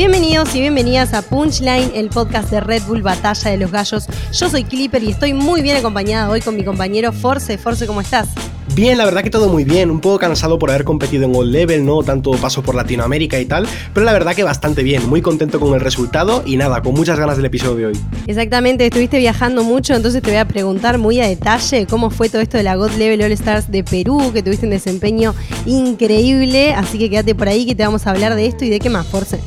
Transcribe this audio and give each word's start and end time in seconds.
Bienvenidos 0.00 0.54
y 0.54 0.60
bienvenidas 0.60 1.12
a 1.12 1.20
Punchline, 1.20 1.90
el 1.94 2.08
podcast 2.08 2.50
de 2.50 2.60
Red 2.60 2.84
Bull 2.84 3.02
Batalla 3.02 3.50
de 3.50 3.58
los 3.58 3.70
Gallos. 3.70 4.06
Yo 4.32 4.48
soy 4.48 4.64
Clipper 4.64 5.02
y 5.02 5.10
estoy 5.10 5.34
muy 5.34 5.60
bien 5.60 5.76
acompañada 5.76 6.30
hoy 6.30 6.40
con 6.40 6.56
mi 6.56 6.64
compañero 6.64 7.12
Force. 7.12 7.58
Force, 7.58 7.86
¿cómo 7.86 8.00
estás? 8.00 8.28
Bien, 8.74 8.96
la 8.96 9.04
verdad 9.04 9.22
que 9.22 9.28
todo 9.28 9.50
muy 9.50 9.64
bien, 9.64 9.90
un 9.90 10.00
poco 10.00 10.18
cansado 10.18 10.58
por 10.58 10.70
haber 10.70 10.84
competido 10.84 11.26
en 11.26 11.36
All 11.36 11.52
Level, 11.52 11.84
no 11.84 12.02
tanto 12.02 12.30
paso 12.30 12.62
por 12.62 12.74
Latinoamérica 12.74 13.38
y 13.40 13.44
tal, 13.44 13.68
pero 13.92 14.06
la 14.06 14.14
verdad 14.14 14.34
que 14.34 14.42
bastante 14.42 14.82
bien, 14.82 15.06
muy 15.06 15.20
contento 15.20 15.60
con 15.60 15.74
el 15.74 15.80
resultado 15.80 16.44
y 16.46 16.56
nada, 16.56 16.80
con 16.80 16.94
muchas 16.94 17.18
ganas 17.18 17.36
del 17.36 17.44
episodio 17.44 17.76
de 17.76 17.86
hoy. 17.88 18.00
Exactamente, 18.26 18.86
estuviste 18.86 19.18
viajando 19.18 19.64
mucho, 19.64 19.94
entonces 19.94 20.22
te 20.22 20.30
voy 20.30 20.38
a 20.38 20.48
preguntar 20.48 20.96
muy 20.96 21.20
a 21.20 21.28
detalle 21.28 21.86
cómo 21.86 22.08
fue 22.08 22.30
todo 22.30 22.40
esto 22.40 22.56
de 22.56 22.62
la 22.62 22.74
God 22.76 22.92
Level 22.92 23.20
All 23.20 23.32
Stars 23.32 23.70
de 23.70 23.84
Perú, 23.84 24.30
que 24.32 24.42
tuviste 24.42 24.64
un 24.64 24.70
desempeño 24.70 25.34
increíble, 25.66 26.72
así 26.72 26.96
que 26.96 27.10
quédate 27.10 27.34
por 27.34 27.48
ahí 27.48 27.66
que 27.66 27.74
te 27.74 27.82
vamos 27.82 28.06
a 28.06 28.12
hablar 28.12 28.34
de 28.34 28.46
esto 28.46 28.64
y 28.64 28.70
de 28.70 28.78
qué 28.78 28.88
más, 28.88 29.06
Force. 29.06 29.38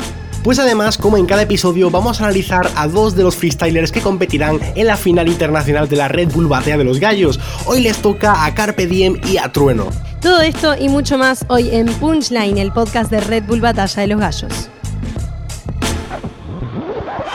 Pues 0.43 0.59
además, 0.59 0.97
como 0.97 1.17
en 1.17 1.25
cada 1.25 1.43
episodio, 1.43 1.89
vamos 1.89 2.19
a 2.19 2.25
analizar 2.25 2.69
a 2.75 2.87
dos 2.89 3.15
de 3.15 3.23
los 3.23 3.37
freestylers 3.37 3.93
que 3.93 4.01
competirán 4.01 4.59
en 4.75 4.87
la 4.87 4.97
final 4.97 5.29
internacional 5.29 5.87
de 5.87 5.95
la 5.95 6.09
Red 6.09 6.33
Bull 6.33 6.47
Batea 6.47 6.77
de 6.77 6.83
los 6.83 6.99
Gallos. 6.99 7.39
Hoy 7.65 7.79
les 7.79 7.97
toca 7.99 8.43
a 8.43 8.53
Carpe 8.53 8.85
Diem 8.85 9.21
y 9.25 9.37
a 9.37 9.53
Trueno. 9.53 9.87
Todo 10.21 10.41
esto 10.41 10.75
y 10.77 10.89
mucho 10.89 11.17
más 11.17 11.45
hoy 11.47 11.69
en 11.73 11.85
Punchline, 11.85 12.57
el 12.57 12.73
podcast 12.73 13.09
de 13.09 13.21
Red 13.21 13.43
Bull 13.43 13.61
Batalla 13.61 14.01
de 14.01 14.07
los 14.07 14.19
Gallos. 14.19 14.69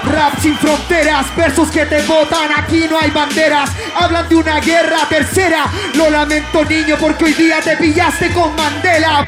Rap 0.05 0.38
sin 0.41 0.57
fronteras, 0.57 1.35
versos 1.35 1.71
que 1.71 1.87
te 1.87 2.02
botan, 2.02 2.51
aquí 2.59 2.85
no 2.91 2.99
hay 2.99 3.11
banderas. 3.11 3.71
Hablan 3.95 4.29
de 4.29 4.37
una 4.37 4.61
guerra 4.61 5.09
tercera. 5.09 5.65
Lo 5.95 6.11
lamento, 6.11 6.63
niño, 6.65 6.97
porque 7.01 7.25
hoy 7.25 7.33
día 7.33 7.61
te 7.63 7.75
pillaste 7.77 8.30
con 8.33 8.55
Mandela. 8.55 9.27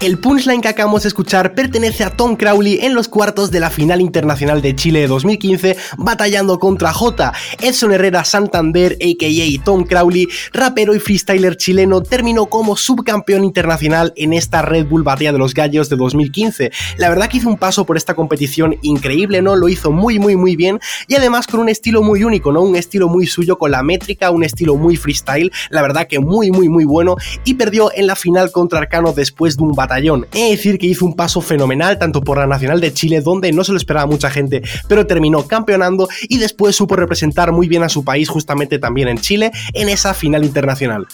El 0.00 0.18
punchline 0.18 0.62
que 0.62 0.68
acabamos 0.68 1.02
de 1.02 1.08
escuchar 1.08 1.54
pertenece 1.54 2.04
a 2.04 2.16
Tom 2.16 2.34
Crowley 2.34 2.78
en 2.80 2.94
los 2.94 3.06
cuartos 3.06 3.50
de 3.50 3.60
la 3.60 3.68
final 3.68 4.00
internacional 4.00 4.62
de 4.62 4.74
Chile 4.74 5.00
de 5.00 5.08
2015, 5.08 5.76
batallando 5.98 6.58
contra 6.58 6.90
J. 6.94 7.34
Edson 7.60 7.92
Herrera 7.92 8.24
Santander, 8.24 8.92
a.k.a. 8.94 9.62
Tom 9.62 9.84
Crowley, 9.84 10.26
rapero 10.54 10.94
y 10.94 11.00
freestyler 11.00 11.58
chileno, 11.58 12.00
terminó 12.00 12.46
como 12.46 12.78
subcampeón 12.78 13.44
internacional 13.44 14.14
en 14.16 14.32
esta 14.32 14.62
Red 14.62 14.86
Bull 14.86 15.02
Batalla 15.02 15.32
de 15.32 15.38
los 15.38 15.52
Gallos 15.52 15.90
de 15.90 15.96
2015. 15.96 16.72
La 16.96 17.10
verdad 17.10 17.28
que 17.28 17.36
hizo 17.36 17.50
un 17.50 17.58
paso 17.58 17.84
por 17.84 17.98
esta 17.98 18.14
competición 18.14 18.76
increíble, 18.80 19.42
¿no? 19.42 19.54
Lo 19.54 19.68
hizo 19.68 19.92
muy, 19.92 20.18
muy, 20.18 20.34
muy 20.34 20.56
bien 20.56 20.80
y 21.08 21.14
además 21.14 21.46
con 21.46 21.60
un 21.60 21.68
estilo 21.68 22.02
muy 22.02 22.24
único, 22.24 22.52
¿no? 22.52 22.62
Un 22.62 22.76
estilo 22.76 23.10
muy 23.10 23.26
suyo 23.26 23.58
con 23.58 23.70
la 23.70 23.82
métrica, 23.82 24.30
un 24.30 24.44
estilo 24.44 24.76
muy 24.76 24.96
freestyle, 24.96 25.52
la 25.68 25.82
verdad 25.82 26.06
que 26.08 26.20
muy, 26.20 26.50
muy, 26.50 26.70
muy 26.70 26.86
bueno 26.86 27.16
y 27.44 27.52
perdió 27.52 27.92
en 27.94 28.06
la 28.06 28.16
final 28.16 28.50
contra 28.50 28.78
Arcano 28.78 29.12
después 29.12 29.58
de 29.58 29.62
un 29.64 29.72
batallón 29.72 29.89
es 30.32 30.50
decir, 30.50 30.78
que 30.78 30.86
hizo 30.86 31.04
un 31.04 31.16
paso 31.16 31.40
fenomenal 31.40 31.98
tanto 31.98 32.20
por 32.20 32.38
la 32.38 32.46
Nacional 32.46 32.80
de 32.80 32.92
Chile, 32.92 33.20
donde 33.20 33.52
no 33.52 33.64
se 33.64 33.72
lo 33.72 33.78
esperaba 33.78 34.06
mucha 34.06 34.30
gente, 34.30 34.62
pero 34.88 35.06
terminó 35.06 35.46
campeonando 35.46 36.08
y 36.28 36.38
después 36.38 36.76
supo 36.76 36.96
representar 36.96 37.52
muy 37.52 37.68
bien 37.68 37.82
a 37.82 37.88
su 37.88 38.04
país 38.04 38.28
justamente 38.28 38.78
también 38.78 39.08
en 39.08 39.18
Chile 39.18 39.50
en 39.74 39.88
esa 39.88 40.14
final 40.14 40.44
internacional. 40.44 41.06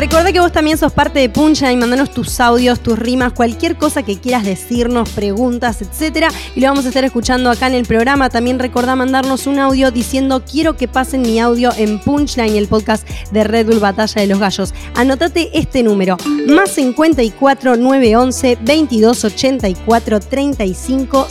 Recuerda 0.00 0.32
que 0.32 0.40
vos 0.40 0.50
también 0.50 0.78
sos 0.78 0.92
parte 0.92 1.18
de 1.18 1.28
Puncha 1.28 1.70
y 1.70 1.76
mandanos 1.76 2.10
tus 2.10 2.40
audios, 2.40 2.80
tus 2.80 2.98
rimas, 2.98 3.34
cualquier 3.34 3.76
cosa 3.76 4.02
que 4.02 4.18
quieras 4.18 4.46
decirnos, 4.46 5.10
preguntas, 5.10 5.82
etcétera, 5.82 6.30
y 6.56 6.60
lo 6.60 6.68
vamos 6.68 6.86
a 6.86 6.88
estar 6.88 7.04
escuchando 7.04 7.50
acá 7.50 7.66
en 7.66 7.74
el 7.74 7.84
programa. 7.84 8.30
También 8.30 8.58
recordá 8.58 8.96
mandarnos 8.96 9.46
un 9.46 9.58
audio 9.58 9.90
diciendo 9.90 10.42
quiero 10.50 10.74
que 10.78 10.88
pasen 10.88 11.20
mi 11.20 11.38
audio 11.38 11.70
en 11.76 12.00
Punchline, 12.00 12.56
el 12.56 12.66
podcast 12.66 13.06
de 13.30 13.44
Red 13.44 13.66
Bull 13.66 13.78
Batalla 13.78 14.22
de 14.22 14.26
los 14.26 14.38
Gallos. 14.38 14.72
Anotate 14.94 15.50
este 15.52 15.82
número: 15.82 16.16
más 16.46 16.70
54 16.70 17.76
911 17.76 18.56
22 18.62 19.24
84 19.26 20.20
35 20.20 21.28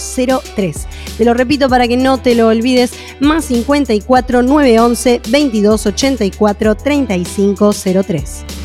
03. 0.56 0.88
Te 1.18 1.26
lo 1.26 1.34
repito 1.34 1.70
para 1.70 1.88
que 1.88 1.98
no 1.98 2.20
te 2.20 2.36
lo 2.36 2.46
olvides: 2.46 2.92
más 3.20 3.46
54 3.46 4.44
911 4.44 5.22
22 5.28 5.86
84 5.88 6.76
35 6.76 7.72
03. 8.06 8.59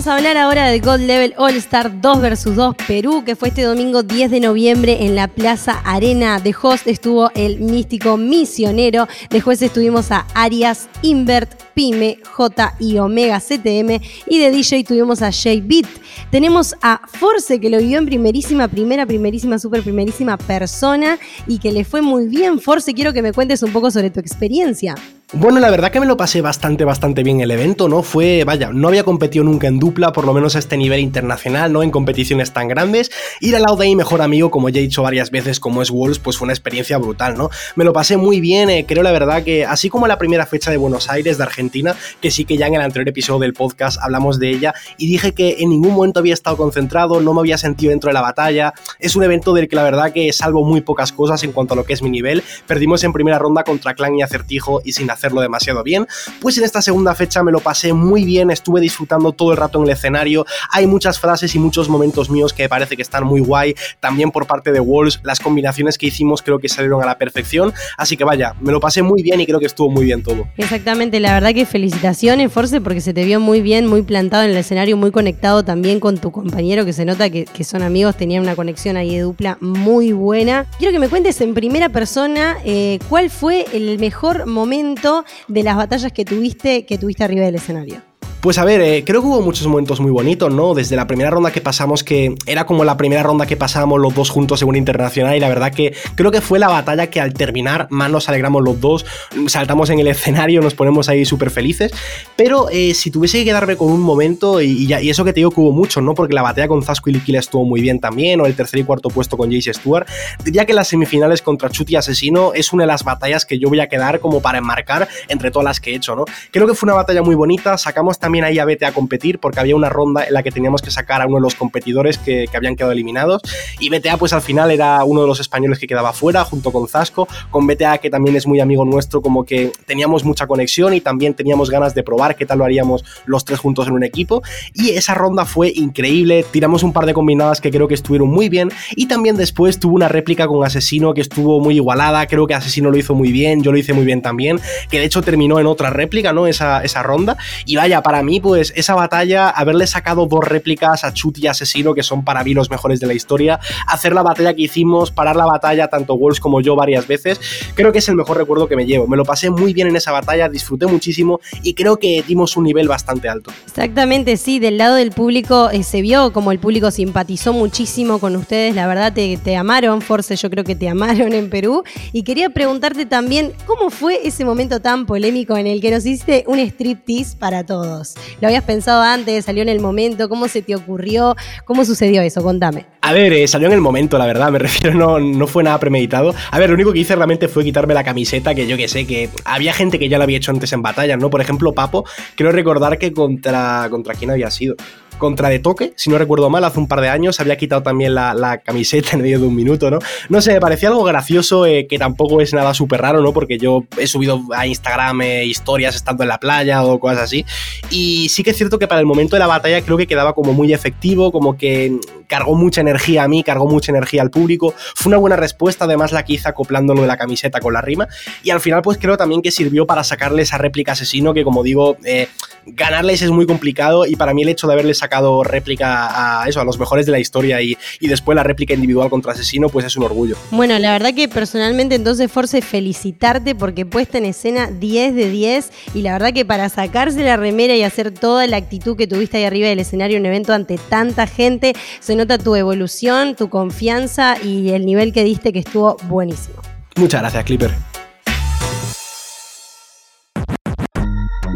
Vamos 0.00 0.12
a 0.14 0.16
hablar 0.16 0.38
ahora 0.38 0.68
de 0.68 0.80
Gold 0.80 1.04
Level 1.04 1.34
All 1.36 1.56
Star 1.56 2.00
2 2.00 2.22
vs 2.22 2.56
2 2.56 2.74
Perú, 2.88 3.22
que 3.22 3.36
fue 3.36 3.48
este 3.48 3.64
domingo 3.64 4.02
10 4.02 4.30
de 4.30 4.40
noviembre 4.40 5.04
en 5.04 5.14
la 5.14 5.28
Plaza 5.28 5.78
Arena. 5.84 6.40
De 6.40 6.54
host 6.58 6.86
estuvo 6.86 7.30
el 7.34 7.60
místico 7.60 8.16
misionero. 8.16 9.06
De 9.28 9.44
estuvimos 9.46 10.10
a 10.10 10.26
Arias, 10.32 10.88
Invert, 11.02 11.52
Pyme, 11.74 12.18
J 12.24 12.76
y 12.80 12.96
Omega 12.96 13.40
CTM. 13.40 14.00
Y 14.26 14.38
de 14.38 14.50
DJ 14.50 14.84
tuvimos 14.84 15.20
a 15.20 15.30
J 15.30 15.60
Beat. 15.64 15.84
Tenemos 16.30 16.74
a 16.80 17.02
Force, 17.06 17.60
que 17.60 17.68
lo 17.68 17.76
vivió 17.76 17.98
en 17.98 18.06
primerísima, 18.06 18.68
primera, 18.68 19.04
primerísima, 19.04 19.58
super 19.58 19.82
primerísima 19.82 20.38
persona 20.38 21.18
y 21.46 21.58
que 21.58 21.72
le 21.72 21.84
fue 21.84 22.00
muy 22.00 22.26
bien. 22.26 22.58
Force, 22.58 22.94
quiero 22.94 23.12
que 23.12 23.20
me 23.20 23.34
cuentes 23.34 23.62
un 23.62 23.70
poco 23.70 23.90
sobre 23.90 24.08
tu 24.08 24.18
experiencia. 24.18 24.94
Bueno, 25.32 25.60
la 25.60 25.70
verdad 25.70 25.92
que 25.92 26.00
me 26.00 26.06
lo 26.06 26.16
pasé 26.16 26.40
bastante, 26.40 26.84
bastante 26.84 27.22
bien 27.22 27.40
el 27.40 27.52
evento, 27.52 27.88
¿no? 27.88 28.02
Fue, 28.02 28.42
vaya, 28.42 28.70
no 28.72 28.88
había 28.88 29.04
competido 29.04 29.44
nunca 29.44 29.68
en 29.68 29.78
dupla, 29.78 30.12
por 30.12 30.24
lo 30.24 30.32
menos 30.32 30.56
a 30.56 30.58
este 30.58 30.76
nivel 30.76 30.98
internacional, 30.98 31.72
¿no? 31.72 31.84
En 31.84 31.92
competiciones 31.92 32.52
tan 32.52 32.66
grandes. 32.66 33.12
Ir 33.38 33.54
al 33.54 33.62
lado 33.62 33.76
de 33.76 33.86
mi 33.86 33.94
mejor 33.94 34.22
amigo, 34.22 34.50
como 34.50 34.70
ya 34.70 34.80
he 34.80 34.82
dicho 34.82 35.04
varias 35.04 35.30
veces, 35.30 35.60
como 35.60 35.82
es 35.82 35.92
Wolves, 35.92 36.18
pues 36.18 36.36
fue 36.36 36.46
una 36.46 36.52
experiencia 36.52 36.98
brutal, 36.98 37.38
¿no? 37.38 37.48
Me 37.76 37.84
lo 37.84 37.92
pasé 37.92 38.16
muy 38.16 38.40
bien, 38.40 38.70
eh, 38.70 38.84
creo 38.88 39.04
la 39.04 39.12
verdad 39.12 39.44
que, 39.44 39.64
así 39.64 39.88
como 39.88 40.08
la 40.08 40.18
primera 40.18 40.46
fecha 40.46 40.72
de 40.72 40.78
Buenos 40.78 41.08
Aires, 41.08 41.38
de 41.38 41.44
Argentina, 41.44 41.94
que 42.20 42.32
sí 42.32 42.44
que 42.44 42.56
ya 42.56 42.66
en 42.66 42.74
el 42.74 42.80
anterior 42.80 43.08
episodio 43.08 43.38
del 43.38 43.52
podcast 43.52 44.00
hablamos 44.02 44.40
de 44.40 44.50
ella, 44.50 44.74
y 44.98 45.06
dije 45.06 45.32
que 45.32 45.58
en 45.60 45.70
ningún 45.70 45.94
momento 45.94 46.18
había 46.18 46.34
estado 46.34 46.56
concentrado, 46.56 47.20
no 47.20 47.34
me 47.34 47.40
había 47.40 47.56
sentido 47.56 47.90
dentro 47.90 48.08
de 48.08 48.14
la 48.14 48.22
batalla. 48.22 48.74
Es 48.98 49.14
un 49.14 49.22
evento 49.22 49.54
del 49.54 49.68
que 49.68 49.76
la 49.76 49.84
verdad 49.84 50.12
que 50.12 50.32
salvo 50.32 50.64
muy 50.64 50.80
pocas 50.80 51.12
cosas 51.12 51.44
en 51.44 51.52
cuanto 51.52 51.74
a 51.74 51.76
lo 51.76 51.84
que 51.84 51.92
es 51.92 52.02
mi 52.02 52.10
nivel. 52.10 52.42
Perdimos 52.66 53.04
en 53.04 53.12
primera 53.12 53.38
ronda 53.38 53.62
contra 53.62 53.94
Clan 53.94 54.18
y 54.18 54.22
Acertijo 54.22 54.80
y 54.84 54.90
sin 54.90 55.08
hacer 55.08 55.19
hacerlo 55.20 55.42
demasiado 55.42 55.82
bien, 55.82 56.06
pues 56.40 56.56
en 56.56 56.64
esta 56.64 56.80
segunda 56.80 57.14
fecha 57.14 57.42
me 57.42 57.52
lo 57.52 57.60
pasé 57.60 57.92
muy 57.92 58.24
bien, 58.24 58.50
estuve 58.50 58.80
disfrutando 58.80 59.32
todo 59.32 59.52
el 59.52 59.58
rato 59.58 59.78
en 59.78 59.84
el 59.84 59.90
escenario, 59.90 60.46
hay 60.70 60.86
muchas 60.86 61.18
frases 61.20 61.54
y 61.54 61.58
muchos 61.58 61.88
momentos 61.88 62.30
míos 62.30 62.52
que 62.54 62.68
parece 62.68 62.96
que 62.96 63.02
están 63.02 63.24
muy 63.24 63.40
guay, 63.40 63.74
también 64.00 64.30
por 64.30 64.46
parte 64.46 64.72
de 64.72 64.80
Walls, 64.80 65.20
las 65.22 65.40
combinaciones 65.40 65.98
que 65.98 66.06
hicimos 66.06 66.42
creo 66.42 66.58
que 66.58 66.68
salieron 66.68 67.02
a 67.02 67.06
la 67.06 67.18
perfección, 67.18 67.72
así 67.98 68.16
que 68.16 68.24
vaya, 68.24 68.54
me 68.60 68.72
lo 68.72 68.80
pasé 68.80 69.02
muy 69.02 69.22
bien 69.22 69.40
y 69.40 69.46
creo 69.46 69.60
que 69.60 69.66
estuvo 69.66 69.90
muy 69.90 70.06
bien 70.06 70.22
todo. 70.22 70.48
Exactamente, 70.56 71.20
la 71.20 71.34
verdad 71.34 71.52
que 71.52 71.66
felicitaciones, 71.66 72.50
Force, 72.50 72.80
porque 72.80 73.02
se 73.02 73.12
te 73.12 73.24
vio 73.24 73.40
muy 73.40 73.60
bien, 73.60 73.86
muy 73.86 74.02
plantado 74.02 74.44
en 74.44 74.50
el 74.50 74.56
escenario, 74.56 74.96
muy 74.96 75.10
conectado 75.10 75.62
también 75.64 76.00
con 76.00 76.16
tu 76.16 76.32
compañero, 76.32 76.84
que 76.86 76.94
se 76.94 77.04
nota 77.04 77.28
que, 77.28 77.44
que 77.44 77.64
son 77.64 77.82
amigos, 77.82 78.16
tenían 78.16 78.42
una 78.42 78.56
conexión 78.56 78.96
ahí 78.96 79.16
de 79.16 79.20
dupla 79.20 79.58
muy 79.60 80.12
buena. 80.12 80.66
Quiero 80.78 80.92
que 80.92 80.98
me 80.98 81.08
cuentes 81.08 81.40
en 81.40 81.52
primera 81.52 81.90
persona 81.90 82.56
eh, 82.64 82.98
cuál 83.08 83.28
fue 83.30 83.66
el 83.72 83.98
mejor 83.98 84.46
momento 84.46 85.09
de 85.48 85.62
las 85.62 85.76
batallas 85.76 86.12
que 86.12 86.24
tuviste, 86.24 86.86
que 86.86 86.98
tuviste 86.98 87.24
arriba 87.24 87.44
del 87.44 87.56
escenario. 87.56 88.09
Pues 88.40 88.56
a 88.56 88.64
ver, 88.64 88.80
eh, 88.80 89.04
creo 89.04 89.20
que 89.20 89.26
hubo 89.26 89.42
muchos 89.42 89.66
momentos 89.66 90.00
muy 90.00 90.10
bonitos, 90.10 90.50
¿no? 90.50 90.72
Desde 90.72 90.96
la 90.96 91.06
primera 91.06 91.28
ronda 91.28 91.50
que 91.50 91.60
pasamos, 91.60 92.02
que 92.02 92.34
era 92.46 92.64
como 92.64 92.86
la 92.86 92.96
primera 92.96 93.22
ronda 93.22 93.44
que 93.44 93.54
pasábamos 93.54 94.00
los 94.00 94.14
dos 94.14 94.30
juntos 94.30 94.62
una 94.62 94.78
internacional, 94.78 95.36
y 95.36 95.40
la 95.40 95.48
verdad 95.50 95.74
que 95.74 95.94
creo 96.14 96.30
que 96.30 96.40
fue 96.40 96.58
la 96.58 96.68
batalla 96.68 97.10
que 97.10 97.20
al 97.20 97.34
terminar 97.34 97.86
más 97.90 98.10
nos 98.10 98.30
alegramos 98.30 98.62
los 98.62 98.80
dos, 98.80 99.04
saltamos 99.46 99.90
en 99.90 99.98
el 99.98 100.06
escenario, 100.06 100.62
nos 100.62 100.72
ponemos 100.72 101.10
ahí 101.10 101.26
súper 101.26 101.50
felices. 101.50 101.92
Pero 102.34 102.70
eh, 102.70 102.94
si 102.94 103.10
tuviese 103.10 103.40
que 103.40 103.44
quedarme 103.44 103.76
con 103.76 103.92
un 103.92 104.00
momento, 104.00 104.62
y, 104.62 104.86
ya, 104.86 105.02
y 105.02 105.10
eso 105.10 105.22
que 105.22 105.34
te 105.34 105.40
digo 105.40 105.50
que 105.50 105.60
hubo 105.60 105.72
muchos, 105.72 106.02
¿no? 106.02 106.14
Porque 106.14 106.32
la 106.32 106.40
batalla 106.40 106.66
con 106.66 106.82
Zasco 106.82 107.10
y 107.10 107.12
Liquila 107.12 107.40
estuvo 107.40 107.66
muy 107.66 107.82
bien 107.82 108.00
también, 108.00 108.40
o 108.40 108.46
el 108.46 108.54
tercer 108.54 108.80
y 108.80 108.84
cuarto 108.84 109.10
puesto 109.10 109.36
con 109.36 109.52
Jace 109.52 109.74
Stewart, 109.74 110.08
diría 110.42 110.64
que 110.64 110.72
las 110.72 110.88
semifinales 110.88 111.42
contra 111.42 111.68
Chuti 111.68 111.94
Asesino 111.94 112.54
es 112.54 112.72
una 112.72 112.84
de 112.84 112.88
las 112.88 113.04
batallas 113.04 113.44
que 113.44 113.58
yo 113.58 113.68
voy 113.68 113.80
a 113.80 113.88
quedar 113.88 114.18
como 114.18 114.40
para 114.40 114.56
enmarcar 114.56 115.08
entre 115.28 115.50
todas 115.50 115.64
las 115.64 115.78
que 115.78 115.92
he 115.92 115.96
hecho, 115.96 116.16
¿no? 116.16 116.24
Creo 116.50 116.66
que 116.66 116.72
fue 116.72 116.86
una 116.86 116.94
batalla 116.94 117.20
muy 117.20 117.34
bonita, 117.34 117.76
sacamos 117.76 118.18
también 118.18 118.29
también 118.30 118.44
ahí 118.44 118.60
a 118.60 118.64
BTA 118.64 118.86
a 118.86 118.92
competir 118.92 119.40
porque 119.40 119.58
había 119.58 119.74
una 119.74 119.88
ronda 119.88 120.22
en 120.24 120.32
la 120.32 120.44
que 120.44 120.52
teníamos 120.52 120.82
que 120.82 120.92
sacar 120.92 121.20
a 121.20 121.26
uno 121.26 121.38
de 121.38 121.42
los 121.42 121.56
competidores 121.56 122.16
que, 122.16 122.46
que, 122.48 122.56
habían 122.56 122.76
quedado 122.76 122.92
eliminados. 122.92 123.42
Y 123.80 123.90
BTA 123.90 124.18
pues 124.18 124.32
al 124.32 124.40
final 124.40 124.70
era 124.70 125.02
uno 125.02 125.22
de 125.22 125.26
los 125.26 125.40
españoles 125.40 125.80
que 125.80 125.88
quedaba 125.88 126.12
fuera 126.12 126.44
junto 126.44 126.70
con 126.70 126.86
Zasco, 126.86 127.26
con 127.50 127.66
BTA 127.66 127.98
que 127.98 128.08
también 128.08 128.36
es 128.36 128.46
muy 128.46 128.60
amigo 128.60 128.84
nuestro 128.84 129.20
como 129.20 129.44
que 129.44 129.72
teníamos 129.84 130.24
mucha 130.24 130.46
conexión 130.46 130.94
y 130.94 131.00
también 131.00 131.34
teníamos 131.34 131.70
ganas 131.70 131.92
de 131.92 132.04
probar 132.04 132.36
qué 132.36 132.46
tal 132.46 132.58
lo 132.58 132.64
haríamos 132.64 133.04
los 133.26 133.44
tres 133.44 133.58
juntos 133.58 133.88
en 133.88 133.94
un 133.94 134.04
equipo. 134.04 134.44
Y 134.74 134.90
esa 134.90 135.14
ronda 135.14 135.44
fue 135.44 135.72
increíble, 135.74 136.44
tiramos 136.52 136.84
un 136.84 136.92
par 136.92 137.06
de 137.06 137.14
combinadas 137.14 137.60
que 137.60 137.72
creo 137.72 137.88
que 137.88 137.94
estuvieron 137.94 138.28
muy 138.28 138.48
bien. 138.48 138.70
Y 138.94 139.06
también 139.06 139.36
después 139.36 139.80
tuvo 139.80 139.96
una 139.96 140.06
réplica 140.06 140.46
con 140.46 140.64
Asesino 140.64 141.14
que 141.14 141.20
estuvo 141.20 141.58
muy 141.58 141.74
igualada, 141.74 142.28
creo 142.28 142.46
que 142.46 142.54
Asesino 142.54 142.92
lo 142.92 142.96
hizo 142.96 143.16
muy 143.16 143.32
bien, 143.32 143.64
yo 143.64 143.72
lo 143.72 143.78
hice 143.78 143.92
muy 143.92 144.04
bien 144.04 144.22
también, 144.22 144.60
que 144.88 145.00
de 145.00 145.06
hecho 145.06 145.20
terminó 145.20 145.58
en 145.58 145.66
otra 145.66 145.90
réplica, 145.90 146.32
¿no? 146.32 146.46
Esa, 146.46 146.84
esa 146.84 147.02
ronda. 147.02 147.36
Y 147.64 147.76
vaya, 147.76 148.02
para 148.02 148.19
para 148.20 148.28
mí, 148.32 148.38
pues 148.38 148.70
esa 148.76 148.94
batalla, 148.94 149.48
haberle 149.48 149.86
sacado 149.86 150.26
dos 150.26 150.44
réplicas 150.44 151.04
a 151.04 151.14
Chut 151.14 151.38
y 151.38 151.46
Asesino, 151.46 151.94
que 151.94 152.02
son 152.02 152.22
para 152.22 152.44
mí 152.44 152.52
los 152.52 152.68
mejores 152.68 153.00
de 153.00 153.06
la 153.06 153.14
historia, 153.14 153.58
hacer 153.86 154.12
la 154.12 154.22
batalla 154.22 154.52
que 154.52 154.60
hicimos, 154.60 155.10
parar 155.10 155.36
la 155.36 155.46
batalla 155.46 155.88
tanto 155.88 156.18
Wolves 156.18 156.38
como 156.38 156.60
yo 156.60 156.76
varias 156.76 157.06
veces, 157.06 157.40
creo 157.74 157.92
que 157.92 158.00
es 158.00 158.08
el 158.10 158.16
mejor 158.16 158.36
recuerdo 158.36 158.68
que 158.68 158.76
me 158.76 158.84
llevo. 158.84 159.06
Me 159.06 159.16
lo 159.16 159.24
pasé 159.24 159.48
muy 159.48 159.72
bien 159.72 159.88
en 159.88 159.96
esa 159.96 160.12
batalla, 160.12 160.50
disfruté 160.50 160.86
muchísimo 160.86 161.40
y 161.62 161.72
creo 161.72 161.96
que 161.96 162.22
dimos 162.28 162.58
un 162.58 162.64
nivel 162.64 162.88
bastante 162.88 163.26
alto. 163.26 163.52
Exactamente, 163.64 164.36
sí, 164.36 164.58
del 164.58 164.76
lado 164.76 164.96
del 164.96 165.12
público 165.12 165.70
eh, 165.70 165.82
se 165.82 166.02
vio 166.02 166.34
como 166.34 166.52
el 166.52 166.58
público 166.58 166.90
simpatizó 166.90 167.54
muchísimo 167.54 168.18
con 168.18 168.36
ustedes, 168.36 168.74
la 168.74 168.86
verdad 168.86 169.14
te, 169.14 169.38
te 169.38 169.56
amaron, 169.56 170.02
Force, 170.02 170.36
yo 170.36 170.50
creo 170.50 170.64
que 170.64 170.74
te 170.74 170.90
amaron 170.90 171.32
en 171.32 171.48
Perú. 171.48 171.84
Y 172.12 172.22
quería 172.22 172.50
preguntarte 172.50 173.06
también, 173.06 173.54
¿cómo 173.64 173.88
fue 173.88 174.28
ese 174.28 174.44
momento 174.44 174.80
tan 174.80 175.06
polémico 175.06 175.56
en 175.56 175.66
el 175.66 175.80
que 175.80 175.90
nos 175.90 176.04
hiciste 176.04 176.44
un 176.46 176.58
striptease 176.58 177.38
para 177.38 177.64
todos? 177.64 178.09
¿Lo 178.40 178.48
habías 178.48 178.64
pensado 178.64 179.02
antes? 179.02 179.44
¿Salió 179.44 179.62
en 179.62 179.68
el 179.68 179.80
momento? 179.80 180.28
¿Cómo 180.28 180.48
se 180.48 180.62
te 180.62 180.74
ocurrió? 180.74 181.36
¿Cómo 181.64 181.84
sucedió 181.84 182.22
eso? 182.22 182.42
Contame. 182.42 182.86
A 183.02 183.12
ver, 183.12 183.32
eh, 183.32 183.48
salió 183.48 183.68
en 183.68 183.74
el 183.74 183.80
momento, 183.80 184.18
la 184.18 184.26
verdad, 184.26 184.50
me 184.50 184.58
refiero, 184.60 184.96
no, 184.96 185.18
no 185.18 185.46
fue 185.46 185.62
nada 185.62 185.78
premeditado. 185.78 186.34
A 186.50 186.58
ver, 186.58 186.70
lo 186.70 186.74
único 186.74 186.92
que 186.92 187.00
hice 187.00 187.14
realmente 187.16 187.48
fue 187.48 187.64
quitarme 187.64 187.94
la 187.94 188.04
camiseta, 188.04 188.54
que 188.54 188.66
yo 188.66 188.76
que 188.76 188.88
sé, 188.88 189.06
que 189.06 189.30
había 189.44 189.72
gente 189.72 189.98
que 189.98 190.08
ya 190.08 190.18
lo 190.18 190.24
había 190.24 190.38
hecho 190.38 190.50
antes 190.50 190.72
en 190.72 190.82
batallas, 190.82 191.18
¿no? 191.18 191.30
Por 191.30 191.40
ejemplo, 191.40 191.72
Papo, 191.72 192.04
quiero 192.36 192.52
recordar 192.52 192.98
que 192.98 193.12
contra, 193.12 193.88
contra 193.90 194.14
quién 194.14 194.30
había 194.30 194.50
sido 194.50 194.76
contra 195.20 195.48
De 195.48 195.60
Toque, 195.60 195.92
si 195.94 196.10
no 196.10 196.18
recuerdo 196.18 196.50
mal, 196.50 196.64
hace 196.64 196.80
un 196.80 196.88
par 196.88 197.00
de 197.00 197.08
años, 197.08 197.38
había 197.38 197.56
quitado 197.56 197.84
también 197.84 198.16
la, 198.16 198.60
camiseta 198.64 199.10
en 199.12 199.22
medio 199.22 199.38
de 199.38 199.46
un 199.46 199.54
minuto, 199.54 199.90
¿no? 199.90 200.00
No 200.28 200.40
sé, 200.40 200.54
me 200.54 200.60
parecía 200.60 200.88
algo 200.88 201.04
gracioso, 201.04 201.66
eh, 201.66 201.86
que 201.88 201.98
tampoco 201.98 202.40
es 202.40 202.52
nada 202.52 202.74
súper 202.74 203.00
raro, 203.00 203.22
¿no? 203.22 203.32
Porque 203.32 203.58
yo 203.58 203.84
he 203.96 204.08
subido 204.08 204.40
a 204.54 204.66
Instagram 204.66 205.22
eh, 205.22 205.44
historias 205.44 205.94
estando 205.94 206.24
en 206.24 206.28
la 206.28 206.38
playa 206.38 206.84
o 206.84 206.98
cosas 206.98 207.20
así. 207.20 207.44
Y 207.90 208.28
sí 208.30 208.42
que 208.42 208.50
es 208.50 208.56
cierto 208.56 208.78
que 208.78 208.88
para 208.88 209.00
el 209.00 209.06
momento 209.06 209.36
de 209.36 209.40
la 209.40 209.46
batalla 209.46 209.80
creo 209.82 209.96
que 209.96 210.06
quedaba 210.06 210.34
como 210.34 210.52
muy 210.52 210.72
efectivo, 210.72 211.30
como 211.30 211.56
que 211.56 211.98
cargó 212.26 212.54
mucha 212.54 212.80
energía 212.80 213.24
a 213.24 213.28
mí, 213.28 213.42
cargó 213.42 213.66
mucha 213.66 213.92
energía 213.92 214.22
al 214.22 214.30
público. 214.30 214.74
Fue 214.94 215.10
una 215.10 215.18
buena 215.18 215.36
respuesta, 215.36 215.84
además 215.84 216.12
la 216.12 216.24
que 216.24 216.34
hice 216.34 216.48
de 216.70 217.06
la 217.06 217.16
camiseta 217.16 217.60
con 217.60 217.74
la 217.74 217.80
rima. 217.80 218.08
Y 218.42 218.50
al 218.50 218.60
final, 218.60 218.82
pues 218.82 218.98
creo 218.98 219.16
también 219.16 219.42
que 219.42 219.50
sirvió 219.50 219.86
para 219.86 220.04
sacarle 220.04 220.42
esa 220.42 220.56
réplica 220.56 220.92
asesino, 220.92 221.34
que 221.34 221.44
como 221.44 221.62
digo, 221.62 221.96
eh, 222.04 222.28
ganarles 222.66 223.22
es 223.22 223.30
muy 223.30 223.46
complicado. 223.46 224.06
Y 224.06 224.16
para 224.16 224.32
mí 224.32 224.42
el 224.42 224.48
hecho 224.48 224.66
de 224.66 224.74
haberle 224.74 224.94
sacado 224.94 225.09
réplica 225.44 226.42
a 226.42 226.48
eso, 226.48 226.60
a 226.60 226.64
los 226.64 226.78
mejores 226.78 227.06
de 227.06 227.12
la 227.12 227.18
historia 227.18 227.60
y, 227.60 227.76
y 227.98 228.08
después 228.08 228.36
la 228.36 228.42
réplica 228.42 228.74
individual 228.74 229.10
contra 229.10 229.32
asesino, 229.32 229.68
pues 229.68 229.86
es 229.86 229.96
un 229.96 230.04
orgullo. 230.04 230.36
Bueno, 230.50 230.78
la 230.78 230.92
verdad 230.92 231.14
que 231.14 231.28
personalmente 231.28 231.94
entonces 231.94 232.30
Force 232.30 232.60
felicitarte 232.62 233.54
porque 233.54 233.86
puesta 233.86 234.18
en 234.18 234.26
escena 234.26 234.70
10 234.70 235.14
de 235.14 235.30
10 235.30 235.70
y 235.94 236.02
la 236.02 236.12
verdad 236.12 236.32
que 236.32 236.44
para 236.44 236.68
sacarse 236.68 237.22
la 237.22 237.36
remera 237.36 237.74
y 237.74 237.82
hacer 237.82 238.12
toda 238.12 238.46
la 238.46 238.56
actitud 238.56 238.96
que 238.96 239.06
tuviste 239.06 239.38
ahí 239.38 239.44
arriba 239.44 239.68
del 239.68 239.80
escenario 239.80 240.16
en 240.16 240.22
un 240.22 240.26
evento 240.26 240.52
ante 240.52 240.78
tanta 240.78 241.26
gente, 241.26 241.74
se 242.00 242.16
nota 242.16 242.38
tu 242.38 242.54
evolución, 242.54 243.34
tu 243.36 243.48
confianza 243.48 244.36
y 244.42 244.70
el 244.70 244.86
nivel 244.86 245.12
que 245.12 245.24
diste 245.24 245.52
que 245.52 245.60
estuvo 245.60 245.96
buenísimo. 246.04 246.56
Muchas 246.96 247.20
gracias, 247.20 247.44
Clipper. 247.44 247.70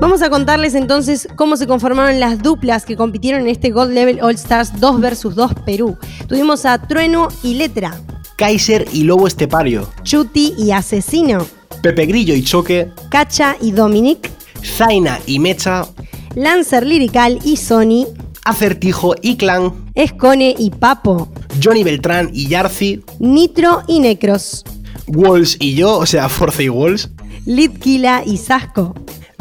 Vamos 0.04 0.20
a 0.20 0.28
contarles 0.28 0.74
entonces 0.74 1.26
cómo 1.34 1.56
se 1.56 1.66
conformaron 1.66 2.20
las 2.20 2.42
duplas 2.42 2.84
que 2.84 2.94
compitieron 2.94 3.40
en 3.40 3.48
este 3.48 3.70
Gold 3.70 3.94
Level 3.94 4.20
All 4.20 4.34
Stars 4.34 4.78
2 4.78 5.00
vs 5.00 5.34
2 5.34 5.52
Perú. 5.64 5.96
Tuvimos 6.28 6.66
a 6.66 6.76
Trueno 6.76 7.28
y 7.42 7.54
Letra. 7.54 7.98
Kaiser 8.36 8.86
y 8.92 9.04
Lobo 9.04 9.26
Estepario. 9.26 9.88
Chuti 10.02 10.52
y 10.58 10.72
Asesino. 10.72 11.46
Pepe 11.82 12.04
Grillo 12.04 12.34
y 12.34 12.44
Choque. 12.44 12.92
Cacha 13.08 13.56
y 13.62 13.72
Dominic. 13.72 14.30
Zaina 14.62 15.20
y 15.24 15.38
Mecha. 15.38 15.86
Lancer 16.34 16.84
Lirical 16.84 17.38
y 17.42 17.56
Sony. 17.56 18.06
Acertijo 18.44 19.14
y 19.22 19.38
Clan, 19.38 19.72
Escone 19.94 20.54
y 20.58 20.68
Papo, 20.68 21.32
Johnny 21.62 21.82
Beltrán 21.82 22.28
y 22.30 22.46
Yarzi, 22.48 23.02
Nitro 23.20 23.80
y 23.88 24.00
Necros, 24.00 24.64
Walls 25.06 25.56
y 25.60 25.74
yo, 25.76 25.96
o 25.96 26.04
sea, 26.04 26.28
Force 26.28 26.62
y 26.62 26.68
Walls, 26.68 27.08
Litkila 27.46 28.22
y 28.24 28.38
Sasco, 28.38 28.94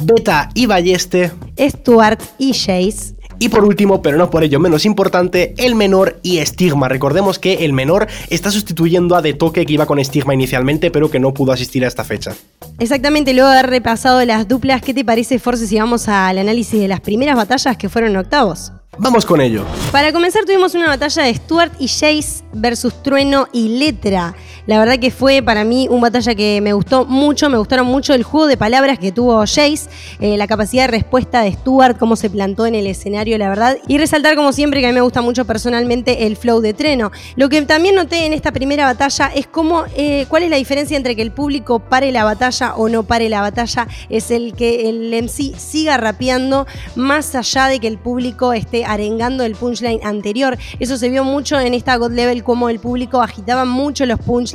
Beta 0.03 0.49
y 0.53 0.65
Balleste, 0.65 1.31
Stuart 1.57 2.21
y 2.37 2.53
Jace, 2.53 3.15
y 3.39 3.49
por 3.49 3.65
último, 3.65 4.01
pero 4.01 4.17
no 4.17 4.29
por 4.29 4.43
ello 4.43 4.59
menos 4.59 4.85
importante, 4.85 5.53
el 5.57 5.75
menor 5.75 6.19
y 6.21 6.37
Estigma. 6.37 6.87
Recordemos 6.87 7.39
que 7.39 7.65
el 7.65 7.73
menor 7.73 8.07
está 8.29 8.51
sustituyendo 8.51 9.15
a 9.15 9.21
De 9.21 9.33
Toque 9.33 9.65
que 9.65 9.73
iba 9.73 9.85
con 9.85 9.99
Estigma 9.99 10.33
inicialmente, 10.33 10.91
pero 10.91 11.11
que 11.11 11.19
no 11.19 11.33
pudo 11.33 11.51
asistir 11.51 11.83
a 11.83 11.87
esta 11.87 12.03
fecha. 12.03 12.33
Exactamente, 12.79 13.33
luego 13.33 13.49
de 13.49 13.59
haber 13.59 13.69
repasado 13.69 14.23
las 14.23 14.47
duplas, 14.47 14.81
¿qué 14.81 14.93
te 14.93 15.03
parece, 15.03 15.39
Force, 15.39 15.67
si 15.67 15.77
vamos 15.77 16.07
al 16.07 16.37
análisis 16.37 16.79
de 16.79 16.87
las 16.87 17.01
primeras 17.01 17.35
batallas 17.35 17.75
que 17.75 17.89
fueron 17.89 18.15
octavos? 18.15 18.71
Vamos 18.97 19.25
con 19.25 19.41
ello. 19.41 19.65
Para 19.91 20.13
comenzar 20.13 20.45
tuvimos 20.45 20.75
una 20.75 20.87
batalla 20.87 21.23
de 21.23 21.33
Stuart 21.33 21.73
y 21.79 21.87
Jace 21.87 22.43
versus 22.53 23.01
Trueno 23.01 23.47
y 23.51 23.79
Letra. 23.79 24.35
La 24.65 24.79
verdad 24.79 24.97
que 24.97 25.11
fue 25.11 25.41
para 25.41 25.65
mí 25.65 25.87
una 25.89 26.03
batalla 26.03 26.35
que 26.35 26.61
me 26.61 26.71
gustó 26.71 27.05
mucho, 27.05 27.49
me 27.49 27.57
gustaron 27.57 27.85
mucho 27.85 28.13
el 28.13 28.23
juego 28.23 28.47
de 28.47 28.55
palabras 28.55 28.97
que 28.97 29.11
tuvo 29.11 29.39
Jace, 29.39 29.89
eh, 30.21 30.37
la 30.37 30.47
capacidad 30.47 30.83
de 30.83 30.87
respuesta 30.87 31.41
de 31.41 31.51
Stuart, 31.51 31.97
cómo 31.99 32.15
se 32.15 32.29
plantó 32.29 32.65
en 32.65 32.73
el 32.73 32.87
escenario, 32.87 33.37
la 33.37 33.49
verdad. 33.49 33.77
Y 33.89 33.97
resaltar 33.97 34.37
como 34.37 34.53
siempre 34.53 34.79
que 34.79 34.87
a 34.87 34.89
mí 34.91 34.95
me 34.95 35.01
gusta 35.01 35.21
mucho 35.21 35.43
personalmente 35.43 36.27
el 36.27 36.37
flow 36.37 36.61
de 36.61 36.73
Treno. 36.73 37.11
Lo 37.35 37.49
que 37.49 37.61
también 37.63 37.95
noté 37.95 38.25
en 38.25 38.31
esta 38.31 38.53
primera 38.53 38.85
batalla 38.85 39.31
es 39.35 39.47
cómo, 39.47 39.83
eh, 39.97 40.27
cuál 40.29 40.43
es 40.43 40.49
la 40.49 40.55
diferencia 40.55 40.95
entre 40.95 41.17
que 41.17 41.23
el 41.23 41.33
público 41.33 41.79
pare 41.79 42.13
la 42.13 42.23
batalla 42.23 42.75
o 42.75 42.87
no 42.87 43.03
pare 43.03 43.27
la 43.27 43.41
batalla, 43.41 43.89
es 44.09 44.31
el 44.31 44.53
que 44.53 44.87
el 44.87 45.13
MC 45.13 45.59
siga 45.59 45.97
rapeando 45.97 46.67
más 46.95 47.35
allá 47.35 47.67
de 47.67 47.79
que 47.79 47.87
el 47.87 47.97
público 47.97 48.53
esté 48.53 48.85
arengando 48.85 49.43
el 49.43 49.55
punchline 49.55 49.99
anterior. 50.05 50.57
Eso 50.79 50.95
se 50.95 51.09
vio 51.09 51.25
mucho 51.25 51.59
en 51.59 51.73
esta 51.73 51.97
God 51.97 52.13
Level, 52.13 52.45
como 52.45 52.69
el 52.69 52.79
público 52.79 53.21
agitaba 53.21 53.65
mucho 53.65 54.05
los 54.05 54.19
punchlines 54.19 54.52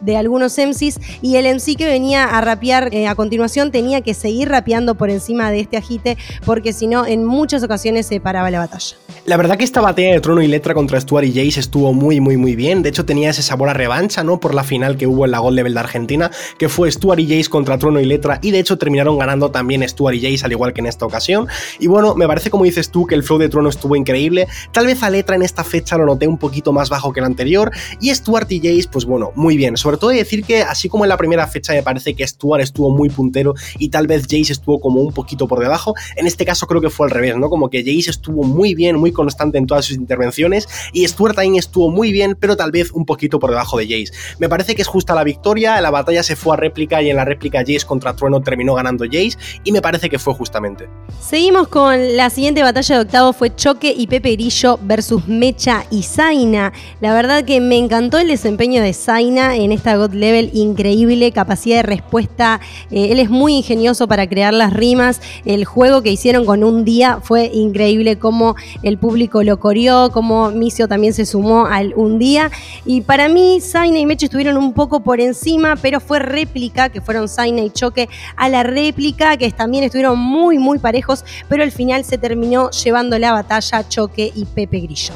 de 0.00 0.16
algunos 0.16 0.56
MCs 0.56 1.00
y 1.20 1.36
el 1.36 1.46
MC 1.46 1.76
que 1.76 1.86
venía 1.86 2.24
a 2.24 2.40
rapear 2.40 2.94
eh, 2.94 3.08
a 3.08 3.14
continuación 3.14 3.70
tenía 3.70 4.00
que 4.00 4.14
seguir 4.14 4.48
rapeando 4.48 4.94
por 4.94 5.10
encima 5.10 5.50
de 5.50 5.60
este 5.60 5.76
agite 5.76 6.16
porque 6.44 6.72
si 6.72 6.86
no 6.86 7.06
en 7.06 7.24
muchas 7.24 7.62
ocasiones 7.62 8.06
se 8.06 8.20
paraba 8.20 8.50
la 8.50 8.60
batalla. 8.60 8.96
La 9.26 9.36
verdad 9.36 9.56
que 9.56 9.64
esta 9.64 9.80
batalla 9.80 10.12
de 10.12 10.20
trono 10.20 10.42
y 10.42 10.48
letra 10.48 10.74
contra 10.74 11.00
Stuart 11.00 11.24
y 11.26 11.32
Jace 11.32 11.60
estuvo 11.60 11.92
muy 11.92 12.20
muy 12.20 12.36
muy 12.36 12.56
bien, 12.56 12.82
de 12.82 12.88
hecho 12.88 13.04
tenía 13.04 13.30
ese 13.30 13.42
sabor 13.42 13.68
a 13.68 13.74
revancha, 13.74 14.24
¿no? 14.24 14.40
Por 14.40 14.54
la 14.54 14.64
final 14.64 14.96
que 14.96 15.06
hubo 15.06 15.24
en 15.24 15.30
la 15.30 15.38
God 15.38 15.52
Level 15.52 15.74
de 15.74 15.80
Argentina, 15.80 16.30
que 16.58 16.68
fue 16.68 16.90
Stuart 16.90 17.20
y 17.20 17.26
Jace 17.26 17.50
contra 17.50 17.78
trono 17.78 18.00
y 18.00 18.04
letra 18.04 18.38
y 18.42 18.50
de 18.50 18.58
hecho 18.58 18.78
terminaron 18.78 19.18
ganando 19.18 19.50
también 19.50 19.86
Stuart 19.88 20.14
y 20.14 20.20
Jace 20.20 20.44
al 20.44 20.52
igual 20.52 20.72
que 20.72 20.80
en 20.80 20.86
esta 20.86 21.06
ocasión. 21.06 21.48
Y 21.78 21.86
bueno, 21.86 22.14
me 22.14 22.26
parece 22.26 22.50
como 22.50 22.64
dices 22.64 22.90
tú 22.90 23.06
que 23.06 23.14
el 23.14 23.22
flow 23.22 23.38
de 23.38 23.48
trono 23.48 23.68
estuvo 23.68 23.96
increíble. 23.96 24.48
Tal 24.72 24.86
vez 24.86 25.02
a 25.02 25.10
letra 25.10 25.36
en 25.36 25.42
esta 25.42 25.64
fecha 25.64 25.96
lo 25.96 26.06
noté 26.06 26.26
un 26.26 26.38
poquito 26.38 26.72
más 26.72 26.88
bajo 26.88 27.12
que 27.12 27.20
el 27.20 27.26
anterior. 27.26 27.70
Y 28.00 28.14
Stuart 28.14 28.50
y 28.50 28.58
Jace, 28.58 28.88
pues 28.90 29.04
bueno, 29.04 29.31
muy 29.34 29.56
bien. 29.56 29.76
Sobre 29.76 29.96
todo 29.96 30.10
decir 30.10 30.44
que, 30.44 30.62
así 30.62 30.88
como 30.88 31.04
en 31.04 31.08
la 31.08 31.16
primera 31.16 31.46
fecha 31.46 31.72
me 31.72 31.82
parece 31.82 32.14
que 32.14 32.26
Stuart 32.26 32.62
estuvo 32.62 32.90
muy 32.90 33.08
puntero 33.08 33.54
y 33.78 33.88
tal 33.88 34.06
vez 34.06 34.22
Jace 34.22 34.52
estuvo 34.52 34.80
como 34.80 35.00
un 35.00 35.12
poquito 35.12 35.46
por 35.48 35.60
debajo, 35.60 35.94
en 36.16 36.26
este 36.26 36.44
caso 36.44 36.66
creo 36.66 36.80
que 36.80 36.90
fue 36.90 37.06
al 37.06 37.10
revés, 37.10 37.36
¿no? 37.36 37.48
Como 37.48 37.70
que 37.70 37.80
Jace 37.80 38.10
estuvo 38.10 38.42
muy 38.44 38.74
bien, 38.74 38.96
muy 38.96 39.12
constante 39.12 39.58
en 39.58 39.66
todas 39.66 39.86
sus 39.86 39.96
intervenciones 39.96 40.68
y 40.92 41.06
Stuart 41.06 41.34
también 41.34 41.56
estuvo 41.56 41.90
muy 41.90 42.12
bien, 42.12 42.36
pero 42.38 42.56
tal 42.56 42.70
vez 42.70 42.90
un 42.92 43.04
poquito 43.04 43.38
por 43.38 43.50
debajo 43.50 43.78
de 43.78 43.84
Jace. 43.84 44.12
Me 44.38 44.48
parece 44.48 44.74
que 44.74 44.82
es 44.82 44.88
justa 44.88 45.14
la 45.14 45.24
victoria, 45.24 45.80
la 45.80 45.90
batalla 45.90 46.22
se 46.22 46.36
fue 46.36 46.54
a 46.54 46.56
réplica 46.56 47.02
y 47.02 47.10
en 47.10 47.16
la 47.16 47.24
réplica 47.24 47.60
Jace 47.60 47.86
contra 47.86 48.14
Trueno 48.14 48.42
terminó 48.42 48.74
ganando 48.74 49.04
Jace 49.04 49.36
y 49.64 49.72
me 49.72 49.82
parece 49.82 50.10
que 50.10 50.18
fue 50.18 50.34
justamente. 50.34 50.88
Seguimos 51.20 51.68
con 51.68 52.16
la 52.16 52.30
siguiente 52.30 52.62
batalla 52.62 52.96
de 52.96 53.02
octavo, 53.02 53.32
fue 53.32 53.54
Choque 53.54 53.94
y 53.96 54.06
Pepe 54.06 54.32
Grillo 54.32 54.78
versus 54.82 55.26
Mecha 55.26 55.84
y 55.90 56.02
Zaina. 56.02 56.72
La 57.00 57.14
verdad 57.14 57.44
que 57.44 57.60
me 57.60 57.78
encantó 57.78 58.18
el 58.18 58.28
desempeño 58.28 58.82
de 58.82 58.92
Zaina 58.92 59.21
en 59.22 59.70
esta 59.70 59.96
God 59.96 60.14
Level, 60.14 60.50
increíble, 60.52 61.30
capacidad 61.30 61.76
de 61.76 61.82
respuesta. 61.84 62.60
Eh, 62.90 63.12
él 63.12 63.20
es 63.20 63.30
muy 63.30 63.54
ingenioso 63.54 64.08
para 64.08 64.28
crear 64.28 64.52
las 64.52 64.72
rimas. 64.72 65.20
El 65.44 65.64
juego 65.64 66.02
que 66.02 66.10
hicieron 66.10 66.44
con 66.44 66.64
un 66.64 66.84
día 66.84 67.20
fue 67.22 67.50
increíble, 67.54 68.18
cómo 68.18 68.56
el 68.82 68.98
público 68.98 69.44
lo 69.44 69.60
corrió, 69.60 70.10
cómo 70.12 70.50
Micio 70.50 70.88
también 70.88 71.14
se 71.14 71.24
sumó 71.24 71.66
al 71.66 71.94
un 71.94 72.18
día. 72.18 72.50
Y 72.84 73.02
para 73.02 73.28
mí, 73.28 73.60
Zaina 73.60 74.00
y 74.00 74.06
Mecha 74.06 74.26
estuvieron 74.26 74.56
un 74.56 74.72
poco 74.72 75.00
por 75.00 75.20
encima, 75.20 75.76
pero 75.76 76.00
fue 76.00 76.18
réplica, 76.18 76.88
que 76.88 77.00
fueron 77.00 77.28
Zaina 77.28 77.62
y 77.62 77.70
Choque, 77.70 78.08
a 78.36 78.48
la 78.48 78.64
réplica, 78.64 79.36
que 79.36 79.50
también 79.52 79.84
estuvieron 79.84 80.18
muy, 80.18 80.58
muy 80.58 80.80
parejos, 80.80 81.24
pero 81.48 81.62
al 81.62 81.70
final 81.70 82.04
se 82.04 82.18
terminó 82.18 82.70
llevando 82.70 83.18
la 83.18 83.32
batalla 83.32 83.88
Choque 83.88 84.32
y 84.34 84.44
Pepe 84.46 84.80
Grillo. 84.80 85.12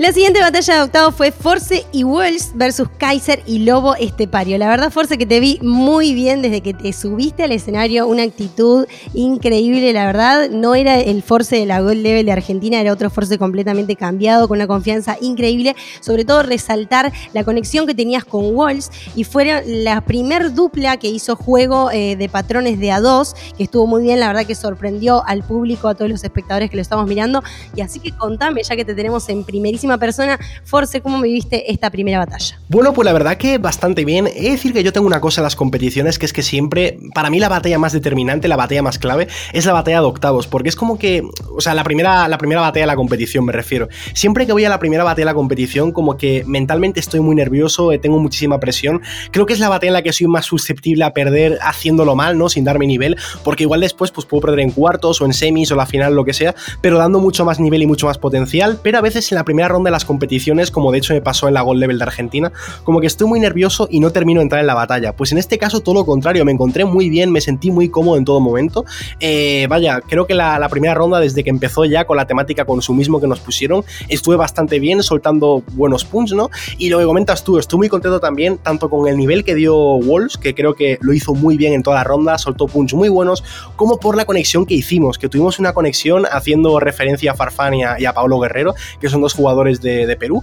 La 0.00 0.14
siguiente 0.14 0.40
batalla 0.40 0.76
de 0.76 0.80
octavo 0.80 1.12
fue 1.12 1.30
Force 1.30 1.84
y 1.92 2.04
Wells 2.04 2.52
versus 2.54 2.88
Kaiser 2.96 3.42
y 3.44 3.58
Lobo 3.58 3.94
Estepario. 3.96 4.56
La 4.56 4.66
verdad, 4.66 4.90
Force, 4.90 5.18
que 5.18 5.26
te 5.26 5.40
vi 5.40 5.58
muy 5.60 6.14
bien 6.14 6.40
desde 6.40 6.62
que 6.62 6.72
te 6.72 6.94
subiste 6.94 7.42
al 7.42 7.52
escenario, 7.52 8.06
una 8.06 8.22
actitud 8.22 8.86
increíble, 9.12 9.92
la 9.92 10.06
verdad. 10.06 10.48
No 10.48 10.74
era 10.74 10.98
el 10.98 11.22
Force 11.22 11.54
de 11.54 11.66
la 11.66 11.82
Gold 11.82 12.00
Level 12.02 12.24
de 12.24 12.32
Argentina, 12.32 12.80
era 12.80 12.94
otro 12.94 13.10
Force 13.10 13.36
completamente 13.36 13.94
cambiado, 13.94 14.48
con 14.48 14.56
una 14.56 14.66
confianza 14.66 15.18
increíble. 15.20 15.76
Sobre 16.00 16.24
todo 16.24 16.44
resaltar 16.44 17.12
la 17.34 17.44
conexión 17.44 17.86
que 17.86 17.94
tenías 17.94 18.24
con 18.24 18.56
Walls 18.56 18.90
y 19.14 19.24
fue 19.24 19.62
la 19.66 20.00
primer 20.00 20.54
dupla 20.54 20.96
que 20.96 21.08
hizo 21.08 21.36
juego 21.36 21.90
eh, 21.90 22.16
de 22.16 22.28
patrones 22.30 22.80
de 22.80 22.88
A2, 22.88 23.34
que 23.54 23.64
estuvo 23.64 23.86
muy 23.86 24.02
bien, 24.04 24.18
la 24.18 24.28
verdad 24.28 24.46
que 24.46 24.54
sorprendió 24.54 25.22
al 25.26 25.42
público, 25.42 25.88
a 25.88 25.94
todos 25.94 26.10
los 26.10 26.24
espectadores 26.24 26.70
que 26.70 26.76
lo 26.76 26.82
estamos 26.82 27.06
mirando. 27.06 27.42
Y 27.76 27.82
así 27.82 28.00
que 28.00 28.12
contame, 28.12 28.62
ya 28.62 28.76
que 28.76 28.86
te 28.86 28.94
tenemos 28.94 29.28
en 29.28 29.44
primerísima 29.44 29.89
persona. 29.98 30.38
Force, 30.64 31.00
¿cómo 31.00 31.20
viviste 31.20 31.70
esta 31.70 31.90
primera 31.90 32.18
batalla? 32.18 32.58
Bueno, 32.68 32.92
pues 32.92 33.04
la 33.04 33.12
verdad 33.12 33.36
que 33.36 33.58
bastante 33.58 34.04
bien. 34.04 34.26
He 34.26 34.42
de 34.42 34.50
decir 34.50 34.72
que 34.72 34.82
yo 34.82 34.92
tengo 34.92 35.06
una 35.06 35.20
cosa 35.20 35.40
en 35.40 35.44
las 35.44 35.56
competiciones, 35.56 36.18
que 36.18 36.26
es 36.26 36.32
que 36.32 36.42
siempre, 36.42 36.98
para 37.14 37.30
mí 37.30 37.40
la 37.40 37.48
batalla 37.48 37.78
más 37.78 37.92
determinante, 37.92 38.48
la 38.48 38.56
batalla 38.56 38.82
más 38.82 38.98
clave, 38.98 39.28
es 39.52 39.66
la 39.66 39.72
batalla 39.72 40.00
de 40.00 40.06
octavos, 40.06 40.46
porque 40.46 40.68
es 40.68 40.76
como 40.76 40.98
que, 40.98 41.22
o 41.56 41.60
sea, 41.60 41.74
la 41.74 41.84
primera, 41.84 42.28
la 42.28 42.38
primera 42.38 42.60
batalla 42.60 42.84
de 42.84 42.88
la 42.88 42.96
competición 42.96 43.44
me 43.44 43.52
refiero. 43.52 43.88
Siempre 44.14 44.46
que 44.46 44.52
voy 44.52 44.64
a 44.64 44.68
la 44.68 44.78
primera 44.78 45.04
batalla 45.04 45.22
de 45.22 45.32
la 45.32 45.34
competición, 45.34 45.92
como 45.92 46.16
que 46.16 46.44
mentalmente 46.46 47.00
estoy 47.00 47.20
muy 47.20 47.34
nervioso, 47.34 47.92
eh, 47.92 47.98
tengo 47.98 48.18
muchísima 48.18 48.60
presión. 48.60 49.00
Creo 49.30 49.46
que 49.46 49.52
es 49.52 49.60
la 49.60 49.68
batalla 49.68 49.88
en 49.88 49.94
la 49.94 50.02
que 50.02 50.12
soy 50.12 50.26
más 50.26 50.46
susceptible 50.46 51.04
a 51.04 51.12
perder 51.12 51.58
haciéndolo 51.62 52.14
mal, 52.14 52.36
¿no? 52.36 52.48
Sin 52.48 52.64
darme 52.64 52.86
nivel, 52.86 53.16
porque 53.44 53.64
igual 53.64 53.80
después 53.80 54.10
pues 54.10 54.26
puedo 54.26 54.42
perder 54.42 54.60
en 54.60 54.70
cuartos 54.70 55.20
o 55.20 55.26
en 55.26 55.32
semis 55.32 55.70
o 55.72 55.76
la 55.76 55.86
final, 55.86 56.14
lo 56.14 56.24
que 56.24 56.34
sea, 56.34 56.54
pero 56.80 56.98
dando 56.98 57.20
mucho 57.20 57.44
más 57.44 57.60
nivel 57.60 57.82
y 57.82 57.86
mucho 57.86 58.06
más 58.06 58.18
potencial, 58.18 58.78
pero 58.82 58.98
a 58.98 59.00
veces 59.00 59.30
en 59.32 59.36
la 59.36 59.44
primera 59.44 59.68
ronda 59.68 59.79
de 59.84 59.90
las 59.90 60.04
competiciones, 60.04 60.70
como 60.70 60.92
de 60.92 60.98
hecho 60.98 61.14
me 61.14 61.20
pasó 61.20 61.48
en 61.48 61.54
la 61.54 61.62
Gold 61.62 61.80
Level 61.80 61.98
de 61.98 62.04
Argentina, 62.04 62.52
como 62.84 63.00
que 63.00 63.06
estoy 63.06 63.26
muy 63.28 63.40
nervioso 63.40 63.88
y 63.90 64.00
no 64.00 64.10
termino 64.10 64.40
de 64.40 64.44
entrar 64.44 64.60
en 64.60 64.66
la 64.66 64.74
batalla. 64.74 65.14
Pues 65.14 65.32
en 65.32 65.38
este 65.38 65.58
caso 65.58 65.80
todo 65.80 65.94
lo 65.94 66.06
contrario, 66.06 66.44
me 66.44 66.52
encontré 66.52 66.84
muy 66.84 67.08
bien, 67.08 67.30
me 67.32 67.40
sentí 67.40 67.70
muy 67.70 67.88
cómodo 67.88 68.16
en 68.16 68.24
todo 68.24 68.40
momento. 68.40 68.84
Eh, 69.20 69.66
vaya, 69.68 70.00
creo 70.00 70.26
que 70.26 70.34
la, 70.34 70.68
primera 70.70 70.94
ronda, 70.94 71.20
desde 71.20 71.42
que 71.42 71.50
empezó 71.50 71.84
ya 71.84 72.04
con 72.04 72.16
la 72.16 72.26
temática 72.26 72.64
consumismo 72.64 73.20
que 73.20 73.26
nos 73.26 73.40
pusieron, 73.40 73.84
estuve 74.08 74.36
bastante 74.36 74.78
bien, 74.78 75.02
soltando 75.02 75.62
buenos 75.72 76.04
punts, 76.04 76.32
¿no? 76.32 76.50
Y 76.78 76.88
lo 76.88 76.98
que 76.98 77.04
comentas 77.04 77.44
tú, 77.44 77.58
estoy 77.58 77.78
muy 77.78 77.88
contento 77.88 78.20
también, 78.20 78.58
tanto 78.58 78.88
con 78.88 79.08
el 79.08 79.16
nivel 79.16 79.44
que 79.44 79.54
dio 79.54 79.76
Walls, 79.96 80.36
que 80.36 80.54
creo 80.54 80.74
que 80.74 80.98
lo 81.00 81.12
hizo 81.12 81.34
muy 81.34 81.56
bien 81.56 81.72
en 81.72 81.82
toda 81.82 81.96
la 81.96 82.04
ronda, 82.04 82.38
soltó 82.38 82.66
punts 82.66 82.94
muy 82.94 83.08
buenos, 83.08 83.42
como 83.76 83.98
por 83.98 84.16
la 84.16 84.24
conexión 84.24 84.66
que 84.66 84.74
hicimos, 84.74 85.18
que 85.18 85.28
tuvimos 85.28 85.58
una 85.58 85.72
conexión 85.72 86.26
haciendo 86.30 86.78
referencia 86.80 87.32
a 87.32 87.34
Farfán 87.34 87.74
y 87.74 87.82
a 87.82 88.12
Pablo 88.12 88.38
Guerrero, 88.40 88.74
que 89.00 89.08
son 89.08 89.20
dos 89.20 89.34
jugadores 89.34 89.69
de, 89.78 90.16
Perú. 90.18 90.42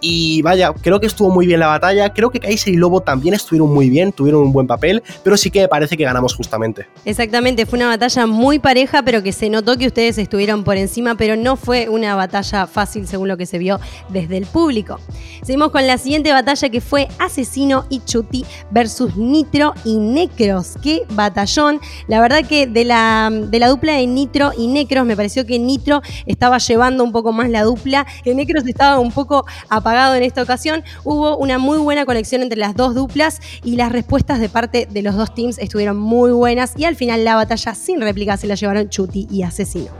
Y 0.00 0.42
vaya, 0.42 0.72
creo 0.72 1.00
que 1.00 1.06
estuvo 1.06 1.30
muy 1.30 1.46
bien 1.46 1.60
la 1.60 1.66
batalla. 1.66 2.12
Creo 2.12 2.30
que 2.30 2.38
Kaiser 2.38 2.72
y 2.72 2.76
Lobo 2.76 3.00
también 3.00 3.34
estuvieron 3.34 3.72
muy 3.72 3.90
bien, 3.90 4.12
tuvieron 4.12 4.42
un 4.42 4.52
buen 4.52 4.66
papel, 4.66 5.02
pero 5.22 5.36
sí 5.36 5.50
que 5.50 5.62
me 5.62 5.68
parece 5.68 5.96
que 5.96 6.04
ganamos 6.04 6.34
justamente. 6.34 6.86
Exactamente, 7.04 7.66
fue 7.66 7.78
una 7.78 7.88
batalla 7.88 8.26
muy 8.26 8.58
pareja, 8.58 9.02
pero 9.02 9.22
que 9.22 9.32
se 9.32 9.50
notó 9.50 9.76
que 9.76 9.86
ustedes 9.86 10.18
estuvieron 10.18 10.64
por 10.64 10.76
encima, 10.76 11.14
pero 11.16 11.36
no 11.36 11.56
fue 11.56 11.88
una 11.88 12.14
batalla 12.14 12.66
fácil 12.66 13.06
según 13.06 13.28
lo 13.28 13.36
que 13.36 13.46
se 13.46 13.58
vio 13.58 13.80
desde 14.08 14.36
el 14.36 14.46
público. 14.46 15.00
Seguimos 15.42 15.70
con 15.70 15.86
la 15.86 15.98
siguiente 15.98 16.32
batalla 16.32 16.68
que 16.68 16.80
fue 16.80 17.08
Asesino 17.18 17.86
y 17.88 18.00
Chuti 18.00 18.44
versus 18.70 19.16
Nitro 19.16 19.74
y 19.84 19.96
Necros. 19.96 20.74
Qué 20.82 21.02
batallón. 21.10 21.80
La 22.06 22.20
verdad 22.20 22.46
que 22.46 22.66
de 22.66 22.84
la, 22.84 23.30
de 23.32 23.58
la 23.58 23.68
dupla 23.68 23.94
de 23.94 24.06
Nitro 24.06 24.52
y 24.56 24.66
Necros 24.66 25.06
me 25.06 25.16
pareció 25.16 25.46
que 25.46 25.58
Nitro 25.58 26.02
estaba 26.26 26.58
llevando 26.58 27.04
un 27.04 27.12
poco 27.12 27.32
más 27.32 27.48
la 27.50 27.62
dupla, 27.62 28.06
que 28.24 28.34
Necros 28.34 28.57
estaba 28.66 28.98
un 28.98 29.12
poco 29.12 29.44
apagado 29.68 30.14
en 30.14 30.22
esta 30.22 30.42
ocasión. 30.42 30.84
Hubo 31.04 31.36
una 31.36 31.58
muy 31.58 31.78
buena 31.78 32.04
conexión 32.04 32.42
entre 32.42 32.58
las 32.58 32.74
dos 32.74 32.94
duplas 32.94 33.40
y 33.64 33.76
las 33.76 33.92
respuestas 33.92 34.40
de 34.40 34.48
parte 34.48 34.86
de 34.90 35.02
los 35.02 35.16
dos 35.16 35.34
teams 35.34 35.58
estuvieron 35.58 35.96
muy 35.96 36.30
buenas 36.32 36.74
y 36.76 36.84
al 36.84 36.96
final 36.96 37.24
la 37.24 37.36
batalla 37.36 37.74
sin 37.74 38.00
réplica 38.00 38.36
se 38.36 38.46
la 38.46 38.54
llevaron 38.54 38.88
Chuti 38.88 39.26
y 39.30 39.42
Asesino. 39.42 39.90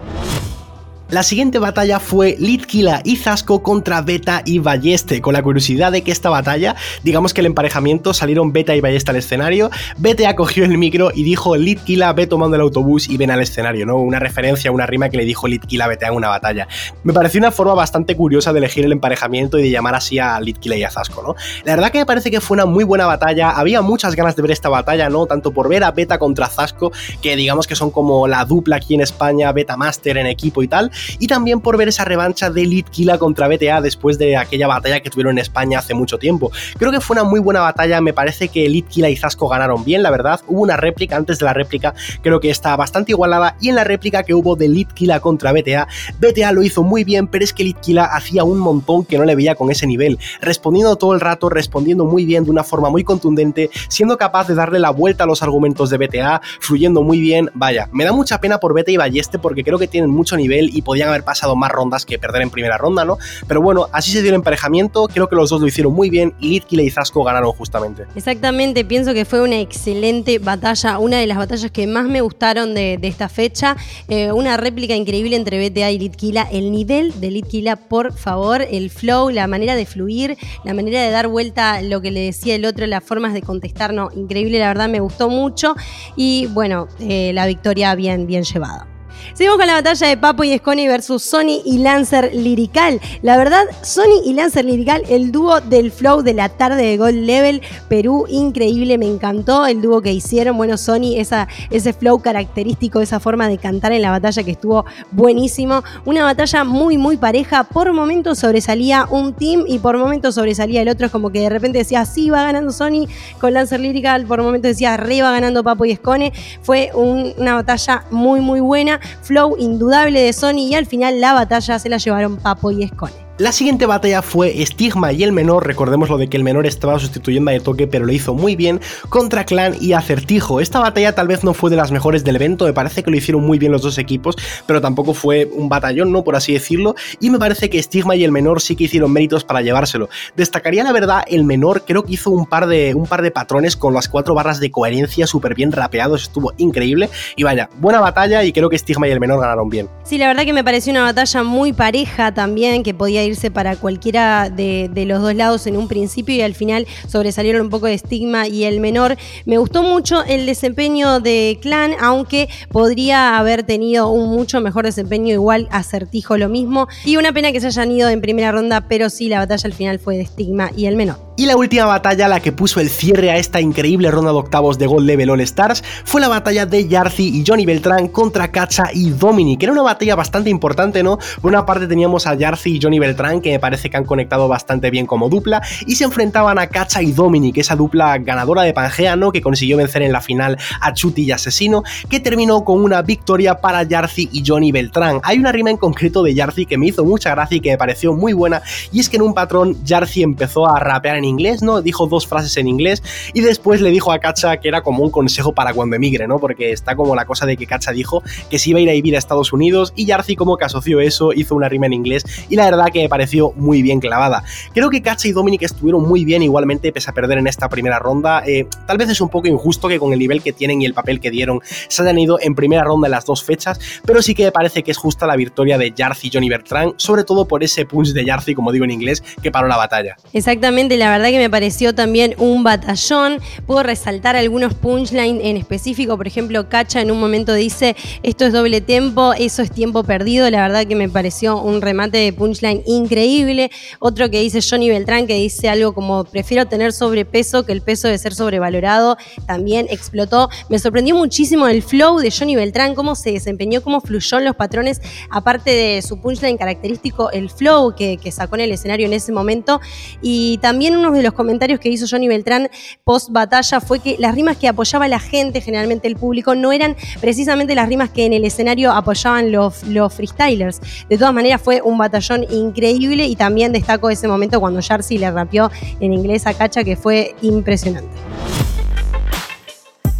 La 1.11 1.23
siguiente 1.23 1.59
batalla 1.59 2.01
fue 2.01 2.37
Litkila 2.39 3.01
y 3.03 3.17
Zasco 3.17 3.63
contra 3.63 4.03
Beta 4.03 4.43
y 4.45 4.59
Balleste, 4.59 5.23
con 5.23 5.33
la 5.33 5.43
curiosidad 5.43 5.91
de 5.91 6.03
que 6.03 6.11
esta 6.11 6.29
batalla, 6.29 6.77
digamos 7.03 7.33
que 7.33 7.41
el 7.41 7.47
emparejamiento 7.47 8.13
salieron 8.13 8.53
Beta 8.53 8.77
y 8.77 8.83
Balleste 8.83 9.13
al 9.13 9.17
escenario, 9.17 9.71
Beta 9.97 10.29
acogió 10.29 10.67
el 10.67 10.77
micro 10.77 11.11
y 11.15 11.23
dijo 11.23 11.57
Litkila, 11.57 12.13
ve 12.13 12.27
tomando 12.27 12.57
el 12.57 12.61
autobús 12.61 13.09
y 13.09 13.17
ven 13.17 13.31
al 13.31 13.41
escenario, 13.41 13.87
¿no? 13.87 13.97
Una 13.97 14.19
referencia, 14.19 14.71
una 14.71 14.85
rima 14.85 15.09
que 15.09 15.17
le 15.17 15.25
dijo 15.25 15.49
Litkila, 15.49 15.87
vete 15.87 16.05
a 16.05 16.13
una 16.13 16.29
batalla. 16.29 16.69
Me 17.05 17.15
pareció 17.15 17.39
una 17.39 17.53
forma 17.53 17.73
bastante 17.73 18.15
curiosa 18.15 18.53
de 18.53 18.59
elegir 18.59 18.85
el 18.85 18.93
emparejamiento 18.93 19.59
y 19.59 19.63
de 19.63 19.71
llamar 19.71 19.95
así 19.95 20.19
a 20.19 20.39
Litkila 20.39 20.77
y 20.77 20.85
a 20.85 20.91
Zasco, 20.91 21.23
¿no? 21.23 21.37
La 21.65 21.75
verdad 21.75 21.91
que 21.91 22.01
me 22.01 22.07
parece 22.07 22.31
que 22.31 22.43
fue 22.43 22.57
una 22.57 22.67
muy 22.67 22.85
buena 22.85 23.07
batalla, 23.07 23.49
había 23.53 23.81
muchas 23.81 24.15
ganas 24.15 24.37
de 24.37 24.43
ver 24.43 24.51
esta 24.51 24.69
batalla, 24.69 25.09
¿no? 25.09 25.25
Tanto 25.25 25.53
por 25.53 25.71
ver 25.71 25.85
a 25.85 25.91
Beta 25.91 26.19
contra 26.19 26.49
Zasco, 26.49 26.93
que 27.23 27.35
digamos 27.35 27.67
que 27.67 27.77
son 27.77 27.91
como 27.91 28.29
la 28.29 28.45
dupla 28.45 28.77
aquí 28.77 28.95
en 28.95 29.01
España, 29.01 29.51
Beta 29.53 29.79
Master 29.79 30.19
en 30.19 30.27
equipo 30.27 30.63
y 30.63 30.69
tal, 30.69 30.91
y 31.19 31.27
también 31.27 31.61
por 31.61 31.77
ver 31.77 31.89
esa 31.89 32.05
revancha 32.05 32.51
de 32.51 32.65
Litkila 32.65 33.19
contra 33.19 33.49
BTA 33.49 33.81
después 33.81 34.19
de 34.19 34.37
aquella 34.37 34.67
batalla 34.67 35.01
que 35.01 35.11
tuvieron 35.11 35.33
en 35.33 35.39
España 35.39 35.79
hace 35.79 35.95
mucho 35.95 36.19
tiempo. 36.19 36.51
Creo 36.79 36.93
que 36.93 37.01
fue 37.01 37.15
una 37.15 37.25
muy 37.25 37.41
buena 37.41 37.61
batalla, 37.61 38.01
me 38.01 38.13
parece 38.13 38.49
que 38.49 38.69
Litkila 38.69 39.09
y 39.11 39.17
Zasco 39.17 39.49
ganaron 39.49 39.85
bien, 39.85 40.03
la 40.03 40.11
verdad. 40.11 40.41
Hubo 40.47 40.63
una 40.63 40.77
réplica 40.77 41.17
antes 41.17 41.39
de 41.39 41.45
la 41.45 41.53
réplica, 41.53 41.95
creo 42.23 42.41
que 42.41 42.51
está 42.51 42.77
bastante 42.77 43.13
igualada, 43.13 43.57
y 43.61 43.69
en 43.69 43.75
la 43.75 43.85
réplica 43.85 44.23
que 44.23 44.35
hubo 44.35 44.57
de 44.57 44.69
Litkila 44.69 45.21
contra 45.21 45.53
BTA, 45.53 45.89
BTA 46.21 46.53
lo 46.53 46.63
hizo 46.63 46.83
muy 46.83 47.05
bien, 47.05 47.27
pero 47.27 47.45
es 47.45 47.53
que 47.53 47.65
Litkila 47.65 48.05
hacía 48.05 48.45
un 48.45 48.59
montón 48.59 49.05
que 49.05 49.19
no 49.19 49.25
le 49.25 49.37
veía 49.37 49.55
con 49.55 49.71
ese 49.71 49.87
nivel, 49.87 50.19
respondiendo 50.41 50.97
todo 50.97 51.15
el 51.15 51.21
rato, 51.21 51.49
respondiendo 51.49 52.05
muy 52.05 52.25
bien 52.25 52.45
de 52.45 52.51
una 52.51 52.65
forma 52.65 52.91
muy 52.91 53.05
contundente, 53.05 53.71
siendo 53.89 54.17
capaz 54.17 54.49
de 54.49 54.55
darle 54.55 54.79
la 54.79 54.91
vuelta 54.91 55.25
a 55.25 55.27
los 55.27 55.43
argumentos 55.43 55.91
de 55.91 55.99
BTA, 55.99 56.41
fluyendo 56.61 57.03
muy 57.03 57.21
bien. 57.21 57.51
Vaya, 57.55 57.89
me 57.93 58.05
da 58.05 58.13
mucha 58.13 58.41
pena 58.41 58.59
por 58.59 58.75
BTA 58.75 58.93
y 58.93 58.97
Balleste 58.97 59.39
porque 59.39 59.65
creo 59.65 59.79
que 59.79 59.89
tienen 59.89 60.11
mucho 60.11 60.37
nivel 60.37 60.71
y 60.75 60.83
podían 60.89 61.11
haber 61.11 61.23
pasado 61.23 61.55
más 61.55 61.71
rondas 61.71 62.07
que 62.07 62.19
perder 62.19 62.41
en 62.41 62.49
primera 62.49 62.79
ronda, 62.79 63.05
¿no? 63.05 63.19
Pero 63.47 63.61
bueno, 63.61 63.89
así 63.93 64.11
se 64.11 64.23
dio 64.23 64.31
el 64.31 64.37
emparejamiento, 64.37 65.07
creo 65.07 65.29
que 65.29 65.37
los 65.37 65.51
dos 65.51 65.61
lo 65.61 65.67
hicieron 65.67 65.93
muy 65.93 66.09
bien 66.09 66.33
y 66.41 66.49
Litkila 66.49 66.83
y 66.83 66.89
Zasco 66.89 67.23
ganaron 67.25 67.53
justamente. 67.53 68.07
Exactamente, 68.15 68.87
pienso 68.87 69.13
que 69.13 69.27
fue 69.27 69.43
una 69.43 69.61
excelente 69.61 70.39
batalla, 70.39 70.99
una 70.99 71.19
de 71.19 71.27
las 71.27 71.37
batallas 71.37 71.71
que 71.71 71.87
más 71.87 72.07
me 72.07 72.23
gustaron 72.23 72.75
de, 72.75 72.99
esta 73.03 73.29
fecha, 73.29 73.77
eh, 74.09 74.33
una 74.33 74.57
réplica 74.57 74.95
increíble 74.95 75.37
entre 75.37 75.69
BTA 75.69 75.91
y 75.91 75.99
Litkila, 75.99 76.49
el 76.51 76.73
nivel 76.73 77.21
de 77.21 77.33
Litkila, 77.33 77.77
por 77.77 78.15
favor, 78.15 78.63
el 78.63 78.89
flow, 78.89 79.29
la 79.29 79.47
manera 79.47 79.77
de 79.77 79.85
fluir, 79.85 80.39
la 80.65 80.73
manera 80.73 81.03
de 81.03 81.11
dar 81.11 81.29
vuelta 81.29 81.83
lo 81.83 82.01
que 82.01 82.11
le 82.11 82.21
decía 82.21 82.55
el 82.55 82.65
otro, 82.65 82.87
las 82.87 83.05
formas 83.05 83.35
de 83.35 83.43
contestar, 83.43 83.93
no, 83.93 84.09
increíble, 84.17 84.59
la 84.59 84.69
verdad 84.69 84.89
me 84.89 85.01
gustó 85.01 85.29
mucho 85.29 85.75
y 86.17 86.47
bueno, 86.47 86.89
eh, 86.99 87.33
la 87.35 87.47
victoria 87.47 87.95
bien, 87.95 88.27
bien 88.27 88.45
llevada. 88.45 88.87
Seguimos 89.35 89.59
con 89.59 89.67
la 89.67 89.75
batalla 89.75 90.07
de 90.09 90.17
Papo 90.17 90.45
y 90.45 90.57
Sconi 90.57 90.89
versus 90.89 91.23
Sony 91.23 91.63
y 91.65 91.79
Lancer 91.79 92.35
Lirical. 92.35 93.01
La 93.23 93.37
verdad, 93.37 93.67
Sony 93.83 94.23
y 94.25 94.35
Lancer 94.35 94.65
Lirical, 94.65 95.03
el 95.09 95.31
dúo 95.31 95.61
del 95.61 95.93
flow 95.93 96.23
de 96.23 96.35
la 96.35 96.49
tarde 96.49 96.83
de 96.83 96.97
Gold 96.97 97.25
Level, 97.25 97.63
Perú, 97.89 98.27
increíble, 98.29 98.99
me 98.99 99.07
encantó 99.07 99.67
el 99.67 99.81
dúo 99.81 100.01
que 100.03 100.13
hicieron. 100.13 100.57
Bueno, 100.57 100.77
Sony, 100.77 101.17
esa, 101.17 101.49
ese 101.71 101.93
flow 101.93 102.21
característico, 102.21 103.01
esa 103.01 103.21
forma 103.21 103.49
de 103.49 103.59
cantar 103.59 103.93
en 103.93 104.03
la 104.03 104.11
batalla 104.11 104.43
que 104.43 104.53
estuvo 104.53 104.85
buenísimo. 105.11 105.83
Una 106.05 106.25
batalla 106.25 106.65
muy, 106.65 106.99
muy 106.99 107.17
pareja. 107.17 107.65
Por 107.65 107.93
momentos 107.93 108.39
sobresalía 108.39 109.07
un 109.11 109.35
team 109.35 109.65
y 109.67 109.79
por 109.79 109.99
momentos 109.99 110.35
sobresalía 110.35 110.83
el 110.83 110.89
otro. 110.89 111.07
Es 111.07 111.13
como 111.13 111.31
que 111.31 111.41
de 111.41 111.49
repente 111.49 111.79
decía, 111.79 112.05
sí, 112.05 112.31
va 112.31 112.45
ganando 112.45 112.73
Sony 112.73 113.07
con 113.41 113.55
Lancer 113.55 113.81
Lirical. 113.81 114.27
Por 114.27 114.43
momentos 114.43 114.71
decía, 114.71 114.95
arriba 114.95 115.31
ganando 115.31 115.63
Papo 115.63 115.85
y 115.85 115.95
Scone. 115.95 116.33
Fue 116.63 116.91
una 116.95 117.55
batalla 117.55 118.05
muy, 118.11 118.41
muy 118.41 118.61
buena 118.61 119.01
flow 119.23 119.57
indudable 119.59 120.21
de 120.21 120.33
Sony 120.33 120.69
y 120.71 120.75
al 120.75 120.87
final 120.87 121.21
la 121.21 121.33
batalla 121.33 121.79
se 121.79 121.89
la 121.89 121.99
llevaron 121.99 122.37
Papo 122.37 122.71
y 122.71 122.83
Escone. 122.83 123.28
La 123.39 123.53
siguiente 123.53 123.87
batalla 123.87 124.21
fue 124.21 124.67
Stigma 124.67 125.13
y 125.13 125.23
el 125.23 125.31
menor, 125.31 125.65
recordemos 125.65 126.09
lo 126.09 126.19
de 126.19 126.27
que 126.27 126.37
el 126.37 126.43
menor 126.43 126.67
estaba 126.67 126.99
sustituyendo 126.99 127.53
a 127.53 127.61
toque 127.61 127.87
pero 127.87 128.05
lo 128.05 128.13
hizo 128.13 128.35
muy 128.35 128.57
bien, 128.57 128.81
contra 129.11 129.45
Clan 129.45 129.77
y 129.81 129.93
Acertijo. 129.93 130.59
Esta 130.59 130.81
batalla 130.81 131.15
tal 131.15 131.29
vez 131.29 131.45
no 131.45 131.55
fue 131.55 131.71
de 131.71 131.77
las 131.77 131.93
mejores 131.93 132.25
del 132.25 132.35
evento, 132.35 132.65
me 132.65 132.73
parece 132.73 133.05
que 133.05 133.13
lo 133.13 133.17
hicieron 133.17 133.47
muy 133.47 133.61
bien 133.61 133.71
los 133.71 133.83
dos 133.83 133.97
equipos, 133.99 134.35
pero 134.67 134.81
tampoco 134.81 135.15
fue 135.15 135.49
un 135.53 135.69
batallón, 135.69 136.11
¿no? 136.11 136.25
Por 136.25 136.35
así 136.35 136.53
decirlo, 136.53 136.97
y 137.21 137.31
me 137.31 137.39
parece 137.39 137.71
que 137.71 137.81
Stigma 137.81 138.17
y 138.17 138.25
el 138.25 138.33
menor 138.33 138.61
sí 138.61 138.75
que 138.75 138.85
hicieron 138.85 139.13
méritos 139.13 139.45
para 139.45 139.63
llevárselo. 139.63 140.09
Destacaría 140.35 140.83
la 140.83 140.91
verdad 140.91 141.23
el 141.29 141.45
menor, 141.45 141.85
creo 141.87 142.03
que 142.03 142.15
hizo 142.15 142.31
un 142.31 142.45
par 142.45 142.67
de, 142.67 142.93
un 142.97 143.07
par 143.07 143.23
de 143.23 143.31
patrones 143.31 143.77
con 143.77 143.95
las 143.95 144.09
cuatro 144.09 144.35
barras 144.35 144.59
de 144.59 144.73
coherencia 144.73 145.29
súper 145.29 145.55
bien 145.55 145.71
rapeados, 145.71 146.23
estuvo 146.23 146.55
increíble, 146.57 147.09
y 147.37 147.45
vaya, 147.45 147.71
buena 147.79 148.01
batalla 148.01 148.43
y 148.43 148.53
creo 148.53 148.69
que 148.69 148.77
Stigma 148.77 149.07
y 149.07 149.13
el 149.13 149.21
menor 149.21 149.41
ganaron 149.41 149.71
bien. 149.71 149.89
Sí, 150.03 150.19
la 150.19 150.27
verdad 150.27 150.43
que 150.43 150.53
me 150.53 150.65
pareció 150.65 150.91
una 150.91 151.05
batalla 151.05 151.45
muy 151.45 151.73
pareja 151.73 152.35
también, 152.35 152.83
que 152.83 152.95
podía 152.95 153.28
irse 153.29 153.51
para 153.51 153.77
cualquiera 153.77 154.51
de, 154.51 154.91
de, 154.93 155.05
los 155.05 155.23
dos 155.23 155.35
lados 155.35 155.67
en 155.67 155.77
un 155.77 155.89
principio 155.89 156.35
y 156.35 156.43
al 156.43 156.55
final 156.55 156.87
sobresalieron 157.07 157.63
un 157.63 157.71
poco 157.71 157.87
de 157.87 157.95
estigma 157.95 158.49
y 158.49 158.65
el 158.65 158.81
menor. 158.81 159.17
Me 159.45 159.59
gustó 159.59 159.83
mucho 159.83 160.25
el 160.25 160.47
desempeño 160.47 161.21
de 161.21 161.59
Clan, 161.63 161.93
aunque 162.01 162.49
podría 162.71 163.39
haber 163.39 163.63
tenido 163.63 164.11
un 164.11 164.31
mucho 164.31 164.61
mejor 164.61 164.85
desempeño, 164.85 165.33
igual 165.33 165.69
acertijo 165.71 166.37
lo 166.37 166.49
mismo. 166.49 166.89
Y 167.05 167.17
una 167.17 167.33
pena 167.33 167.53
que 167.53 167.61
se 167.61 167.69
hayan 167.69 167.91
ido 167.91 168.09
en 168.09 168.21
primera 168.21 168.53
ronda, 168.53 168.89
pero 168.89 169.11
sí, 169.11 169.29
la 169.29 169.39
batalla 169.39 169.67
al 169.67 169.75
final 169.75 169.99
fue 169.99 170.17
de 170.17 170.23
estigma 170.23 170.71
y 170.77 170.87
el 170.87 170.97
menor. 170.97 171.28
Y 171.39 171.47
la 171.47 171.57
última 171.57 171.85
batalla, 171.85 172.27
la 172.27 172.41
que 172.41 172.51
puso 172.51 172.81
el 172.81 172.91
cierre 172.91 173.31
a 173.31 173.37
esta 173.37 173.61
increíble 173.61 174.11
ronda 174.11 174.33
de 174.33 174.39
octavos 174.39 174.77
de 174.77 174.89
Gold 174.89 175.07
Level 175.07 175.31
All 175.31 175.41
Stars, 175.43 175.85
fue 176.05 176.21
la 176.21 176.27
batalla 176.27 176.67
de 176.67 176.89
Yarzi 176.89 177.29
y 177.29 177.45
Johnny 177.47 177.65
Beltrán 177.65 178.09
contra 178.09 178.51
Kacha 178.51 178.87
y 178.93 179.11
Dominic. 179.11 179.63
Era 179.63 179.71
una 179.71 179.83
batalla 179.83 180.17
bastante 180.17 180.51
importante, 180.51 181.05
¿no? 181.05 181.17
Por 181.41 181.53
una 181.53 181.65
parte 181.65 181.87
teníamos 181.87 182.27
a 182.27 182.35
Yarzi 182.35 182.75
y 182.75 182.81
Johnny 182.83 182.99
Beltrán, 182.99 183.41
que 183.41 183.53
me 183.53 183.61
parece 183.61 183.89
que 183.89 183.97
han 183.97 184.05
conectado 184.05 184.49
bastante 184.49 184.91
bien 184.91 185.07
como 185.07 185.29
dupla, 185.29 185.63
y 185.87 185.95
se 185.95 186.03
enfrentaban 186.03 186.59
a 186.59 186.67
Kacha 186.67 187.03
y 187.03 187.13
Dominic, 187.13 187.59
esa 187.59 187.77
dupla 187.77 188.19
ganadora 188.19 188.63
de 188.63 188.73
Pangea, 188.73 189.15
¿no? 189.15 189.31
Que 189.31 189.41
consiguió 189.41 189.77
vencer 189.77 190.03
en 190.03 190.11
la 190.11 190.21
final 190.21 190.59
a 190.81 190.93
Chuti 190.93 191.23
y 191.23 191.31
Asesino, 191.31 191.85
que 192.11 192.19
terminó 192.19 192.65
con 192.65 192.83
una 192.83 193.03
victoria 193.03 193.61
para 193.61 193.85
Yarzi 193.85 194.29
y 194.33 194.43
Johnny 194.45 194.73
Beltrán. 194.73 195.21
Hay 195.23 195.39
una 195.39 195.53
rima 195.53 195.71
en 195.71 195.77
concreto 195.77 196.25
de 196.25 196.35
Yarzi 196.35 196.67
que 196.67 196.77
me 196.77 196.89
hizo 196.89 197.05
mucha 197.05 197.31
gracia 197.31 197.59
y 197.59 197.61
que 197.61 197.71
me 197.71 197.79
pareció 197.79 198.13
muy 198.13 198.33
buena, 198.33 198.61
y 198.91 198.99
es 198.99 199.09
que 199.09 199.19
en 199.19 199.23
un 199.23 199.35
patrón 199.35 199.77
Yarzi 199.85 200.25
empezó 200.25 200.69
a 200.69 200.81
rapear 200.81 201.15
en 201.19 201.28
inglés, 201.29 201.63
¿no? 201.63 201.83
Dijo 201.83 202.07
dos 202.07 202.27
frases 202.27 202.57
en 202.57 202.69
inglés 202.69 203.03
y 203.33 203.41
después 203.41 203.81
le 203.81 203.91
dijo 203.91 204.13
a 204.13 204.19
Kacha 204.19 204.59
que 204.59 204.69
era 204.69 204.83
como 204.83 205.05
un 205.05 205.11
consejo 205.11 205.53
para 205.53 205.73
cuando 205.73 205.97
emigre, 205.97 206.27
¿no? 206.27 206.39
Porque 206.39 206.73
está 206.73 206.97
como 206.97 207.15
la 207.15 207.25
cosa 207.25 207.47
de 207.47 207.57
que 207.57 207.67
Kacha 207.67 207.93
dijo 207.93 208.23
que 208.51 208.59
se 208.59 208.71
iba 208.71 208.79
a 208.79 208.83
ir 208.83 208.91
a 208.91 208.93
vivir 208.93 209.15
a 209.15 209.19
Estados 209.19 209.53
Unidos 209.53 209.93
y 209.95 210.07
Yarzi 210.07 210.37
como 210.37 210.57
que 210.57 210.65
asoció 210.65 211.01
eso, 211.01 211.33
hizo 211.33 211.55
una 211.55 211.69
rima 211.69 211.87
en 211.87 211.93
inglés 211.93 212.25
y 212.49 212.57
la 212.57 212.65
verdad 212.65 212.87
que 212.93 213.03
me 213.03 213.09
pareció 213.09 213.53
muy 213.57 213.83
bien 213.83 214.01
clavada. 214.01 214.43
Creo 214.73 214.91
que 214.91 215.03
Kacha 215.03 215.29
y 215.29 215.33
Dominic 215.33 215.63
estuvieron 215.63 216.07
muy 216.07 216.25
bien 216.25 216.43
igualmente 216.43 216.93
pese 216.93 217.11
a 217.11 217.13
perder 217.13 217.39
en 217.39 217.47
esta 217.47 217.69
primera 217.69 217.99
ronda. 217.99 218.43
Eh, 218.47 218.67
tal 218.87 218.99
vez 218.99 219.09
es 219.11 219.21
un 219.21 219.29
poco 219.29 219.49
injusto 219.49 219.89
que 219.89 219.99
con 219.99 220.13
el 220.13 220.19
nivel 220.19 220.43
que 220.43 220.53
tienen 220.53 220.83
y 220.83 220.87
el 220.87 220.95
papel 220.95 221.21
que 221.21 221.31
dieron 221.31 221.61
se 221.89 222.03
hayan 222.03 222.19
ido 222.19 222.39
en 222.41 222.55
primera 222.55 222.83
ronda 222.85 223.07
en 223.07 223.13
las 223.13 223.25
dos 223.25 223.45
fechas, 223.45 223.79
pero 224.05 224.23
sí 224.23 224.35
que 224.35 224.45
me 224.45 224.53
parece 224.53 224.83
que 224.83 224.91
es 224.91 224.97
justa 224.97 225.27
la 225.27 225.37
victoria 225.37 225.79
de 225.79 225.93
Yarzi 225.93 226.29
y 226.29 226.31
Johnny 226.33 226.49
Bertrand, 226.49 226.95
sobre 226.97 227.25
todo 227.25 227.47
por 227.47 227.63
ese 227.63 227.85
punch 227.87 228.13
de 228.13 228.25
Yarzi, 228.25 228.55
como 228.55 228.73
digo 228.73 228.85
en 228.85 228.91
inglés, 228.91 229.23
que 229.43 229.51
paró 229.51 229.69
la 229.69 229.77
batalla. 229.77 230.17
Exactamente, 230.33 230.97
la 230.97 231.11
verdad 231.11 231.18
que 231.27 231.39
me 231.39 231.51
pareció 231.51 231.95
también 231.95 232.35
un 232.39 232.63
batallón. 232.63 233.41
Puedo 233.67 233.83
resaltar 233.83 234.37
algunos 234.37 234.75
punchlines 234.75 235.45
en 235.45 235.57
específico. 235.57 236.17
Por 236.17 236.27
ejemplo, 236.27 236.69
Cacha 236.69 237.01
en 237.01 237.11
un 237.11 237.21
momento 237.21 237.55
dice: 237.55 237.97
Esto 238.23 238.47
es 238.47 238.53
doble 238.53 238.81
tiempo, 238.81 239.33
eso 239.35 239.63
es 239.63 239.71
tiempo 239.71 240.05
perdido. 240.05 240.49
La 240.51 240.63
verdad 240.63 240.87
que 240.87 240.95
me 240.95 241.09
pareció 241.09 241.61
un 241.61 241.83
remate 241.83 242.19
de 242.19 242.33
punchline 242.33 242.83
increíble. 242.87 243.71
Otro 243.99 244.31
que 244.31 244.41
dice 244.41 244.61
Johnny 244.63 244.89
Beltrán, 244.89 245.27
que 245.27 245.35
dice 245.35 245.69
algo 245.69 245.93
como: 245.93 246.25
Prefiero 246.25 246.67
tener 246.67 246.93
sobrepeso 246.93 247.65
que 247.67 247.73
el 247.73 247.83
peso 247.83 248.09
de 248.09 248.19
ser 248.19 248.35
sobrevalorado. 248.35 249.17
También 249.47 249.87
explotó. 249.91 250.49
Me 250.69 250.79
sorprendió 250.79 251.15
muchísimo 251.17 251.67
el 251.67 251.83
flow 251.83 252.19
de 252.19 252.31
Johnny 252.31 252.57
Beltrán, 252.57 252.95
cómo 252.95 253.15
se 253.15 253.33
desempeñó, 253.33 253.83
cómo 253.83 254.01
fluyó 254.01 254.39
en 254.39 254.45
los 254.45 254.57
patrones, 254.57 255.01
aparte 255.31 255.71
de 255.71 256.03
su 256.03 256.21
punchline 256.21 256.57
característico, 256.57 257.31
el 257.31 257.51
flow 257.51 257.95
que, 257.95 258.17
que 258.19 258.33
sacó 258.33 258.57
en 258.57 258.63
el 258.63 258.73
escenario 258.73 259.07
en 259.07 259.13
ese 259.13 259.33
momento. 259.33 259.81
Y 260.23 260.59
también 260.59 260.97
uno 260.97 261.08
de 261.15 261.23
los 261.23 261.33
comentarios 261.33 261.81
que 261.81 261.89
hizo 261.89 262.07
Johnny 262.09 262.29
Beltrán 262.29 262.69
post 263.05 263.31
batalla 263.31 263.81
fue 263.81 264.01
que 264.01 264.17
las 264.19 264.35
rimas 264.35 264.57
que 264.57 264.69
apoyaba 264.69 265.09
la 265.09 265.19
gente, 265.19 265.61
generalmente 265.61 266.09
el 266.09 266.17
público, 266.17 266.55
no 266.55 266.73
eran 266.73 266.97
precisamente 267.21 267.75
las 267.75 267.89
rimas 267.89 268.11
que 268.11 268.27
en 268.27 268.33
el 268.33 268.45
escenario 268.45 268.93
apoyaban 268.93 269.53
los, 269.53 269.83
los 269.85 270.13
freestylers. 270.13 270.81
De 271.09 271.19
todas 271.19 271.35
maneras 271.35 271.61
fue 271.63 271.81
un 271.83 271.99
batallón 271.99 272.45
increíble 272.51 273.27
y 273.27 273.37
también 273.37 273.73
destaco 273.73 274.11
ese 274.11 274.29
momento 274.29 274.61
cuando 274.61 274.81
Jarcy 274.83 275.19
le 275.19 275.31
rapeó 275.31 275.71
en 276.01 276.13
inglés 276.13 276.47
a 276.47 276.55
Cacha 276.55 276.85
que 276.85 276.97
fue 276.97 277.35
impresionante. 277.43 278.09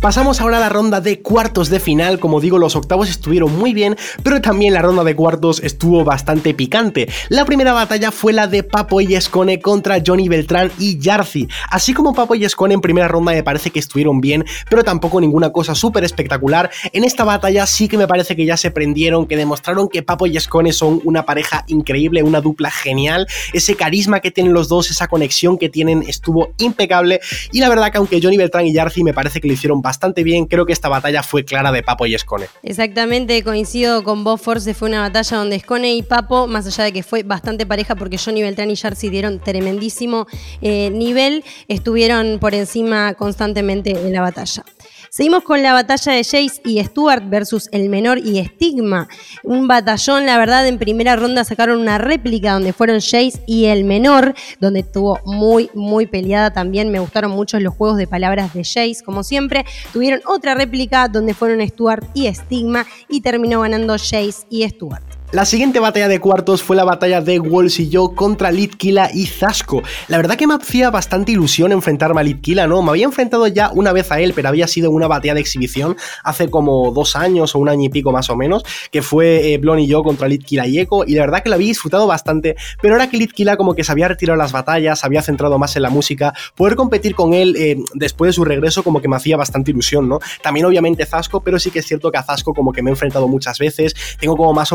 Pasamos 0.01 0.41
ahora 0.41 0.59
a 0.59 0.61
la 0.61 0.69
ronda 0.69 1.01
de 1.01 1.23
cuartos 1.23 1.71
de 1.71 1.81
final, 1.81 2.21
como 2.21 2.41
digo 2.41 2.57
los 2.61 2.77
octavos 2.77 3.11
estuvieron 3.11 3.59
muy 3.59 3.75
bien, 3.75 3.97
pero 4.23 4.41
también 4.41 4.73
la 4.73 4.81
ronda 4.81 5.03
de 5.03 5.17
cuartos 5.17 5.61
estuvo 5.65 6.05
bastante 6.05 6.55
picante. 6.55 7.09
La 7.31 7.45
primera 7.45 7.73
batalla 7.73 8.13
fue 8.13 8.33
la 8.33 8.47
de 8.47 8.63
Papo 8.63 9.01
y 9.01 9.17
Escone 9.17 9.61
contra 9.61 10.01
Johnny 10.07 10.29
Beltrán 10.29 10.71
y 10.79 11.01
Yarzi. 11.01 11.49
Así 11.69 11.95
como 11.95 12.15
Papo 12.15 12.37
y 12.37 12.45
Escone 12.45 12.75
en 12.75 12.81
primera 12.81 13.09
ronda 13.09 13.33
me 13.33 13.43
parece 13.43 13.71
que 13.71 13.81
estuvieron 13.81 14.21
bien, 14.21 14.45
pero 14.71 14.85
tampoco 14.85 15.21
ninguna 15.21 15.51
cosa 15.51 15.75
súper 15.75 16.05
espectacular. 16.05 16.71
En 16.93 17.03
esta 17.03 17.25
batalla 17.25 17.67
sí 17.67 17.89
que 17.89 17.99
me 17.99 18.07
parece 18.07 18.37
que 18.37 18.47
ya 18.47 18.57
se 18.57 18.71
prendieron, 18.71 19.27
que 19.27 19.37
demostraron 19.37 19.89
que 19.89 20.05
Papo 20.05 20.29
y 20.29 20.37
Escone 20.37 20.73
son 20.73 21.01
una 21.03 21.27
pareja 21.27 21.65
increíble, 21.67 22.23
una 22.23 22.41
dupla 22.41 22.71
genial. 22.71 23.27
Ese 23.53 23.75
carisma 23.75 24.21
que 24.21 24.31
tienen 24.31 24.53
los 24.53 24.69
dos, 24.69 24.93
esa 24.93 25.09
conexión 25.09 25.59
que 25.59 25.69
tienen 25.69 26.05
estuvo 26.07 26.51
impecable 26.59 27.19
y 27.51 27.59
la 27.59 27.69
verdad 27.69 27.91
que 27.91 27.99
aunque 27.99 28.21
Johnny 28.23 28.37
Beltrán 28.37 28.65
y 28.65 28.73
Yarzi 28.73 29.03
me 29.03 29.13
parece 29.13 29.41
que 29.41 29.49
lo 29.49 29.55
hicieron 29.55 29.83
bastante 29.83 29.88
bien. 30.23 30.47
Creo 30.47 30.67
que 30.67 30.73
esta 30.73 30.89
batalla 30.89 31.23
fue 31.23 31.45
clara 31.45 31.73
de 31.73 31.83
Papo 31.83 32.07
y 32.07 32.15
Escone. 32.15 32.47
Exactamente, 32.63 33.43
coincido 33.43 34.05
con 34.05 34.25
vos, 34.25 34.41
Force. 34.41 34.75
Fue 34.75 34.89
una 34.89 35.01
batalla 35.01 35.37
donde 35.37 35.57
Escone 35.57 35.95
y 35.95 36.03
Papo, 36.03 36.47
más 36.47 36.67
allá 36.67 36.85
de 36.85 36.93
que 36.93 37.03
fue 37.03 37.23
bastante 37.23 37.67
pareja, 37.67 37.95
porque 37.95 38.19
Johnny 38.19 38.43
Beltrán 38.43 38.71
y 38.71 38.77
Jersey 38.77 39.11
dieron 39.11 39.39
tremendísimo 39.41 40.27
eh, 40.61 40.91
nivel, 40.91 41.45
estuvieron 41.69 42.39
por 42.41 42.55
encima 42.55 43.15
constantemente 43.15 43.91
en 43.91 44.13
la 44.13 44.21
batalla. 44.21 44.65
Seguimos 45.11 45.43
con 45.43 45.63
la 45.63 45.73
batalla 45.73 46.13
de 46.13 46.25
Jace 46.25 46.61
y 46.65 46.85
Stuart 46.85 47.23
versus 47.29 47.69
el 47.73 47.89
menor 47.89 48.19
y 48.19 48.45
Stigma. 48.45 49.09
Un 49.43 49.67
batallón, 49.67 50.27
la 50.27 50.37
verdad, 50.37 50.67
en 50.67 50.79
primera 50.79 51.17
ronda 51.17 51.45
sacaron 51.45 51.81
una 51.81 51.99
réplica 51.99 52.53
donde 52.53 52.73
fueron 52.73 53.01
Jace 53.01 53.43
y 53.47 53.67
el 53.67 53.85
menor, 53.85 54.35
donde 54.61 54.81
estuvo 54.81 55.21
muy, 55.25 55.71
muy 55.75 56.07
peleada 56.07 56.53
también. 56.53 56.93
Me 56.93 56.99
gustaron 56.99 57.31
mucho 57.31 57.59
los 57.59 57.75
juegos 57.75 57.97
de 57.97 58.07
palabras 58.07 58.53
de 58.53 58.65
Jace, 58.65 59.03
como 59.05 59.23
siempre. 59.23 59.65
Tuvieron 59.93 60.21
otra 60.27 60.55
réplica 60.55 61.09
donde 61.09 61.33
fueron 61.33 61.67
Stuart 61.67 62.05
y 62.13 62.33
Stigma 62.33 62.87
y 63.09 63.23
terminó 63.23 63.63
ganando 63.63 63.95
Jace 63.95 64.47
y 64.51 64.69
Stuart. 64.69 65.08
La 65.31 65.45
siguiente 65.45 65.79
batalla 65.79 66.09
de 66.09 66.21
cuartos 66.21 66.63
fue 66.63 66.75
la 66.75 66.85
batalla 66.85 67.21
de 67.21 67.39
Walls 67.39 67.79
y 67.81 67.91
yo 67.91 68.15
contra 68.15 68.51
Litkila 68.51 69.11
y 69.13 69.27
Zasco. 69.27 69.83
La 70.09 70.17
verdad 70.17 70.37
que 70.37 70.47
me 70.47 70.55
hacía 70.55 70.89
bastante 70.89 71.33
ilusión 71.33 71.71
enfrentarme 71.71 72.23
a 72.23 72.25
Litkila, 72.25 72.67
¿no? 72.67 72.81
Me 72.81 72.89
había 72.89 73.05
enfrentado 73.05 73.47
ya 73.47 73.71
una 73.75 73.93
vez 73.93 74.11
a 74.11 74.21
él, 74.21 74.33
pero 74.35 74.49
había 74.49 74.67
sido 74.67 74.91
una 74.91 75.07
batalla 75.07 75.35
de 75.35 75.41
exhibición 75.41 75.99
hace 76.25 76.49
como 76.49 76.93
dos 76.93 77.15
años 77.15 77.55
o 77.55 77.59
un 77.59 77.69
año 77.69 77.85
y 77.85 77.89
pico 77.91 78.11
más 78.11 78.31
o 78.31 78.37
menos, 78.37 78.65
que 78.91 79.03
fue 79.03 79.53
eh, 79.53 79.59
Blon 79.59 79.81
y 79.81 79.87
yo 79.87 80.03
contra 80.03 80.29
Litkila 80.29 80.67
y 80.67 80.79
Echo, 80.79 81.05
y 81.07 81.15
la 81.15 81.21
verdad 81.21 81.43
que 81.43 81.51
lo 81.51 81.57
había 81.57 81.69
disfrutado 81.69 82.07
bastante, 82.07 82.57
pero 82.81 82.95
ahora 82.95 83.11
que 83.11 83.19
Litkila 83.19 83.59
como 83.59 83.75
que 83.75 83.85
se 83.85 83.93
había 83.93 84.09
retirado 84.09 84.39
las 84.39 84.53
batallas, 84.53 85.01
se 85.01 85.07
había 85.07 85.21
centrado 85.21 85.59
más 85.59 85.77
en 85.77 85.83
la 85.83 85.91
música, 85.91 86.33
poder 86.55 86.75
competir 86.75 87.15
con 87.15 87.35
él 87.35 87.55
eh, 87.59 87.77
después 87.93 88.31
de 88.31 88.33
su 88.33 88.47
regreso 88.47 88.83
como 88.83 89.03
que 89.03 89.09
me 89.09 89.17
hacía 89.17 89.37
bastante 89.37 89.73
ilusión, 89.73 90.09
¿no? 90.09 90.21
También 90.43 90.65
obviamente 90.65 91.05
Zasco, 91.05 91.43
pero 91.43 91.59
sí 91.59 91.71
que 91.71 91.81
es 91.81 91.87
cierto 91.87 92.11
que 92.11 92.17
a 92.17 92.23
Zasco 92.23 92.55
como 92.55 92.73
que 92.73 92.83
me 92.83 92.89
he 92.89 92.93
enfrentado 92.93 93.29
muchas 93.29 93.59
veces, 93.59 93.95
tengo 94.19 94.35
como 94.35 94.55
más 94.55 94.73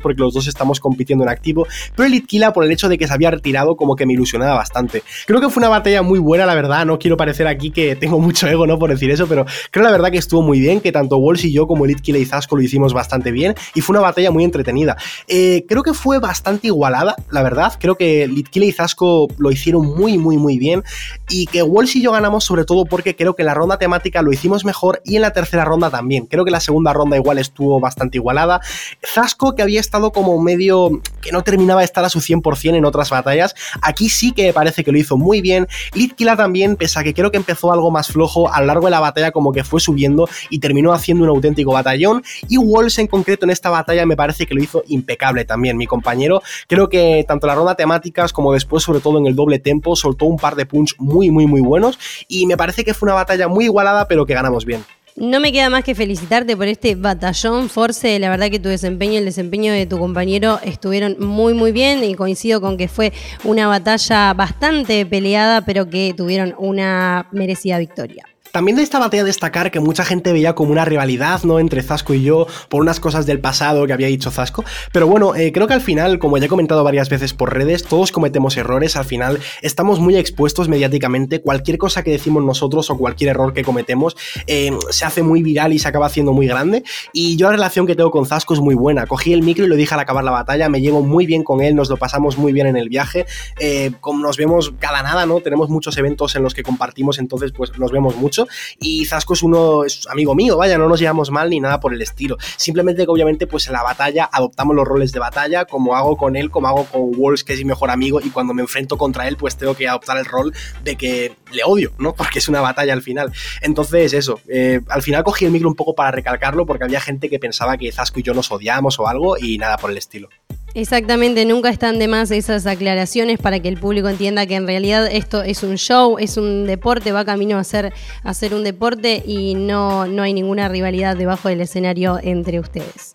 porque 0.00 0.20
los 0.20 0.34
dos 0.34 0.46
estamos 0.46 0.80
compitiendo 0.80 1.24
en 1.24 1.30
activo, 1.30 1.66
pero 1.96 2.06
el 2.06 2.14
Itkila 2.14 2.52
por 2.52 2.64
el 2.64 2.70
hecho 2.70 2.88
de 2.88 2.98
que 2.98 3.06
se 3.06 3.12
había 3.12 3.30
retirado 3.30 3.76
como 3.76 3.96
que 3.96 4.06
me 4.06 4.12
ilusionaba 4.12 4.54
bastante. 4.54 5.02
Creo 5.26 5.40
que 5.40 5.48
fue 5.48 5.60
una 5.60 5.68
batalla 5.68 6.02
muy 6.02 6.18
buena, 6.18 6.46
la 6.46 6.54
verdad, 6.54 6.86
no 6.86 6.98
quiero 6.98 7.16
parecer 7.16 7.46
aquí 7.46 7.70
que 7.70 7.96
tengo 7.96 8.18
mucho 8.18 8.46
ego, 8.46 8.66
¿no? 8.66 8.78
Por 8.78 8.90
decir 8.90 9.10
eso, 9.10 9.26
pero 9.26 9.44
creo 9.70 9.84
la 9.84 9.90
verdad 9.90 10.10
que 10.10 10.18
estuvo 10.18 10.42
muy 10.42 10.60
bien, 10.60 10.80
que 10.80 10.92
tanto 10.92 11.16
Walsh 11.16 11.46
y 11.46 11.52
yo 11.52 11.66
como 11.66 11.84
el 11.84 11.92
Itkila 11.92 12.18
y 12.18 12.24
Zasco 12.24 12.56
lo 12.56 12.62
hicimos 12.62 12.92
bastante 12.92 13.30
bien 13.30 13.54
y 13.74 13.80
fue 13.80 13.94
una 13.94 14.02
batalla 14.02 14.30
muy 14.30 14.44
entretenida. 14.44 14.96
Eh, 15.28 15.64
creo 15.68 15.82
que 15.82 15.94
fue 15.94 16.18
bastante 16.18 16.68
igualada, 16.68 17.16
la 17.30 17.42
verdad, 17.42 17.72
creo 17.78 17.96
que 17.96 18.26
Litkila 18.26 18.66
y 18.66 18.72
Zasco 18.72 19.28
lo 19.38 19.50
hicieron 19.50 19.86
muy, 19.86 20.18
muy, 20.18 20.36
muy 20.36 20.58
bien 20.58 20.82
y 21.28 21.46
que 21.46 21.62
Walsh 21.62 21.96
y 21.96 22.02
yo 22.02 22.12
ganamos 22.12 22.44
sobre 22.44 22.64
todo 22.64 22.84
porque 22.84 23.16
creo 23.16 23.34
que 23.34 23.42
en 23.42 23.46
la 23.46 23.54
ronda 23.54 23.78
temática 23.78 24.22
lo 24.22 24.32
hicimos 24.32 24.64
mejor 24.64 25.00
y 25.04 25.16
en 25.16 25.22
la 25.22 25.32
tercera 25.32 25.64
ronda 25.64 25.90
también. 25.90 26.26
Creo 26.26 26.44
que 26.44 26.50
la 26.50 26.60
segunda 26.60 26.92
ronda 26.92 27.16
igual 27.16 27.38
estuvo 27.38 27.80
bastante 27.80 28.18
igualada. 28.18 28.60
Zasco, 29.04 29.54
que 29.54 29.62
había 29.64 29.80
estado 29.80 30.12
como 30.12 30.40
medio 30.40 31.00
que 31.20 31.32
no 31.32 31.42
terminaba 31.42 31.80
de 31.80 31.86
estar 31.86 32.04
a 32.04 32.08
su 32.08 32.20
100% 32.20 32.76
en 32.76 32.84
otras 32.84 33.10
batallas. 33.10 33.54
Aquí 33.82 34.08
sí 34.08 34.32
que 34.32 34.46
me 34.46 34.52
parece 34.52 34.84
que 34.84 34.92
lo 34.92 34.98
hizo 34.98 35.16
muy 35.16 35.40
bien. 35.40 35.66
Litkila 35.94 36.36
también, 36.36 36.76
pese 36.76 36.98
a 36.98 37.02
que 37.02 37.14
creo 37.14 37.30
que 37.30 37.36
empezó 37.36 37.72
algo 37.72 37.90
más 37.90 38.08
flojo, 38.08 38.52
a 38.52 38.60
lo 38.60 38.66
largo 38.66 38.86
de 38.86 38.92
la 38.92 39.00
batalla 39.00 39.32
como 39.32 39.52
que 39.52 39.64
fue 39.64 39.80
subiendo 39.80 40.28
y 40.50 40.58
terminó 40.58 40.92
haciendo 40.92 41.24
un 41.24 41.30
auténtico 41.30 41.72
batallón. 41.72 42.22
Y 42.48 42.58
Walls 42.58 42.98
en 42.98 43.06
concreto 43.06 43.46
en 43.46 43.50
esta 43.50 43.70
batalla 43.70 44.06
me 44.06 44.16
parece 44.16 44.46
que 44.46 44.54
lo 44.54 44.62
hizo 44.62 44.82
impecable 44.86 45.44
también. 45.44 45.76
Mi 45.76 45.86
compañero, 45.86 46.42
creo 46.68 46.88
que 46.88 47.24
tanto 47.26 47.46
la 47.46 47.54
ronda 47.54 47.74
temáticas 47.74 48.32
como 48.32 48.52
después, 48.52 48.82
sobre 48.82 49.00
todo 49.00 49.18
en 49.18 49.26
el 49.26 49.34
doble 49.34 49.58
tempo, 49.58 49.96
soltó 49.96 50.26
un 50.26 50.36
par 50.36 50.56
de 50.56 50.66
punch 50.66 50.94
muy, 50.98 51.30
muy, 51.30 51.46
muy 51.46 51.60
buenos. 51.60 51.98
Y 52.28 52.46
me 52.46 52.56
parece 52.56 52.84
que 52.84 52.94
fue 52.94 53.06
una 53.06 53.14
batalla 53.14 53.48
muy 53.48 53.64
igualada, 53.64 54.06
pero 54.08 54.26
que 54.26 54.34
ganamos 54.34 54.64
bien. 54.64 54.84
No 55.16 55.38
me 55.38 55.52
queda 55.52 55.70
más 55.70 55.84
que 55.84 55.94
felicitarte 55.94 56.56
por 56.56 56.66
este 56.66 56.96
batallón, 56.96 57.68
Force. 57.68 58.18
La 58.18 58.30
verdad 58.30 58.50
que 58.50 58.58
tu 58.58 58.68
desempeño 58.68 59.12
y 59.12 59.16
el 59.18 59.24
desempeño 59.24 59.72
de 59.72 59.86
tu 59.86 59.96
compañero 59.96 60.58
estuvieron 60.64 61.16
muy, 61.20 61.54
muy 61.54 61.70
bien 61.70 62.02
y 62.02 62.16
coincido 62.16 62.60
con 62.60 62.76
que 62.76 62.88
fue 62.88 63.12
una 63.44 63.68
batalla 63.68 64.34
bastante 64.34 65.06
peleada, 65.06 65.60
pero 65.64 65.88
que 65.88 66.14
tuvieron 66.16 66.52
una 66.58 67.28
merecida 67.30 67.78
victoria. 67.78 68.26
También 68.54 68.76
de 68.76 68.84
esta 68.84 69.00
batalla 69.00 69.24
destacar 69.24 69.72
que 69.72 69.80
mucha 69.80 70.04
gente 70.04 70.32
veía 70.32 70.54
como 70.54 70.70
una 70.70 70.84
rivalidad, 70.84 71.42
¿no? 71.42 71.58
Entre 71.58 71.82
Zasco 71.82 72.14
y 72.14 72.22
yo, 72.22 72.46
por 72.68 72.82
unas 72.82 73.00
cosas 73.00 73.26
del 73.26 73.40
pasado 73.40 73.84
que 73.84 73.92
había 73.92 74.06
dicho 74.06 74.30
Zasco. 74.30 74.64
Pero 74.92 75.08
bueno, 75.08 75.34
eh, 75.34 75.50
creo 75.50 75.66
que 75.66 75.74
al 75.74 75.80
final, 75.80 76.20
como 76.20 76.38
ya 76.38 76.46
he 76.46 76.48
comentado 76.48 76.84
varias 76.84 77.08
veces 77.08 77.34
por 77.34 77.52
redes, 77.52 77.82
todos 77.82 78.12
cometemos 78.12 78.56
errores, 78.56 78.94
al 78.94 79.06
final 79.06 79.40
estamos 79.60 79.98
muy 79.98 80.16
expuestos 80.16 80.68
mediáticamente, 80.68 81.40
cualquier 81.40 81.78
cosa 81.78 82.04
que 82.04 82.12
decimos 82.12 82.44
nosotros 82.44 82.90
o 82.90 82.96
cualquier 82.96 83.30
error 83.30 83.54
que 83.54 83.64
cometemos 83.64 84.16
eh, 84.46 84.70
se 84.88 85.04
hace 85.04 85.24
muy 85.24 85.42
viral 85.42 85.72
y 85.72 85.80
se 85.80 85.88
acaba 85.88 86.06
haciendo 86.06 86.32
muy 86.32 86.46
grande. 86.46 86.84
Y 87.12 87.34
yo 87.34 87.46
la 87.46 87.56
relación 87.56 87.88
que 87.88 87.96
tengo 87.96 88.12
con 88.12 88.24
Zasco 88.24 88.54
es 88.54 88.60
muy 88.60 88.76
buena. 88.76 89.08
Cogí 89.08 89.32
el 89.32 89.42
micro 89.42 89.64
y 89.64 89.68
lo 89.68 89.74
dije 89.74 89.94
al 89.94 90.00
acabar 90.00 90.22
la 90.22 90.30
batalla, 90.30 90.68
me 90.68 90.80
llevo 90.80 91.02
muy 91.02 91.26
bien 91.26 91.42
con 91.42 91.60
él, 91.60 91.74
nos 91.74 91.90
lo 91.90 91.96
pasamos 91.96 92.38
muy 92.38 92.52
bien 92.52 92.68
en 92.68 92.76
el 92.76 92.88
viaje, 92.88 93.26
eh, 93.58 93.90
como 94.00 94.22
nos 94.22 94.36
vemos 94.36 94.72
cada 94.78 95.02
nada, 95.02 95.26
¿no? 95.26 95.40
Tenemos 95.40 95.70
muchos 95.70 95.98
eventos 95.98 96.36
en 96.36 96.44
los 96.44 96.54
que 96.54 96.62
compartimos, 96.62 97.18
entonces 97.18 97.50
pues 97.50 97.76
nos 97.80 97.90
vemos 97.90 98.14
mucho. 98.14 98.43
Y 98.78 99.04
Zasco 99.04 99.34
es 99.34 99.42
uno, 99.42 99.82
amigo 100.08 100.34
mío, 100.34 100.56
vaya, 100.56 100.78
no 100.78 100.88
nos 100.88 101.00
llevamos 101.00 101.30
mal 101.30 101.50
ni 101.50 101.60
nada 101.60 101.80
por 101.80 101.92
el 101.92 102.02
estilo. 102.02 102.36
Simplemente 102.56 103.04
que 103.04 103.10
obviamente 103.10 103.46
pues 103.46 103.66
en 103.66 103.74
la 103.74 103.82
batalla 103.82 104.28
adoptamos 104.32 104.76
los 104.76 104.86
roles 104.86 105.12
de 105.12 105.20
batalla, 105.20 105.64
como 105.64 105.96
hago 105.96 106.16
con 106.16 106.36
él, 106.36 106.50
como 106.50 106.68
hago 106.68 106.84
con 106.84 107.12
Walls, 107.16 107.44
que 107.44 107.52
es 107.52 107.58
mi 107.60 107.66
mejor 107.66 107.90
amigo, 107.90 108.20
y 108.20 108.30
cuando 108.30 108.54
me 108.54 108.62
enfrento 108.62 108.96
contra 108.96 109.28
él 109.28 109.36
pues 109.36 109.56
tengo 109.56 109.74
que 109.74 109.88
adoptar 109.88 110.18
el 110.18 110.24
rol 110.24 110.52
de 110.82 110.96
que 110.96 111.36
le 111.52 111.64
odio, 111.64 111.92
¿no? 111.98 112.14
Porque 112.24 112.38
es 112.38 112.48
una 112.48 112.60
batalla 112.60 112.92
al 112.92 113.02
final. 113.02 113.32
Entonces 113.60 114.12
eso, 114.12 114.40
eh, 114.48 114.80
al 114.88 115.02
final 115.02 115.24
cogí 115.24 115.44
el 115.44 115.50
micro 115.50 115.68
un 115.68 115.74
poco 115.74 115.94
para 115.94 116.10
recalcarlo 116.10 116.66
porque 116.66 116.84
había 116.84 117.00
gente 117.00 117.28
que 117.28 117.38
pensaba 117.38 117.76
que 117.76 117.90
Zasco 117.92 118.20
y 118.20 118.22
yo 118.22 118.34
nos 118.34 118.50
odiamos 118.50 118.98
o 118.98 119.08
algo 119.08 119.36
y 119.38 119.58
nada 119.58 119.76
por 119.76 119.90
el 119.90 119.98
estilo. 119.98 120.28
Exactamente, 120.76 121.44
nunca 121.44 121.68
están 121.68 122.00
de 122.00 122.08
más 122.08 122.32
esas 122.32 122.66
aclaraciones 122.66 123.38
para 123.38 123.60
que 123.60 123.68
el 123.68 123.78
público 123.78 124.08
entienda 124.08 124.44
que 124.44 124.56
en 124.56 124.66
realidad 124.66 125.06
esto 125.06 125.40
es 125.44 125.62
un 125.62 125.76
show, 125.76 126.18
es 126.18 126.36
un 126.36 126.66
deporte, 126.66 127.12
va 127.12 127.24
camino 127.24 127.58
a 127.58 127.64
ser, 127.64 127.92
a 128.24 128.34
ser 128.34 128.54
un 128.54 128.64
deporte 128.64 129.22
y 129.24 129.54
no, 129.54 130.08
no 130.08 130.24
hay 130.24 130.32
ninguna 130.32 130.68
rivalidad 130.68 131.16
debajo 131.16 131.48
del 131.48 131.60
escenario 131.60 132.18
entre 132.20 132.58
ustedes. 132.58 133.14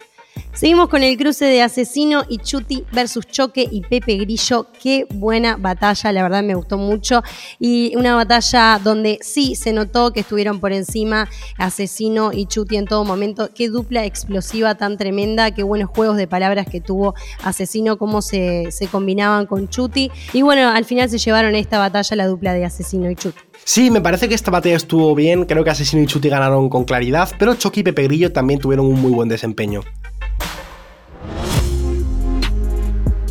Seguimos 0.54 0.90
con 0.90 1.04
el 1.04 1.18
cruce 1.18 1.46
de 1.46 1.62
Asesino 1.62 2.24
y 2.28 2.38
Chuti 2.38 2.84
versus 2.92 3.26
Choque 3.28 3.68
y 3.70 3.82
Pepe 3.82 4.18
Grillo. 4.18 4.68
Qué 4.82 5.06
buena 5.10 5.56
batalla, 5.58 6.12
la 6.12 6.24
verdad 6.24 6.44
me 6.44 6.56
gustó 6.56 6.78
mucho. 6.78 7.24
Y 7.60 7.96
una 7.96 8.16
batalla 8.16 8.80
donde 8.84 9.20
sí 9.22 9.56
se 9.56 9.74
notó 9.74 10.12
que 10.12 10.22
estuvieron 10.22 10.60
por 10.60 10.74
encima 10.74 11.30
Asesino 11.58 12.32
y 12.34 12.46
Chuti 12.46 12.78
en 12.78 12.86
todo 12.86 13.04
momento. 13.04 13.50
Qué 13.54 13.70
dupla 13.70 14.06
explosiva 14.06 14.76
tan 14.76 14.98
tremenda, 14.98 15.52
qué 15.52 15.64
buenos 15.64 15.90
juegos 15.90 16.18
de 16.18 16.28
palabras 16.28 16.68
que 16.68 16.82
tuvo 16.82 17.16
Asesino, 17.44 17.98
cómo 17.98 18.22
se, 18.22 18.70
combinaban 18.92 19.46
con 19.46 19.70
Chuti. 19.70 20.12
Y 20.34 20.42
bueno, 20.42 20.70
al 20.70 20.86
final 20.86 21.10
se 21.10 21.18
llevaron 21.18 21.56
esta 21.56 21.80
batalla 21.80 22.16
la 22.16 22.28
dupla 22.28 22.54
de 22.54 22.66
Asesino 22.66 23.10
y 23.10 23.16
Chuti. 23.16 23.40
Sí, 23.64 23.92
me 23.92 24.02
parece 24.02 24.28
que 24.28 24.36
esta 24.36 24.52
batalla 24.52 24.76
estuvo 24.76 25.14
bien, 25.16 25.46
creo 25.46 25.64
que 25.64 25.70
Asesino 25.70 26.02
y 26.02 26.08
Chuti 26.08 26.30
ganaron 26.30 26.70
con 26.70 26.86
claridad, 26.86 27.30
pero 27.38 27.56
Chucky 27.56 27.82
y 27.82 27.84
Pepe 27.84 28.04
Grillo 28.04 28.32
también 28.32 28.60
tuvieron 28.60 28.86
un 28.86 29.00
muy 29.00 29.12
buen 29.12 29.30
desempeño. 29.30 29.82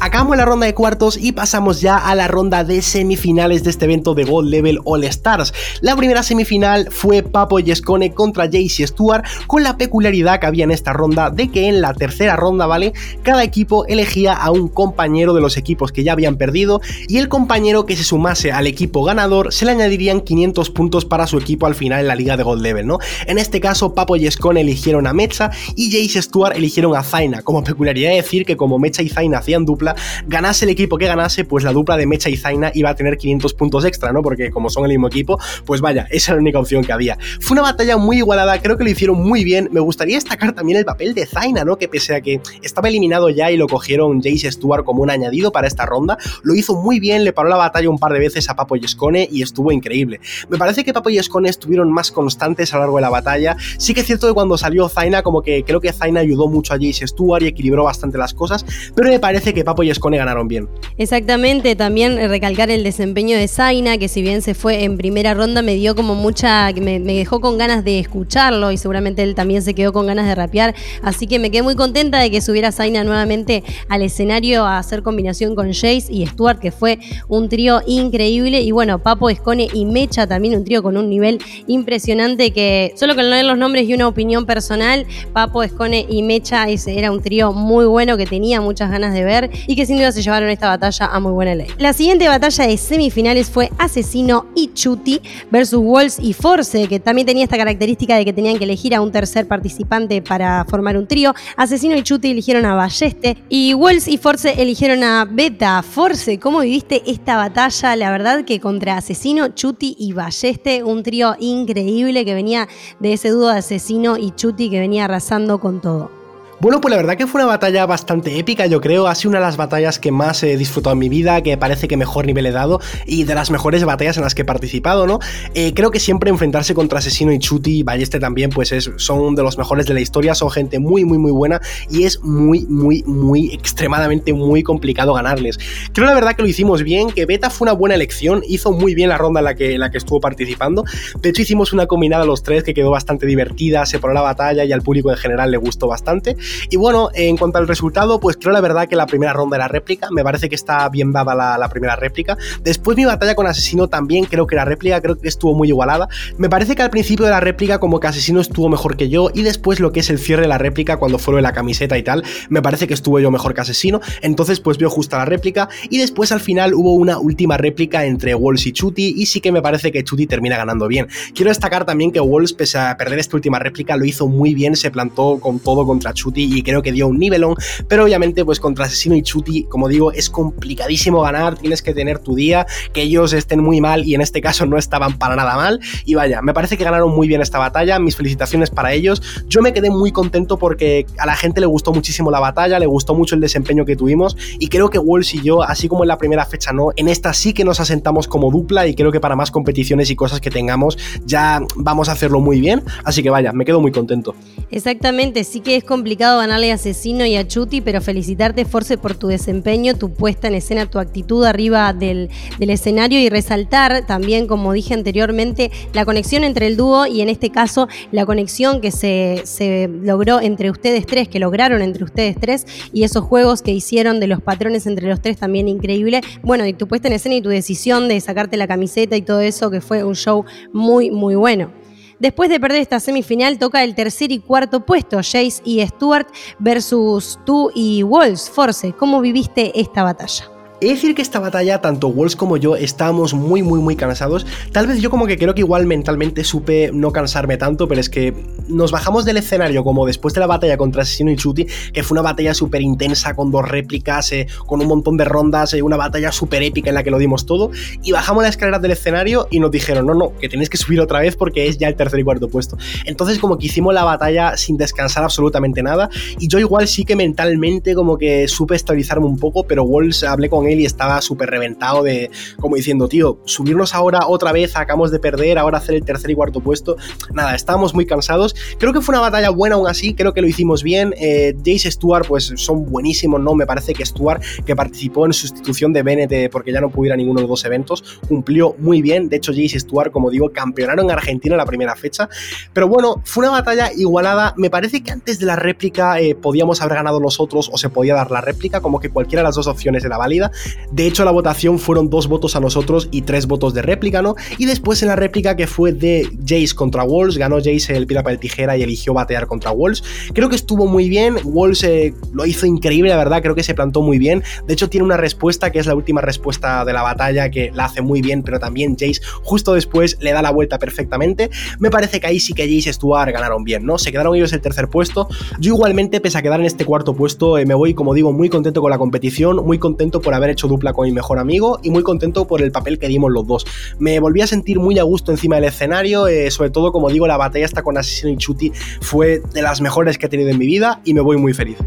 Acabamos 0.09 0.39
la 0.39 0.47
ronda 0.47 0.65
de 0.65 0.73
cuartos 0.73 1.19
y 1.19 1.33
pasamos 1.33 1.83
ya 1.83 1.99
a 1.99 2.15
la 2.15 2.29
ronda 2.29 2.65
de 2.65 2.81
semifinales 2.81 3.63
de 3.63 3.69
este 3.69 3.85
evento 3.85 4.15
de 4.15 4.25
Gold 4.25 4.49
Level 4.49 4.81
All 4.85 5.05
Stars. 5.05 5.53
La 5.83 5.95
primera 5.97 6.23
semifinal 6.23 6.89
fue 6.91 7.23
Papo 7.23 7.61
Yescone 7.61 8.15
contra 8.15 8.49
Jaycee 8.51 8.87
Stewart, 8.87 9.23
con 9.47 9.63
la 9.63 9.77
peculiaridad 9.77 10.41
que 10.41 10.47
había 10.47 10.65
en 10.65 10.71
esta 10.71 10.95
ronda 10.95 11.29
de 11.29 11.49
que 11.49 11.69
en 11.69 11.83
la 11.83 11.93
tercera 11.93 12.37
ronda, 12.37 12.65
¿vale? 12.65 12.95
Cada 13.23 13.45
equipo 13.45 13.85
elegía 13.85 14.33
a 14.33 14.51
un 14.51 14.69
compañero 14.69 15.35
de 15.35 15.43
los 15.43 15.59
equipos 15.59 15.93
que 15.93 16.03
ya 16.03 16.13
habían 16.13 16.37
perdido 16.37 16.81
y 17.07 17.19
el 17.19 17.29
compañero 17.29 17.85
que 17.85 17.95
se 17.95 18.03
sumase 18.03 18.51
al 18.51 18.67
equipo 18.67 19.05
ganador 19.05 19.53
se 19.53 19.67
le 19.67 19.73
añadirían 19.73 20.23
500 20.23 20.71
puntos 20.71 21.05
para 21.05 21.27
su 21.27 21.37
equipo 21.37 21.67
al 21.67 21.75
final 21.75 22.01
en 22.01 22.09
la 22.09 22.15
liga 22.15 22.39
de 22.39 22.45
Gold 22.45 22.63
Level, 22.63 22.87
¿no? 22.87 22.99
En 23.27 23.37
este 23.37 23.61
caso, 23.61 23.93
Papo 23.93 24.17
y 24.17 24.27
Escone 24.27 24.63
eligieron 24.63 25.07
a 25.07 25.13
Mecha 25.13 25.51
y 25.77 25.93
Jaycee 25.93 26.23
Stewart 26.23 26.57
eligieron 26.57 26.97
a 26.97 27.03
Zaina, 27.03 27.43
como 27.43 27.63
peculiaridad 27.63 28.13
decir 28.13 28.47
que 28.47 28.57
como 28.57 28.79
Mecha 28.79 29.03
y 29.03 29.11
Zaina 29.11 29.37
hacían 29.37 29.67
dupla, 29.67 29.97
ganase 30.27 30.65
el 30.65 30.71
equipo 30.71 30.99
que 30.99 31.07
ganase, 31.07 31.45
pues 31.45 31.65
la 31.65 31.73
dupla 31.73 31.97
de 31.97 32.07
Mecha 32.07 32.31
y 32.31 32.37
Zaina 32.37 32.71
iba 32.75 32.91
a 32.91 32.95
tener 32.95 33.17
500 33.17 33.55
puntos 33.55 33.85
extra, 33.85 34.13
¿no? 34.13 34.23
Porque 34.23 34.51
como 34.51 34.71
son 34.71 34.85
el 34.85 34.91
mismo 34.91 35.09
equipo, 35.09 35.39
pues 35.65 35.81
vaya, 35.81 36.07
esa 36.11 36.33
era 36.33 36.37
la 36.37 36.43
única 36.43 36.59
opción 36.59 36.85
que 36.85 36.93
había. 36.93 37.19
Fue 37.41 37.55
una 37.55 37.63
batalla 37.63 37.97
muy 37.97 38.19
igualada, 38.19 38.61
creo 38.61 38.77
que 38.77 38.85
lo 38.85 38.91
hicieron 38.91 39.21
muy 39.21 39.45
bien. 39.45 39.69
Me 39.73 39.81
gustaría 39.81 40.17
destacar 40.17 40.53
también 40.53 40.79
el 40.79 40.85
papel 40.85 41.15
de 41.15 41.27
Zaina, 41.27 41.65
¿no? 41.65 41.77
Que 41.77 41.89
pese 41.89 42.15
a 42.15 42.21
que 42.21 42.41
estaba 42.63 42.89
eliminado 42.89 43.31
ya 43.31 43.51
y 43.51 43.57
lo 43.57 43.67
cogieron 43.67 44.21
Jace 44.23 44.53
Stewart 44.53 44.85
como 44.85 45.03
un 45.03 45.11
añadido 45.11 45.53
para 45.53 45.67
esta 45.67 45.87
ronda, 45.87 46.19
lo 46.43 46.55
hizo 46.55 46.75
muy 46.75 47.01
bien, 47.01 47.25
le 47.25 47.33
paró 47.33 47.49
la 47.49 47.57
batalla 47.57 47.89
un 47.89 47.99
par 47.99 48.13
de 48.13 48.19
veces 48.19 48.49
a 48.49 48.57
Papo 48.57 48.77
y 48.77 48.85
Escone 48.85 49.29
y 49.31 49.43
estuvo 49.43 49.73
increíble. 49.73 50.21
Me 50.49 50.59
parece 50.59 50.85
que 50.85 50.93
Papo 50.93 51.11
y 51.11 51.19
Escone 51.19 51.49
estuvieron 51.49 51.93
más 51.93 52.11
constantes 52.11 52.73
a 52.73 52.77
lo 52.77 52.83
largo 52.83 52.97
de 52.97 53.03
la 53.03 53.11
batalla. 53.11 53.57
Sí 53.79 53.95
que 53.95 54.01
es 54.01 54.07
cierto 54.07 54.27
que 54.27 54.35
cuando 54.35 54.57
salió 54.59 54.89
Zaina, 54.89 55.23
como 55.23 55.43
que 55.43 55.65
creo 55.65 55.81
que 55.81 55.93
Zaina 55.93 56.21
ayudó 56.21 56.49
mucho 56.49 56.75
a 56.75 56.77
Jace 56.77 57.07
Stewart 57.07 57.43
y 57.43 57.47
equilibró 57.47 57.85
bastante 57.85 58.19
las 58.19 58.35
cosas, 58.35 58.65
pero 58.95 59.09
me 59.09 59.19
parece 59.19 59.55
que 59.55 59.65
Papo 59.65 59.83
y 59.89 59.91
Escone 59.91 60.19
ganaron 60.19 60.49
bien. 60.49 60.69
Exactamente, 60.99 61.75
también 61.75 62.17
recalcar 62.29 62.71
el 62.71 62.85
desempeño 62.85 63.37
de 63.37 63.49
Zaina, 63.49 63.99
que 63.99 64.09
si 64.09 64.23
bien 64.23 64.43
se 64.43 64.55
fue 64.55 64.85
en 64.85 64.97
primera 64.99 65.35
ronda, 65.35 65.63
me 65.63 65.75
dio 65.75 65.95
como 65.95 66.15
mucha, 66.15 66.71
me, 66.73 67.01
dejó 67.01 67.41
con 67.41 67.57
ganas 67.59 67.85
de 67.85 67.99
escucharlo 67.99 68.71
y 68.71 68.77
seguramente 68.77 69.23
él 69.23 69.35
también 69.35 69.63
se 69.63 69.75
quedó 69.75 69.93
con 69.93 70.07
ganas 70.07 70.27
de 70.27 70.35
rapear. 70.35 70.75
Así 71.03 71.27
que 71.27 71.39
me 71.39 71.51
quedé 71.51 71.63
muy 71.63 71.75
contenta 71.75 72.21
de 72.21 72.31
que 72.31 72.41
subiera 72.41 72.71
Zaina 72.71 73.03
nuevamente 73.03 73.65
al 73.89 74.03
escenario 74.03 74.65
a 74.65 74.79
hacer 74.79 75.03
combinación 75.03 75.55
con 75.55 75.69
Jace 75.69 76.07
y 76.11 76.27
Stuart, 76.27 76.59
que 76.59 76.71
fue 76.71 76.99
un 77.29 77.49
trío 77.49 77.81
increíble. 77.87 78.61
Y 78.61 78.71
bueno, 78.73 79.03
Papo, 79.03 79.31
Escone 79.31 79.69
y 79.73 79.87
Mecha 79.87 80.27
también 80.27 80.55
un 80.55 80.65
trío 80.65 80.83
con 80.83 80.97
un 80.97 81.09
nivel 81.09 81.39
impresionante 81.67 82.51
que 82.53 82.93
solo 82.97 83.15
con 83.15 83.31
leer 83.31 83.47
los 83.47 83.57
nombres 83.57 83.89
y 83.89 83.95
una 83.95 84.07
opinión 84.07 84.45
personal, 84.45 85.07
Papo, 85.33 85.63
Escone 85.63 86.05
y 86.09 86.23
Mecha 86.23 86.67
era 86.69 87.11
un 87.11 87.23
trío 87.23 87.53
muy 87.55 87.87
bueno 87.87 88.19
que 88.19 88.27
tenía 88.27 88.61
muchas 88.61 88.91
ganas 88.91 89.15
de 89.15 89.25
ver 89.25 89.51
y 89.67 89.77
que 89.79 89.87
sin 89.87 89.97
duda 89.97 90.11
se 90.11 90.23
llevaron 90.23 90.49
esta 90.49 90.67
batalla 90.67 91.07
a 91.07 91.21
muy 91.21 91.31
buena 91.31 91.55
ley. 91.55 91.69
La 91.79 91.93
siguiente 91.93 92.27
batalla 92.27 92.67
de 92.67 92.77
semifinales 92.77 93.49
fue 93.49 93.71
Asesino 93.79 94.47
y 94.57 94.73
Chuti 94.75 95.23
versus 95.53 95.79
Walls 95.81 96.19
y 96.19 96.33
Force, 96.33 96.89
que 96.89 96.99
también 96.99 97.29
tenía 97.29 97.45
esta 97.45 97.57
característica 97.57 98.17
de 98.17 98.25
que 98.25 98.33
tenían 98.33 98.59
que 98.59 98.65
elegir 98.65 98.93
a 98.93 99.01
un 99.01 99.13
tercer 99.13 99.47
participante 99.47 100.21
para 100.21 100.65
formar 100.65 100.97
un 100.97 101.07
trío. 101.07 101.33
Asesino 101.57 101.95
y 101.95 102.03
Chuti 102.03 102.33
eligieron 102.33 102.67
a 102.67 102.75
Balleste 102.75 103.37
y 103.49 103.73
Walls 103.75 104.09
y 104.09 104.19
Force 104.19 104.61
eligieron 104.61 105.05
a 105.05 105.25
Beta. 105.31 105.81
Force, 105.85 106.41
¿cómo 106.41 106.59
viviste 106.59 107.05
esta 107.07 107.37
batalla? 107.37 107.95
La 107.95 108.11
verdad 108.11 108.45
que 108.45 108.59
contra 108.59 108.97
Asesino, 108.97 109.51
Chuti 109.51 109.95
y 109.97 110.13
Balleste, 110.13 110.83
un 110.83 111.05
trío 111.05 111.37
increíble 111.39 112.25
que 112.25 112.35
venía 112.35 112.67
de 112.99 113.13
ese 113.13 113.29
dúo 113.29 113.47
de 113.47 113.59
Asesino 113.59 114.17
y 114.17 114.33
Chuti 114.33 114.71
que 114.71 114.81
venía 114.81 115.05
arrasando 115.05 115.61
con 115.61 115.81
todo. 115.81 116.18
Bueno, 116.61 116.81
pues 116.81 116.91
la 116.91 116.97
verdad 116.97 117.17
que 117.17 117.29
fue 117.29 117.41
una 117.41 117.47
batalla 117.47 117.87
bastante 117.87 118.37
épica, 118.37 118.67
yo 118.67 118.81
creo. 118.81 119.07
Ha 119.07 119.15
sido 119.15 119.31
una 119.31 119.39
de 119.39 119.45
las 119.45 119.57
batallas 119.57 120.01
que 120.01 120.11
más 120.11 120.43
he 120.43 120.57
disfrutado 120.57 120.95
en 120.95 120.99
mi 120.99 121.09
vida, 121.09 121.41
que 121.41 121.57
parece 121.57 121.87
que 121.87 121.97
mejor 121.97 122.27
nivel 122.27 122.47
he 122.47 122.51
dado 122.51 122.81
y 123.07 123.23
de 123.23 123.37
las 123.37 123.53
mejores 123.53 123.85
batallas 123.85 124.17
en 124.17 124.25
las 124.25 124.35
que 124.35 124.43
he 124.43 124.45
participado, 124.45 125.07
¿no? 125.07 125.21
Eh, 125.55 125.73
creo 125.73 125.93
que 125.93 126.01
siempre 126.01 126.31
enfrentarse 126.31 126.75
contra 126.75 126.99
Asesino 126.99 127.33
y 127.33 127.39
Chuti, 127.39 127.85
Balleste 127.85 128.19
también, 128.19 128.51
pues 128.51 128.73
es, 128.73 128.91
son 128.97 129.37
de 129.37 129.45
los 129.45 129.57
mejores 129.57 129.87
de 129.87 129.95
la 129.95 130.01
historia, 130.01 130.35
son 130.35 130.51
gente 130.51 130.81
muy, 130.81 131.05
muy, 131.05 131.19
muy 131.19 131.31
buena 131.31 131.61
y 131.91 132.03
es 132.03 132.21
muy, 132.25 132.67
muy, 132.67 133.05
muy, 133.07 133.55
extremadamente 133.55 134.33
muy 134.33 134.65
complicado 134.65 135.15
ganarles. 135.15 135.61
Creo 135.93 136.09
la 136.09 136.15
verdad 136.15 136.35
que 136.35 136.43
lo 136.43 136.49
hicimos 136.49 136.83
bien, 136.83 137.13
que 137.13 137.25
Beta 137.25 137.51
fue 137.51 137.67
una 137.67 137.73
buena 137.73 137.95
elección, 137.95 138.43
hizo 138.49 138.73
muy 138.73 138.97
bien 138.97 139.11
la 139.11 139.17
ronda 139.17 139.39
en 139.39 139.45
la 139.45 139.55
que, 139.55 139.75
en 139.75 139.81
la 139.81 139.93
que 139.93 139.99
estuvo 139.99 140.21
participando. 140.21 140.83
De 141.21 141.29
hecho, 141.29 141.41
hicimos 141.41 141.73
una 141.73 141.87
combinada 141.87 142.25
los 142.25 142.43
tres 142.43 142.65
que 142.65 142.75
quedó 142.75 142.91
bastante 142.91 143.27
divertida, 143.27 143.87
se 143.87 144.01
paró 144.01 144.13
la 144.13 144.23
batalla 144.23 144.65
y 144.65 144.73
al 144.73 144.83
público 144.83 145.13
en 145.13 145.19
general 145.19 145.53
le 145.53 145.57
gustó 145.57 145.87
bastante. 145.87 146.37
Y 146.71 146.77
bueno, 146.77 147.09
en 147.15 147.37
cuanto 147.37 147.59
al 147.59 147.69
resultado, 147.69 148.21
pues 148.21 148.37
creo 148.37 148.53
la 148.53 148.61
verdad 148.61 148.89
que 148.89 148.97
la 148.97 149.07
primera 149.07 149.33
ronda 149.33 149.57
era 149.57 149.69
réplica, 149.69 150.09
me 150.11 150.23
parece 150.23 150.49
que 150.49 150.55
está 150.55 150.89
bien 150.89 151.13
dada 151.13 151.35
la, 151.35 151.69
primera 151.69 151.97
réplica. 151.97 152.37
Después 152.63 152.97
mi 152.97 153.05
batalla 153.05 153.35
con 153.35 153.47
Asesino 153.47 153.89
también 153.89 154.25
creo 154.25 154.47
que 154.47 154.57
la 154.57 154.65
réplica, 154.65 155.01
creo 155.01 155.19
que 155.19 155.29
estuvo 155.29 155.55
muy 155.55 155.69
igualada. 155.69 156.09
Me 156.37 156.49
parece 156.49 156.75
que 156.75 156.83
al 156.83 156.91
principio 156.91 157.27
de 157.27 157.31
la 157.31 157.41
réplica 157.41 157.79
como 157.79 158.01
que 158.01 158.07
Asesino 158.07 158.41
estuvo 158.41 158.69
mejor 158.69 158.97
que 158.97 159.09
yo 159.09 159.31
y 159.33 159.43
después 159.43 159.81
lo 159.81 159.93
que 159.93 160.01
es 160.01 160.11
el 160.11 160.19
cierre 160.19 160.43
de 160.43 160.49
la 160.49 160.59
réplica 160.59 160.97
cuando 160.97 161.19
fue 161.19 161.41
la 161.41 161.53
camiseta 161.53 161.99
y 161.99 162.03
tal, 162.03 162.25
me 162.49 162.63
parece 162.63 162.87
que 162.87 162.95
estuvo 162.95 163.21
yo 163.21 163.31
mejor 163.31 163.55
que 163.55 163.61
Asesino, 163.61 164.01
entonces 164.23 164.61
pues 164.61 164.79
veo 164.79 164.91
justa 164.91 165.19
la 165.19 165.25
réplica 165.25 165.69
y 165.91 165.99
después 165.99 166.33
al 166.33 166.41
final 166.41 166.75
hubo 166.75 166.95
una 166.95 167.19
última 167.19 167.57
réplica 167.57 168.05
entre 168.07 168.35
Walls 168.35 168.67
y 168.67 168.73
Chuti 168.73 169.15
y 169.17 169.27
sí 169.27 169.41
que 169.41 169.53
me 169.53 169.63
parece 169.63 169.93
que 169.93 170.03
Chuti 170.03 170.27
termina 170.27 170.57
ganando 170.57 170.89
bien. 170.89 171.09
Quiero 171.35 171.51
destacar 171.51 171.85
también 171.85 172.13
que 172.13 172.21
Walls 172.21 172.53
pese 172.53 172.79
a 172.79 172.97
perder 172.97 173.19
esta 173.19 173.37
última 173.37 173.59
réplica 173.59 173.97
lo 173.97 174.05
hizo 174.05 174.27
muy 174.27 174.55
bien, 174.55 174.77
se 174.77 174.91
plantó 174.91 175.39
con 175.41 175.59
todo 175.59 175.87
contra 175.87 176.15
Chuti 176.15 176.38
Y 176.45 176.63
creo 176.63 176.83
que 176.83 176.93
dio 176.93 177.09
un 177.09 177.19
nivelón, 177.19 177.55
pero 177.89 178.05
obviamente 178.05 178.45
pues 178.45 178.61
contra 178.61 178.85
Asesino 178.87 179.15
y 179.15 179.23
Chuti, 179.23 179.65
como 179.65 179.89
digo, 179.89 180.13
es 180.13 180.31
complicadísimo 180.31 181.21
ganar, 181.23 181.59
tienes 181.59 181.83
que 181.83 181.95
tener 181.95 182.19
tu 182.19 182.35
día, 182.35 182.67
que 182.93 183.03
ellos 183.03 183.33
estén 183.33 183.61
muy 183.61 183.81
mal 183.81 184.05
y 184.05 184.15
en 184.15 184.21
este 184.21 184.41
caso 184.41 184.67
no 184.67 184.79
estaban 184.79 185.19
para 185.19 185.37
nada 185.37 185.57
mal 185.57 185.81
y 186.05 186.15
vaya, 186.15 186.43
me 186.43 186.55
parece 186.55 186.77
que 186.77 186.85
ganaron 186.85 187.15
muy 187.15 187.29
bien 187.29 187.41
esta 187.41 187.59
batalla, 187.59 187.99
mis 187.99 188.17
felicitaciones 188.17 188.71
para 188.71 188.93
ellos, 188.93 189.23
yo 189.47 189.63
me 189.63 189.73
quedé 189.73 189.91
muy 189.91 190.13
contento 190.13 190.59
porque 190.59 191.07
a 191.19 191.27
la 191.27 191.37
gente 191.37 191.61
le 191.61 191.67
gustó 191.67 191.93
muchísimo 191.93 192.31
la 192.31 192.41
batalla, 192.41 192.79
le 192.79 192.87
gustó 192.87 193.15
mucho 193.15 193.35
el 193.35 193.41
desempeño 193.41 193.85
que 193.85 193.97
tuvimos 193.97 194.37
y 194.59 194.69
creo 194.69 194.91
que 194.91 194.99
Wolves 194.99 195.35
y 195.35 195.43
yo, 195.43 195.63
así 195.63 195.89
como 195.89 196.05
en 196.05 196.09
la 196.09 196.19
primera 196.19 196.45
fecha 196.45 196.73
no, 196.73 196.91
en 196.97 197.09
esta 197.09 197.33
sí 197.33 197.53
que 197.53 197.65
nos 197.65 197.81
asentamos 197.81 198.29
como 198.29 198.51
dupla 198.51 198.87
y 198.87 198.95
creo 198.95 199.13
que 199.13 199.21
para 199.21 199.37
más 199.37 199.51
competiciones 199.51 200.11
y 200.11 200.17
cosas 200.17 200.41
que 200.41 200.51
tengamos 200.51 200.99
ya 201.25 201.61
vamos 201.77 202.09
a 202.09 202.13
hacerlo 202.13 202.41
muy 202.41 202.61
bien, 202.61 202.83
así 203.05 203.23
que 203.23 203.31
vaya, 203.31 203.53
me 203.53 203.65
quedo 203.65 203.81
muy 203.81 203.93
contento. 203.93 204.35
Exactamente, 204.71 205.45
sí 205.45 205.61
que 205.61 205.77
es 205.77 205.85
complicado 205.85 206.28
ganarle 206.37 206.71
a 206.71 206.75
Asesino 206.75 207.25
y 207.25 207.37
a 207.37 207.49
Chuti, 207.49 207.81
pero 207.81 208.01
felicitarte, 208.01 208.65
Force, 208.67 208.99
por 208.99 209.15
tu 209.15 209.29
desempeño, 209.29 209.97
tu 209.97 210.13
puesta 210.13 210.49
en 210.49 210.55
escena, 210.55 210.87
tu 210.87 210.99
actitud 210.99 211.45
arriba 211.45 211.93
del, 211.93 212.31
escenario 212.59 213.19
y 213.19 213.31
resaltar 213.31 214.07
también, 214.07 214.47
como 214.47 214.73
dije 214.73 214.93
anteriormente, 214.93 215.71
la 215.95 216.05
conexión 216.05 216.45
entre 216.45 216.67
el 216.67 216.77
dúo 216.77 217.07
y 217.07 217.23
en 217.23 217.31
este 217.31 217.51
caso 217.51 217.89
la 218.13 218.27
conexión 218.27 218.81
que 218.81 218.91
se, 218.91 219.43
se 219.45 219.89
logró 219.89 220.41
entre 220.41 220.71
ustedes 220.71 221.07
tres, 221.07 221.29
que 221.29 221.39
lograron 221.39 221.81
entre 221.81 222.05
ustedes 222.05 222.37
tres 222.39 222.67
y 222.93 223.05
esos 223.05 223.25
juegos 223.25 223.63
que 223.63 223.73
hicieron 223.73 224.21
de 224.21 224.27
los 224.27 224.43
patrones 224.43 224.87
entre 224.87 225.09
los 225.09 225.23
tres 225.23 225.39
también 225.39 225.67
increíble. 225.69 226.21
Bueno, 226.43 226.67
y 226.67 226.75
tu 226.75 226.87
puesta 226.87 227.09
en 227.09 227.15
escena 227.15 227.37
y 227.37 227.43
tu 227.43 227.49
decisión 227.49 228.09
de 228.09 228.21
sacarte 228.21 228.57
la 228.57 228.69
camiseta 228.69 229.17
y 229.17 229.23
todo 229.23 229.41
eso, 229.41 229.71
que 229.71 229.81
fue 229.81 230.05
un 230.05 230.15
show 230.15 230.45
muy, 230.73 231.11
muy 231.11 231.35
bueno. 231.35 231.73
Después 232.19 232.51
de 232.51 232.59
perder 232.59 232.81
esta 232.81 232.99
semifinal, 233.01 233.59
toca 233.59 233.85
el 233.85 233.95
tercer 233.95 234.33
y 234.33 234.41
cuarto 234.41 234.85
puesto, 234.85 235.19
Jace 235.19 235.63
y 235.65 235.87
Stuart 235.87 236.29
versus 236.59 237.39
tú 237.45 237.71
y 237.75 238.03
Wolves. 238.03 238.51
Force, 238.51 238.93
¿cómo 238.93 239.21
viviste 239.21 239.79
esta 239.81 240.03
batalla? 240.03 240.58
He 240.81 240.87
de 240.87 240.93
decir 240.93 241.17
que 241.17 241.23
esta 241.23 241.41
batalla, 241.41 241.81
tanto 241.81 242.09
Wolves 242.09 242.37
como 242.37 242.57
yo, 242.57 242.77
estábamos 242.77 243.35
muy, 243.35 243.65
muy, 243.65 243.81
muy 243.81 243.97
cansados. 243.97 244.47
Tal 244.71 244.87
vez 244.87 245.01
yo 245.01 245.11
como 245.11 245.27
que 245.27 245.37
creo 245.37 245.53
que 245.53 245.63
igual 245.63 245.87
mentalmente 245.87 246.45
supe 246.45 246.93
no 246.93 247.11
cansarme 247.11 247.57
tanto, 247.57 247.89
pero 247.89 248.01
es 248.01 248.09
que 248.09 248.33
nos 248.69 248.93
bajamos 248.93 249.25
del 249.25 249.39
escenario 249.39 249.83
como 249.83 250.07
después 250.07 250.35
de 250.35 250.41
la 250.41 250.47
batalla 250.47 250.77
contra 250.77 251.03
Asesino 251.03 251.33
y 251.33 251.37
Chuti, 251.37 251.67
que 251.93 252.05
fue 252.05 252.15
una 252.15 252.23
batalla 252.23 252.55
súper 252.55 252.81
intensa 252.81 253.35
con 253.35 253.51
dos 253.51 253.69
réplicas, 253.69 254.31
eh, 254.31 254.47
con 254.67 254.81
un 254.81 254.87
montón 254.87 255.17
de 255.17 255.25
rondas, 255.25 255.75
eh, 255.75 255.83
una 255.83 255.97
batalla 255.97 256.31
súper 256.31 256.63
épica 256.63 256.91
en 256.91 256.95
la 256.95 257.03
que 257.03 257.11
lo 257.11 257.19
dimos 257.19 257.45
todo, 257.45 257.73
y 258.05 258.13
bajamos 258.13 258.45
las 258.45 258.51
escaleras 258.51 258.81
del 258.81 258.93
escenario 258.93 259.49
y 259.51 259.59
nos 259.59 259.73
dijeron, 259.73 260.07
no, 260.07 260.15
no, 260.15 260.37
que 260.37 260.49
tenéis 260.49 260.71
que 260.71 260.77
subir 260.77 261.01
otra 261.01 261.19
vez 261.19 261.35
porque 261.35 261.67
es 261.67 261.79
ya 261.79 261.89
el 261.89 261.97
tercer 261.97 262.21
y 262.21 262.23
cuarto 262.23 262.49
puesto. 262.49 262.79
Entonces 263.05 263.41
como 263.41 263.59
que 263.59 263.67
hicimos 263.67 263.95
la 263.95 264.05
batalla 264.05 264.57
sin 264.57 264.77
descansar 264.77 265.25
absolutamente 265.25 265.83
nada, 265.83 266.09
y 266.39 266.47
yo 266.47 266.61
igual 266.61 266.87
sí 266.87 267.05
que 267.05 267.17
mentalmente 267.17 267.97
como 267.97 268.17
que 268.17 268.47
supe 268.47 268.77
estabilizarme 268.77 269.27
un 269.27 269.41
poco, 269.41 269.65
pero 269.65 269.85
Wolves 269.85 270.23
hablé 270.23 270.49
con 270.49 270.68
y 270.77 270.85
estaba 270.85 271.21
súper 271.23 271.51
reventado 271.51 272.03
de, 272.03 272.31
como 272.61 272.77
diciendo, 272.77 273.09
tío, 273.09 273.41
subirnos 273.45 273.95
ahora 273.95 274.27
otra 274.27 274.53
vez, 274.53 274.77
acabamos 274.77 275.11
de 275.11 275.19
perder, 275.19 275.59
ahora 275.59 275.79
hacer 275.79 275.95
el 275.95 276.05
tercer 276.05 276.31
y 276.31 276.35
cuarto 276.35 276.61
puesto. 276.61 276.97
Nada, 277.33 277.55
estábamos 277.55 277.95
muy 277.95 278.07
cansados. 278.07 278.55
Creo 278.79 278.93
que 278.93 279.01
fue 279.01 279.15
una 279.15 279.21
batalla 279.21 279.51
buena 279.51 279.77
aún 279.77 279.89
así, 279.89 280.15
creo 280.15 280.35
que 280.35 280.41
lo 280.41 280.49
hicimos 280.49 280.83
bien. 280.83 281.15
Eh, 281.19 281.55
Jace 281.65 281.91
Stuart, 281.91 282.27
pues 282.27 282.53
son 282.57 282.85
buenísimos, 282.91 283.41
¿no? 283.41 283.55
Me 283.55 283.67
parece 283.67 283.95
que 283.95 284.05
Stuart, 284.05 284.43
que 284.65 284.77
participó 284.77 285.27
en 285.27 285.33
sustitución 285.33 285.93
de 285.93 286.03
Bennett 286.03 286.51
porque 286.51 286.73
ya 286.73 286.81
no 286.81 286.91
pudiera 286.91 287.17
ninguno 287.17 287.39
de 287.39 287.43
los 287.43 287.51
dos 287.51 287.65
eventos, 287.65 288.21
cumplió 288.29 288.75
muy 288.79 289.03
bien. 289.03 289.29
De 289.29 289.37
hecho, 289.37 289.53
Jace 289.53 289.81
Stuart, 289.81 290.13
como 290.13 290.31
digo, 290.31 290.53
campeonaron 290.53 291.07
en 291.07 291.11
Argentina 291.11 291.55
en 291.55 291.59
la 291.59 291.67
primera 291.67 291.95
fecha. 291.97 292.29
Pero 292.73 292.89
bueno, 292.89 293.23
fue 293.25 293.45
una 293.45 293.53
batalla 293.53 293.91
igualada. 293.93 294.55
Me 294.57 294.71
parece 294.71 295.03
que 295.03 295.11
antes 295.11 295.39
de 295.39 295.47
la 295.47 295.57
réplica 295.57 296.21
eh, 296.21 296.35
podíamos 296.35 296.81
haber 296.81 296.97
ganado 296.97 297.21
nosotros 297.21 297.71
o 297.73 297.79
se 297.79 297.89
podía 297.89 298.15
dar 298.15 298.31
la 298.31 298.41
réplica, 298.41 298.81
como 298.81 299.01
que 299.01 299.11
cualquiera 299.11 299.43
de 299.43 299.49
las 299.49 299.55
dos 299.55 299.67
opciones 299.67 300.05
era 300.05 300.19
válida. 300.19 300.51
De 300.93 301.07
hecho, 301.07 301.25
la 301.25 301.31
votación 301.31 301.79
fueron 301.79 302.09
dos 302.09 302.29
votos 302.29 302.57
a 302.57 302.61
nosotros 302.61 303.09
y 303.11 303.23
tres 303.23 303.47
votos 303.47 303.75
de 303.75 303.83
réplica, 303.83 304.23
¿no? 304.23 304.35
Y 304.57 304.65
después 304.67 305.03
en 305.03 305.09
la 305.09 305.17
réplica 305.17 305.57
que 305.57 305.67
fue 305.67 305.93
de 305.93 306.29
Jace 306.47 306.75
contra 306.75 307.05
Walls, 307.05 307.37
ganó 307.37 307.57
Jace 307.57 307.97
el 307.97 308.07
piedra 308.07 308.29
el 308.31 308.39
tijera 308.39 308.77
y 308.77 308.83
eligió 308.83 309.15
batear 309.15 309.47
contra 309.47 309.71
Walls. 309.71 310.03
Creo 310.33 310.49
que 310.49 310.57
estuvo 310.57 310.87
muy 310.87 311.09
bien, 311.09 311.37
Walls 311.45 311.83
eh, 311.85 312.15
lo 312.33 312.47
hizo 312.47 312.67
increíble, 312.67 313.11
la 313.11 313.17
verdad, 313.17 313.43
creo 313.43 313.55
que 313.55 313.63
se 313.63 313.75
plantó 313.75 314.03
muy 314.03 314.19
bien. 314.19 314.43
De 314.67 314.75
hecho, 314.75 314.89
tiene 314.89 315.05
una 315.05 315.17
respuesta 315.17 315.71
que 315.71 315.79
es 315.79 315.87
la 315.87 315.95
última 315.95 316.21
respuesta 316.21 316.85
de 316.85 316.93
la 316.93 317.03
batalla 317.03 317.51
que 317.51 317.71
la 317.73 317.87
hace 317.87 318.03
muy 318.03 318.21
bien, 318.21 318.43
pero 318.43 318.59
también 318.59 318.97
Jace 318.99 319.21
justo 319.43 319.75
después 319.75 320.19
le 320.21 320.33
da 320.33 320.43
la 320.43 320.51
vuelta 320.51 320.79
perfectamente. 320.79 321.51
Me 321.79 321.91
parece 321.91 322.21
que 322.21 322.27
ahí 322.27 322.41
sí 322.41 322.53
que 322.53 322.63
Jace 322.63 322.91
y 322.91 322.93
Stuart 322.93 323.33
ganaron 323.33 323.65
bien, 323.65 323.85
¿no? 323.85 323.99
Se 323.99 324.13
quedaron 324.13 324.35
ellos 324.35 324.53
el 324.53 324.61
tercer 324.61 324.89
puesto. 324.89 325.29
Yo 325.59 325.75
igualmente, 325.75 326.21
pese 326.21 326.39
a 326.39 326.43
quedar 326.43 326.61
en 326.61 326.67
este 326.67 326.85
cuarto 326.85 327.15
puesto, 327.15 327.59
eh, 327.59 327.67
me 327.67 327.75
voy, 327.75 327.95
como 327.95 328.15
digo, 328.15 328.33
muy 328.33 328.49
contento 328.49 328.81
con 328.81 328.91
la 328.91 328.99
competición, 328.99 329.57
muy 329.65 329.79
contento 329.79 330.21
por 330.21 330.35
haber 330.35 330.48
hecho 330.49 330.69
dupla 330.69 330.93
con 330.93 331.07
mi 331.07 331.13
mejor 331.13 331.39
amigo 331.39 331.81
y 331.83 331.91
muy 331.91 332.03
contento 332.03 332.47
por 332.47 332.63
el 332.63 332.73
papel 332.73 332.99
que 332.99 333.09
dimos 333.09 333.31
los 333.33 333.47
dos. 333.47 333.67
Me 333.99 334.21
volví 334.21 334.41
a 334.41 334.47
sentir 334.47 334.79
muy 334.79 334.99
a 334.99 335.03
gusto 335.03 335.33
encima 335.33 335.57
del 335.57 335.65
escenario, 335.65 336.29
eh, 336.29 336.51
sobre 336.51 336.71
todo 336.71 336.93
como 336.93 337.09
digo, 337.09 337.27
la 337.27 337.37
batalla 337.37 337.65
esta 337.65 337.83
con 337.83 337.99
Asesino 337.99 338.33
y 338.33 338.37
Chuti 338.37 338.73
fue 339.01 339.41
de 339.53 339.63
las 339.63 339.81
mejores 339.81 340.19
que 340.19 340.27
he 340.27 340.29
tenido 340.29 340.51
en 340.51 340.59
mi 340.59 340.67
vida 340.67 341.01
y 341.05 341.15
me 341.15 341.21
voy 341.21 341.37
muy 341.37 341.55
feliz. 341.55 341.79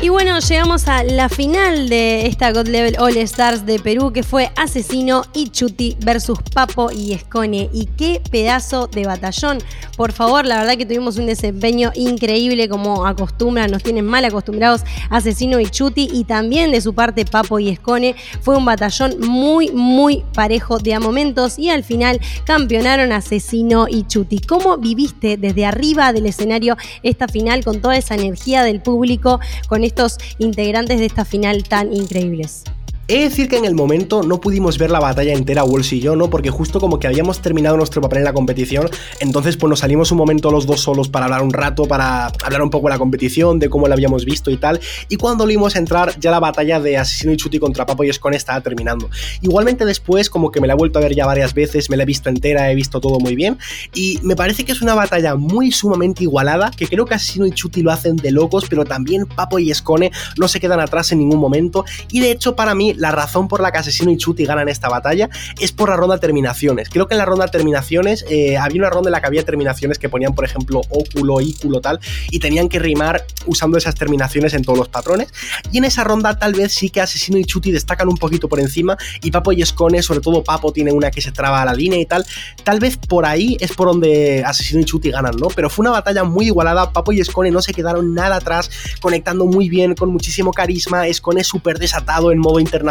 Y 0.00 0.10
bueno, 0.10 0.38
llegamos 0.38 0.86
a 0.86 1.02
la 1.02 1.28
final 1.28 1.88
de 1.88 2.26
esta 2.28 2.52
God 2.52 2.68
Level 2.68 2.94
All 3.00 3.16
Stars 3.16 3.66
de 3.66 3.80
Perú, 3.80 4.12
que 4.12 4.22
fue 4.22 4.52
Asesino 4.54 5.24
y 5.34 5.48
Chuti 5.48 5.96
versus 5.98 6.38
Papo 6.54 6.92
y 6.92 7.14
Escone. 7.14 7.68
Y 7.72 7.86
qué 7.86 8.22
pedazo 8.30 8.86
de 8.86 9.06
batallón. 9.06 9.58
Por 9.96 10.12
favor, 10.12 10.46
la 10.46 10.60
verdad 10.60 10.76
que 10.76 10.86
tuvimos 10.86 11.16
un 11.16 11.26
desempeño 11.26 11.90
increíble, 11.96 12.68
como 12.68 13.06
acostumbran, 13.06 13.72
nos 13.72 13.82
tienen 13.82 14.06
mal 14.06 14.24
acostumbrados 14.24 14.82
Asesino 15.10 15.58
y 15.58 15.66
Chuti. 15.66 16.08
Y 16.12 16.22
también 16.22 16.70
de 16.70 16.80
su 16.80 16.94
parte, 16.94 17.24
Papo 17.24 17.58
y 17.58 17.68
Escone. 17.68 18.14
Fue 18.40 18.56
un 18.56 18.64
batallón 18.64 19.18
muy, 19.18 19.72
muy 19.72 20.22
parejo 20.32 20.78
de 20.78 20.94
a 20.94 21.00
momentos. 21.00 21.58
Y 21.58 21.70
al 21.70 21.82
final 21.82 22.20
campeonaron 22.44 23.10
Asesino 23.10 23.88
y 23.88 24.04
Chuti. 24.04 24.38
¿Cómo 24.38 24.76
viviste 24.76 25.36
desde 25.36 25.66
arriba 25.66 26.12
del 26.12 26.26
escenario 26.26 26.76
esta 27.02 27.26
final 27.26 27.64
con 27.64 27.80
toda 27.80 27.96
esa 27.96 28.14
energía 28.14 28.62
del 28.62 28.80
público? 28.80 29.40
Con 29.66 29.87
estos 29.88 30.18
integrantes 30.38 30.98
de 30.98 31.06
esta 31.06 31.24
final 31.24 31.64
tan 31.64 31.92
increíbles. 31.92 32.64
He 33.10 33.20
de 33.20 33.24
decir 33.24 33.48
que 33.48 33.56
en 33.56 33.64
el 33.64 33.74
momento 33.74 34.22
no 34.22 34.38
pudimos 34.38 34.76
ver 34.76 34.90
la 34.90 35.00
batalla 35.00 35.32
entera, 35.32 35.62
Wolves 35.62 35.94
y 35.94 36.00
yo, 36.00 36.14
¿no? 36.14 36.28
Porque 36.28 36.50
justo 36.50 36.78
como 36.78 36.98
que 36.98 37.06
habíamos 37.06 37.40
terminado 37.40 37.74
nuestro 37.78 38.02
papel 38.02 38.18
en 38.18 38.24
la 38.24 38.34
competición, 38.34 38.90
entonces 39.18 39.56
pues 39.56 39.70
nos 39.70 39.78
salimos 39.78 40.12
un 40.12 40.18
momento 40.18 40.50
los 40.50 40.66
dos 40.66 40.82
solos 40.82 41.08
para 41.08 41.24
hablar 41.24 41.40
un 41.40 41.54
rato, 41.54 41.86
para 41.86 42.26
hablar 42.44 42.60
un 42.60 42.68
poco 42.68 42.88
de 42.88 42.90
la 42.92 42.98
competición, 42.98 43.58
de 43.60 43.70
cómo 43.70 43.88
la 43.88 43.94
habíamos 43.94 44.26
visto 44.26 44.50
y 44.50 44.58
tal. 44.58 44.78
Y 45.08 45.16
cuando 45.16 45.44
lo 45.44 45.48
vimos 45.48 45.74
entrar, 45.76 46.20
ya 46.20 46.30
la 46.30 46.38
batalla 46.38 46.80
de 46.80 46.98
Asesino 46.98 47.32
y 47.32 47.38
Chuti 47.38 47.58
contra 47.58 47.86
Papo 47.86 48.04
y 48.04 48.10
Escone 48.10 48.36
estaba 48.36 48.60
terminando. 48.60 49.08
Igualmente 49.40 49.86
después, 49.86 50.28
como 50.28 50.50
que 50.50 50.60
me 50.60 50.66
la 50.66 50.74
he 50.74 50.76
vuelto 50.76 50.98
a 50.98 51.02
ver 51.02 51.14
ya 51.14 51.24
varias 51.24 51.54
veces, 51.54 51.88
me 51.88 51.96
la 51.96 52.02
he 52.02 52.06
visto 52.06 52.28
entera, 52.28 52.70
he 52.70 52.74
visto 52.74 53.00
todo 53.00 53.18
muy 53.20 53.34
bien. 53.34 53.56
Y 53.94 54.18
me 54.22 54.36
parece 54.36 54.66
que 54.66 54.72
es 54.72 54.82
una 54.82 54.94
batalla 54.94 55.34
muy 55.34 55.72
sumamente 55.72 56.24
igualada, 56.24 56.70
que 56.76 56.86
creo 56.86 57.06
que 57.06 57.14
Asesino 57.14 57.46
y 57.46 57.52
Chuti 57.52 57.80
lo 57.80 57.90
hacen 57.90 58.16
de 58.16 58.32
locos, 58.32 58.66
pero 58.68 58.84
también 58.84 59.24
Papo 59.24 59.58
y 59.58 59.70
Escone 59.70 60.12
no 60.36 60.46
se 60.46 60.60
quedan 60.60 60.80
atrás 60.80 61.10
en 61.12 61.20
ningún 61.20 61.40
momento. 61.40 61.86
Y 62.12 62.20
de 62.20 62.32
hecho, 62.32 62.54
para 62.54 62.74
mí, 62.74 62.97
la 62.98 63.10
razón 63.10 63.48
por 63.48 63.60
la 63.60 63.72
que 63.72 63.78
Asesino 63.78 64.10
y 64.10 64.16
Chuti 64.16 64.44
ganan 64.44 64.68
esta 64.68 64.88
batalla 64.88 65.30
es 65.58 65.72
por 65.72 65.88
la 65.88 65.96
ronda 65.96 66.16
de 66.16 66.20
terminaciones. 66.20 66.88
Creo 66.90 67.08
que 67.08 67.14
en 67.14 67.18
la 67.18 67.24
ronda 67.24 67.46
de 67.46 67.50
terminaciones 67.50 68.24
eh, 68.28 68.56
había 68.56 68.82
una 68.82 68.90
ronda 68.90 69.08
en 69.08 69.12
la 69.12 69.20
que 69.20 69.26
había 69.26 69.44
terminaciones 69.44 69.98
que 69.98 70.08
ponían, 70.08 70.34
por 70.34 70.44
ejemplo, 70.44 70.80
óculo, 70.90 71.40
ículo, 71.40 71.80
tal, 71.80 72.00
y 72.30 72.38
tenían 72.38 72.68
que 72.68 72.78
rimar 72.78 73.24
usando 73.46 73.78
esas 73.78 73.94
terminaciones 73.94 74.54
en 74.54 74.62
todos 74.62 74.78
los 74.78 74.88
patrones. 74.88 75.32
Y 75.72 75.78
en 75.78 75.84
esa 75.84 76.04
ronda 76.04 76.38
tal 76.38 76.54
vez 76.54 76.72
sí 76.72 76.90
que 76.90 77.00
Asesino 77.00 77.38
y 77.38 77.44
Chuti 77.44 77.70
destacan 77.70 78.08
un 78.08 78.16
poquito 78.16 78.48
por 78.48 78.60
encima 78.60 78.96
y 79.22 79.30
Papo 79.30 79.52
y 79.52 79.62
Escone, 79.62 80.02
sobre 80.02 80.20
todo 80.20 80.44
Papo, 80.44 80.72
tiene 80.72 80.92
una 80.92 81.10
que 81.10 81.20
se 81.20 81.32
traba 81.32 81.62
a 81.62 81.64
la 81.64 81.74
línea 81.74 81.98
y 81.98 82.06
tal. 82.06 82.24
Tal 82.64 82.80
vez 82.80 82.96
por 82.96 83.26
ahí 83.26 83.56
es 83.60 83.72
por 83.72 83.88
donde 83.88 84.42
Asesino 84.44 84.80
y 84.80 84.84
Chuti 84.84 85.10
ganan, 85.10 85.36
¿no? 85.36 85.48
Pero 85.48 85.70
fue 85.70 85.84
una 85.84 85.92
batalla 85.92 86.24
muy 86.24 86.46
igualada. 86.46 86.92
Papo 86.92 87.12
y 87.12 87.20
Escone 87.20 87.50
no 87.50 87.62
se 87.62 87.72
quedaron 87.72 88.14
nada 88.14 88.36
atrás, 88.36 88.70
conectando 89.00 89.46
muy 89.46 89.68
bien, 89.68 89.94
con 89.94 90.10
muchísimo 90.10 90.52
carisma. 90.52 91.06
Escone 91.06 91.44
súper 91.44 91.78
desatado 91.78 92.32
en 92.32 92.38
modo 92.38 92.60
internacional, 92.60 92.87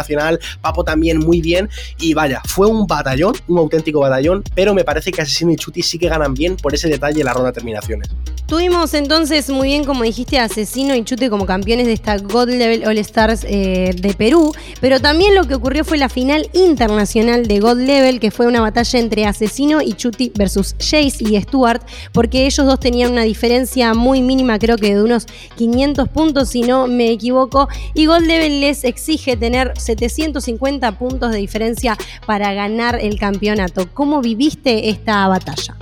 Papo 0.60 0.84
también 0.84 1.18
muy 1.18 1.40
bien. 1.40 1.68
Y 1.98 2.14
vaya, 2.14 2.40
fue 2.46 2.66
un 2.66 2.86
batallón, 2.86 3.34
un 3.46 3.58
auténtico 3.58 4.00
batallón, 4.00 4.42
pero 4.54 4.74
me 4.74 4.84
parece 4.84 5.12
que 5.12 5.22
Asesino 5.22 5.52
y 5.52 5.56
Chuti 5.56 5.82
sí 5.82 5.98
que 5.98 6.08
ganan 6.08 6.34
bien 6.34 6.56
por 6.56 6.74
ese 6.74 6.88
detalle 6.88 7.20
en 7.20 7.26
la 7.26 7.32
ronda 7.32 7.50
de 7.50 7.54
terminaciones. 7.54 8.08
Tuvimos 8.48 8.94
entonces 8.94 9.50
muy 9.50 9.68
bien, 9.68 9.84
como 9.84 10.04
dijiste, 10.04 10.38
Asesino 10.38 10.94
y 10.94 11.04
Chuti 11.04 11.28
como 11.28 11.44
campeones 11.44 11.86
de 11.86 11.92
esta 11.92 12.16
God 12.16 12.48
Level 12.48 12.86
All 12.86 12.96
Stars 12.96 13.44
eh, 13.46 13.94
de 13.94 14.14
Perú, 14.14 14.54
pero 14.80 15.00
también 15.00 15.34
lo 15.34 15.44
que 15.44 15.54
ocurrió 15.54 15.84
fue 15.84 15.98
la 15.98 16.08
final 16.08 16.48
internacional 16.54 17.46
de 17.46 17.60
God 17.60 17.76
Level, 17.76 18.20
que 18.20 18.30
fue 18.30 18.46
una 18.46 18.62
batalla 18.62 18.98
entre 18.98 19.26
Asesino 19.26 19.82
y 19.82 19.92
Chuti 19.92 20.32
versus 20.34 20.74
Jace 20.78 21.18
y 21.20 21.38
Stuart, 21.42 21.82
porque 22.12 22.46
ellos 22.46 22.64
dos 22.64 22.80
tenían 22.80 23.12
una 23.12 23.24
diferencia 23.24 23.92
muy 23.92 24.22
mínima, 24.22 24.58
creo 24.58 24.78
que 24.78 24.94
de 24.94 25.02
unos 25.02 25.26
500 25.56 26.08
puntos, 26.08 26.48
si 26.48 26.62
no 26.62 26.86
me 26.86 27.10
equivoco, 27.10 27.68
y 27.92 28.06
God 28.06 28.22
Level 28.22 28.62
les 28.62 28.84
exige 28.84 29.36
tener 29.36 29.74
750 29.96 30.92
puntos 30.98 31.32
de 31.32 31.38
diferencia 31.38 31.96
para 32.26 32.52
ganar 32.52 32.98
el 33.00 33.18
campeonato. 33.18 33.88
¿Cómo 33.94 34.20
viviste 34.20 34.90
esta 34.90 35.26
batalla? 35.28 35.76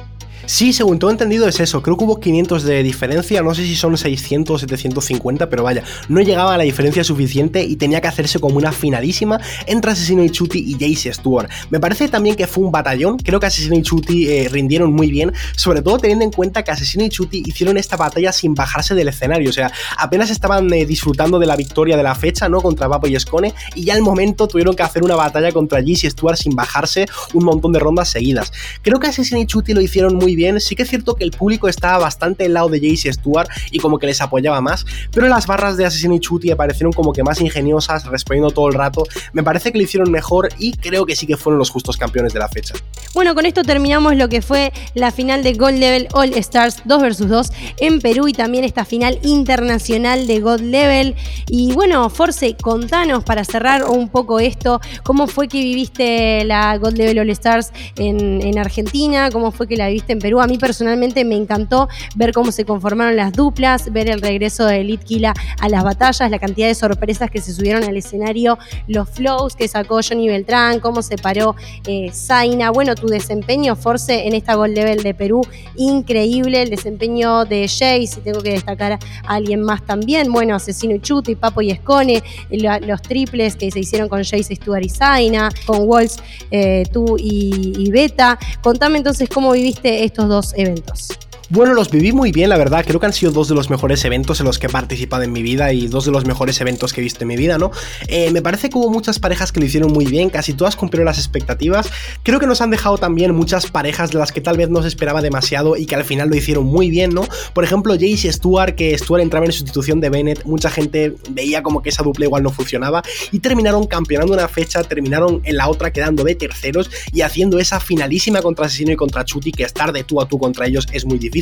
Sí, 0.47 0.73
según 0.73 1.01
todo 1.01 1.11
entendido 1.11 1.49
es 1.49 1.59
eso. 1.59 1.83
Creo 1.83 1.97
que 1.97 2.05
hubo 2.05 2.21
500 2.21 2.63
de 2.63 2.85
diferencia. 2.85 3.43
No 3.43 3.53
sé 3.53 3.65
si 3.65 3.75
son 3.75 3.99
600 3.99 4.55
o 4.55 4.59
750, 4.59 5.51
pero 5.51 5.65
vaya, 5.65 5.83
no 6.09 6.21
llegaba 6.21 6.55
a 6.55 6.57
la 6.57 6.63
diferencia 6.63 7.03
suficiente 7.03 7.65
y 7.65 7.75
tenía 7.75 8.01
que 8.01 8.07
hacerse 8.07 8.39
como 8.39 8.57
una 8.57 8.71
finalísima 8.71 9.41
entre 9.67 9.91
Asesino 9.91 10.23
y 10.23 10.31
Chuti 10.31 10.61
y 10.61 10.75
Jaycee 10.79 11.13
Stewart. 11.13 11.51
Me 11.71 11.81
parece 11.81 12.09
también 12.09 12.37
que 12.37 12.47
fue 12.47 12.65
un 12.65 12.71
batallón. 12.71 13.19
Creo 13.19 13.41
que 13.41 13.47
Asesino 13.47 13.75
y 13.75 13.83
Chuti 13.83 14.29
eh, 14.29 14.49
rindieron 14.49 14.93
muy 14.93 15.11
bien, 15.11 15.33
sobre 15.57 15.83
todo 15.83 15.99
teniendo 15.99 16.25
en 16.25 16.31
cuenta 16.31 16.63
que 16.63 16.71
Asesino 16.71 17.05
y 17.05 17.09
Chuti 17.09 17.43
hicieron 17.45 17.77
esta 17.77 17.97
batalla 17.97 18.33
sin 18.33 18.55
bajarse 18.55 18.95
del 18.95 19.09
escenario. 19.09 19.51
O 19.51 19.53
sea, 19.53 19.73
apenas 19.99 20.31
estaban 20.31 20.73
eh, 20.73 20.87
disfrutando 20.87 21.41
de 21.41 21.47
la 21.47 21.57
victoria 21.57 21.97
de 21.97 22.05
la 22.05 22.15
fecha, 22.15 22.49
¿no? 22.49 22.61
Contra 22.61 22.89
Papo 22.89 23.09
y 23.09 23.17
Escone, 23.17 23.53
y 23.75 23.85
ya 23.85 23.95
al 23.95 24.03
momento 24.03 24.47
tuvieron 24.47 24.77
que 24.77 24.85
hacer 24.85 25.03
una 25.03 25.17
batalla 25.17 25.51
contra 25.51 25.81
Jaycee 25.81 26.09
Stewart 26.09 26.37
sin 26.37 26.55
bajarse 26.55 27.07
un 27.35 27.45
montón 27.45 27.73
de 27.73 27.81
rondas 27.81 28.11
seguidas. 28.11 28.53
Creo 28.83 29.01
que 29.01 29.09
Asesino 29.09 29.41
y 29.41 29.47
Chuti 29.47 29.75
lo 29.75 29.81
hicieron 29.81 30.15
muy 30.15 30.36
bien. 30.37 30.61
Sí 30.61 30.77
que 30.77 30.85
es 30.85 30.89
cierto 30.89 31.17
que 31.17 31.25
el 31.25 31.33
público 31.33 31.69
estaba 31.69 31.99
bastante 31.99 32.45
al 32.45 32.55
lado 32.55 32.69
de 32.69 32.79
Jaycee 32.79 33.13
Stewart 33.13 33.49
y 33.71 33.79
como 33.79 33.99
que 33.99 34.07
les 34.07 34.21
apoyaba 34.21 34.61
más, 34.61 34.87
pero 35.11 35.27
las 35.29 35.47
barras 35.47 35.77
de 35.77 35.85
Asesino 35.85 36.15
y 36.15 36.21
Chuti 36.21 36.51
aparecieron 36.51 36.93
como 36.93 37.13
que 37.13 37.23
más 37.23 37.41
ingeniosas, 37.41 38.05
respondiendo 38.07 38.51
todo 38.51 38.69
el 38.69 38.75
rato. 38.75 39.05
Me 39.33 39.43
parece 39.43 39.73
que 39.73 39.79
lo 39.79 39.85
hicieron 39.85 40.11
mejor 40.11 40.49
y 40.59 40.73
creo 40.73 41.07
que 41.07 41.17
sí 41.17 41.27
que 41.27 41.37
fueron 41.37 41.59
los 41.59 41.71
justos 41.71 41.97
campeones 41.97 42.33
de 42.33 42.39
la 42.39 42.49
fecha. 42.49 42.75
Bueno, 43.15 43.35
con 43.35 43.47
esto 43.47 43.63
terminamos 43.63 44.15
lo 44.17 44.29
que 44.29 44.43
fue 44.43 44.73
la 44.95 45.11
final 45.11 45.43
de 45.43 45.55
Gold 45.55 45.79
Level 45.79 46.09
All 46.13 46.35
Stars 46.35 46.83
2 46.85 47.03
vs 47.03 47.29
2 47.29 47.49
en 47.79 48.01
Perú 48.01 48.29
y 48.29 48.33
también 48.33 48.65
esta 48.65 48.85
final 48.85 49.19
internacional 49.23 50.27
de 50.27 50.41
God 50.41 50.61
Level. 50.61 51.15
Y 51.49 51.73
bueno, 51.73 52.09
Force, 52.11 52.57
contanos 52.61 53.25
para 53.25 53.45
cerrar 53.45 53.85
un 53.85 54.09
poco 54.09 54.39
esto, 54.39 54.81
cómo 55.03 55.27
fue 55.27 55.49
que 55.49 55.59
viviste 55.59 56.45
la 56.45 56.77
God 56.77 56.95
Level 56.95 57.19
All 57.21 57.31
Stars 57.31 57.73
en, 57.97 58.43
en 58.43 58.59
Argentina, 58.59 59.31
cómo 59.31 59.51
fue 59.51 59.67
que 59.67 59.77
la 59.77 59.89
viviste 59.89 60.13
en 60.13 60.19
Perú. 60.19 60.26
A 60.27 60.47
mí 60.47 60.59
personalmente 60.59 61.25
me 61.25 61.37
encantó 61.37 61.89
ver 62.17 62.33
cómo 62.33 62.51
se 62.51 62.65
conformaron 62.65 63.17
las 63.17 63.33
duplas, 63.33 63.93
ver 63.93 64.11
el 64.11 64.21
regreso 64.21 64.67
de 64.67 64.81
Elite 64.81 65.05
Killa 65.05 65.33
a 65.61 65.69
las 65.69 65.85
batallas, 65.85 66.31
la 66.31 66.39
cantidad 66.39 66.67
de 66.67 66.75
sorpresas 66.75 67.31
que 67.31 67.41
se 67.41 67.53
subieron 67.53 67.85
al 67.85 67.97
escenario, 67.97 68.59
los 68.89 69.09
flows 69.09 69.55
que 69.55 69.69
sacó 69.69 70.01
Johnny 70.07 70.29
Beltrán, 70.29 70.81
cómo 70.81 71.01
se 71.01 71.17
paró 71.17 71.55
eh, 71.87 72.11
Zaina. 72.13 72.71
Bueno, 72.71 72.95
tu 72.97 73.07
desempeño, 73.07 73.77
Force, 73.77 74.27
en 74.27 74.35
esta 74.35 74.55
Gold 74.57 74.75
Level 74.75 75.03
de 75.03 75.15
Perú, 75.15 75.43
increíble. 75.77 76.63
El 76.63 76.71
desempeño 76.71 77.45
de 77.45 77.69
Jay, 77.69 78.07
si 78.07 78.21
tengo 78.21 78.41
que 78.41 78.51
destacar 78.51 78.93
a 78.93 78.99
alguien 79.27 79.63
más 79.63 79.85
también. 79.87 80.33
Bueno, 80.33 80.57
Asesino 80.57 80.95
y 80.97 81.01
Chuti, 81.01 81.37
Papo 81.37 81.63
y 81.63 81.71
Escone, 81.71 82.23
los 82.51 83.03
triples 83.03 83.57
que 83.57 83.71
se 83.71 83.81
hicieron 83.81 84.09
con 84.09 84.25
Jace, 84.25 84.57
Stuart 84.57 84.85
y 84.85 84.89
Zaina, 84.89 85.51
con 85.67 85.89
Walls, 85.89 86.19
eh, 86.51 86.85
tú 86.93 87.17
y, 87.19 87.73
y 87.79 87.91
Beta. 87.91 88.39
Contame 88.63 88.99
entonces 88.99 89.29
cómo 89.29 89.53
viviste 89.53 90.05
estos 90.17 90.29
dos 90.31 90.55
eventos. 90.57 91.26
Bueno, 91.49 91.75
los 91.75 91.93
viví 91.93 92.11
muy 92.11 92.33
bien, 92.33 92.49
la 92.49 92.59
verdad. 92.59 92.85
Creo 92.85 92.99
que 92.99 93.07
han 93.07 93.13
sido 93.13 93.31
dos 93.31 93.47
de 93.47 93.55
los 93.55 93.71
mejores 93.71 94.05
eventos 94.05 94.41
en 94.41 94.47
los 94.47 94.59
que 94.59 94.67
he 94.67 94.69
participado 94.69 95.23
en 95.23 95.33
mi 95.33 95.43
vida 95.43 95.73
y 95.73 95.87
dos 95.87 96.05
de 96.05 96.11
los 96.11 96.25
mejores 96.25 96.61
eventos 96.61 96.93
que 96.93 97.01
he 97.01 97.05
visto 97.05 97.23
en 97.23 97.29
mi 97.29 97.37
vida, 97.37 97.57
¿no? 97.57 97.71
Eh, 98.09 98.33
me 98.33 98.43
parece 98.43 98.69
que 98.69 98.77
hubo 98.77 98.91
muchas 98.91 99.21
parejas 99.21 99.53
que 99.53 99.61
lo 99.61 99.67
hicieron 99.67 99.93
muy 99.93 100.07
bien, 100.07 100.29
casi 100.29 100.55
todas 100.55 100.75
cumplieron 100.75 101.05
las 101.05 101.19
expectativas. 101.19 101.89
Creo 102.25 102.41
que 102.41 102.49
nos 102.49 102.61
han 102.63 102.71
dejado 102.71 102.99
también 102.99 103.33
muchas 103.33 103.71
parejas 103.71 104.11
de 104.11 104.19
las 104.19 104.33
que 104.33 104.41
tal 104.41 104.57
vez 104.57 104.71
no 104.71 104.83
se 104.83 104.89
esperaba 104.89 105.23
demasiado 105.23 105.77
y 105.77 105.87
que 105.87 105.95
al 105.95 106.03
final 106.03 106.29
lo 106.31 106.35
hicieron 106.35 106.65
muy 106.65 106.91
bien, 106.91 107.15
¿no? 107.15 107.25
Por 107.55 107.63
ejemplo, 107.63 107.95
Jace 107.95 108.27
y 108.27 108.33
Stuart, 108.33 108.75
que 108.75 108.99
Stuart 108.99 109.23
entraba 109.23 109.47
en 109.47 109.53
sustitución 109.53 110.01
de 110.01 110.11
Bennett, 110.11 110.45
mucha 110.47 110.69
gente 110.69 111.15
veía 111.31 111.63
como 111.63 111.81
que 111.81 111.91
esa 111.91 112.03
dupla 112.03 112.25
igual 112.25 112.43
no 112.43 112.51
funcionaba 112.51 113.05
y 113.31 113.39
terminaron 113.39 113.87
campeonando 113.87 114.35
una 114.35 114.49
fecha, 114.49 114.83
terminaron 114.83 115.43
en 115.45 115.57
la 115.57 115.69
otra 115.69 115.93
quedando 115.93 116.25
de 116.25 116.35
terceros 116.35 116.91
y 117.13 117.21
haciendo 117.21 117.61
esa 117.61 117.79
finalísima 117.79 118.43
contra 118.43 118.67
Asesino 118.67 118.91
y 118.91 118.97
contra 118.97 119.25
Chuti, 119.25 119.53
que 119.53 119.63
estar 119.63 119.93
de 119.93 120.03
tú 120.03 120.21
a 120.21 120.27
tú 120.27 120.41
contra 120.41 120.67
ellos 120.67 120.89
es 120.91 121.05
muy 121.05 121.21
difícil 121.21 121.36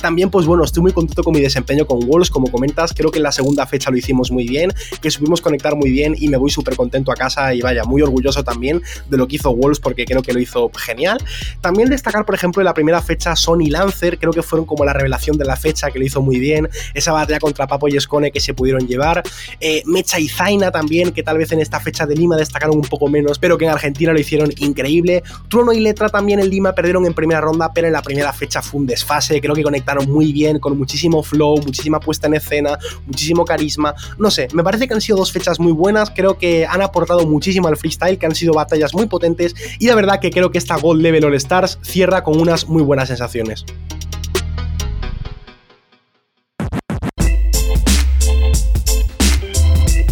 también, 0.00 0.30
pues 0.30 0.46
bueno, 0.46 0.64
estoy 0.64 0.82
muy 0.82 0.92
contento 0.92 1.22
con 1.22 1.34
mi 1.34 1.40
desempeño 1.40 1.86
con 1.86 2.00
Wolves, 2.00 2.30
como 2.30 2.50
comentas, 2.50 2.92
creo 2.94 3.10
que 3.10 3.18
en 3.18 3.24
la 3.24 3.32
segunda 3.32 3.66
fecha 3.66 3.90
lo 3.90 3.96
hicimos 3.96 4.30
muy 4.30 4.46
bien, 4.48 4.72
que 5.00 5.10
supimos 5.10 5.40
conectar 5.40 5.76
muy 5.76 5.90
bien 5.90 6.14
y 6.18 6.28
me 6.28 6.36
voy 6.36 6.50
súper 6.50 6.76
contento 6.76 7.12
a 7.12 7.14
casa 7.14 7.54
y 7.54 7.60
vaya, 7.60 7.84
muy 7.84 8.02
orgulloso 8.02 8.44
también 8.44 8.82
de 9.08 9.16
lo 9.16 9.26
que 9.26 9.36
hizo 9.36 9.54
Wolves 9.54 9.80
porque 9.80 10.04
creo 10.04 10.22
que 10.22 10.32
lo 10.32 10.40
hizo 10.40 10.70
genial. 10.76 11.18
También 11.60 11.88
destacar, 11.88 12.24
por 12.24 12.34
ejemplo, 12.34 12.62
en 12.62 12.66
la 12.66 12.74
primera 12.74 13.02
fecha 13.02 13.36
Sony 13.36 13.68
Lancer, 13.68 14.18
creo 14.18 14.32
que 14.32 14.42
fueron 14.42 14.66
como 14.66 14.84
la 14.84 14.92
revelación 14.92 15.36
de 15.36 15.44
la 15.44 15.56
fecha, 15.56 15.90
que 15.90 15.98
lo 15.98 16.04
hizo 16.04 16.22
muy 16.22 16.38
bien, 16.38 16.68
esa 16.94 17.12
batalla 17.12 17.38
contra 17.38 17.66
Papo 17.66 17.88
y 17.88 17.96
Escone 17.96 18.30
que 18.30 18.40
se 18.40 18.54
pudieron 18.54 18.86
llevar, 18.86 19.22
eh, 19.60 19.82
Mecha 19.86 20.18
y 20.18 20.28
Zaina 20.28 20.70
también, 20.70 21.12
que 21.12 21.22
tal 21.22 21.38
vez 21.38 21.52
en 21.52 21.60
esta 21.60 21.80
fecha 21.80 22.06
de 22.06 22.14
Lima 22.14 22.36
destacaron 22.36 22.76
un 22.76 22.82
poco 22.82 23.08
menos, 23.08 23.38
pero 23.38 23.58
que 23.58 23.64
en 23.64 23.70
Argentina 23.70 24.12
lo 24.12 24.20
hicieron 24.20 24.52
increíble. 24.58 25.22
Trono 25.48 25.72
y 25.72 25.80
Letra 25.80 26.08
también 26.08 26.40
en 26.40 26.50
Lima 26.50 26.74
perdieron 26.74 27.06
en 27.06 27.14
primera 27.14 27.40
ronda, 27.40 27.72
pero 27.72 27.86
en 27.86 27.92
la 27.92 28.02
primera 28.02 28.32
fecha 28.32 28.62
fue 28.62 28.80
un 28.80 28.86
desfase 28.86 29.25
creo 29.40 29.54
que 29.54 29.62
conectaron 29.62 30.10
muy 30.10 30.32
bien, 30.32 30.58
con 30.58 30.76
muchísimo 30.78 31.22
flow, 31.22 31.56
muchísima 31.58 32.00
puesta 32.00 32.26
en 32.26 32.34
escena, 32.34 32.78
muchísimo 33.06 33.44
carisma. 33.44 33.94
No 34.18 34.30
sé, 34.30 34.48
me 34.52 34.62
parece 34.62 34.86
que 34.88 34.94
han 34.94 35.00
sido 35.00 35.18
dos 35.18 35.32
fechas 35.32 35.60
muy 35.60 35.72
buenas, 35.72 36.10
creo 36.10 36.38
que 36.38 36.66
han 36.66 36.82
aportado 36.82 37.26
muchísimo 37.26 37.68
al 37.68 37.76
freestyle, 37.76 38.18
que 38.18 38.26
han 38.26 38.34
sido 38.34 38.54
batallas 38.54 38.94
muy 38.94 39.06
potentes 39.06 39.54
y 39.78 39.86
la 39.86 39.94
verdad 39.94 40.20
que 40.20 40.30
creo 40.30 40.50
que 40.50 40.58
esta 40.58 40.76
Gold 40.76 41.02
Level 41.02 41.24
All 41.24 41.34
Stars 41.34 41.78
cierra 41.82 42.22
con 42.22 42.40
unas 42.40 42.68
muy 42.68 42.82
buenas 42.82 43.08
sensaciones. 43.08 43.64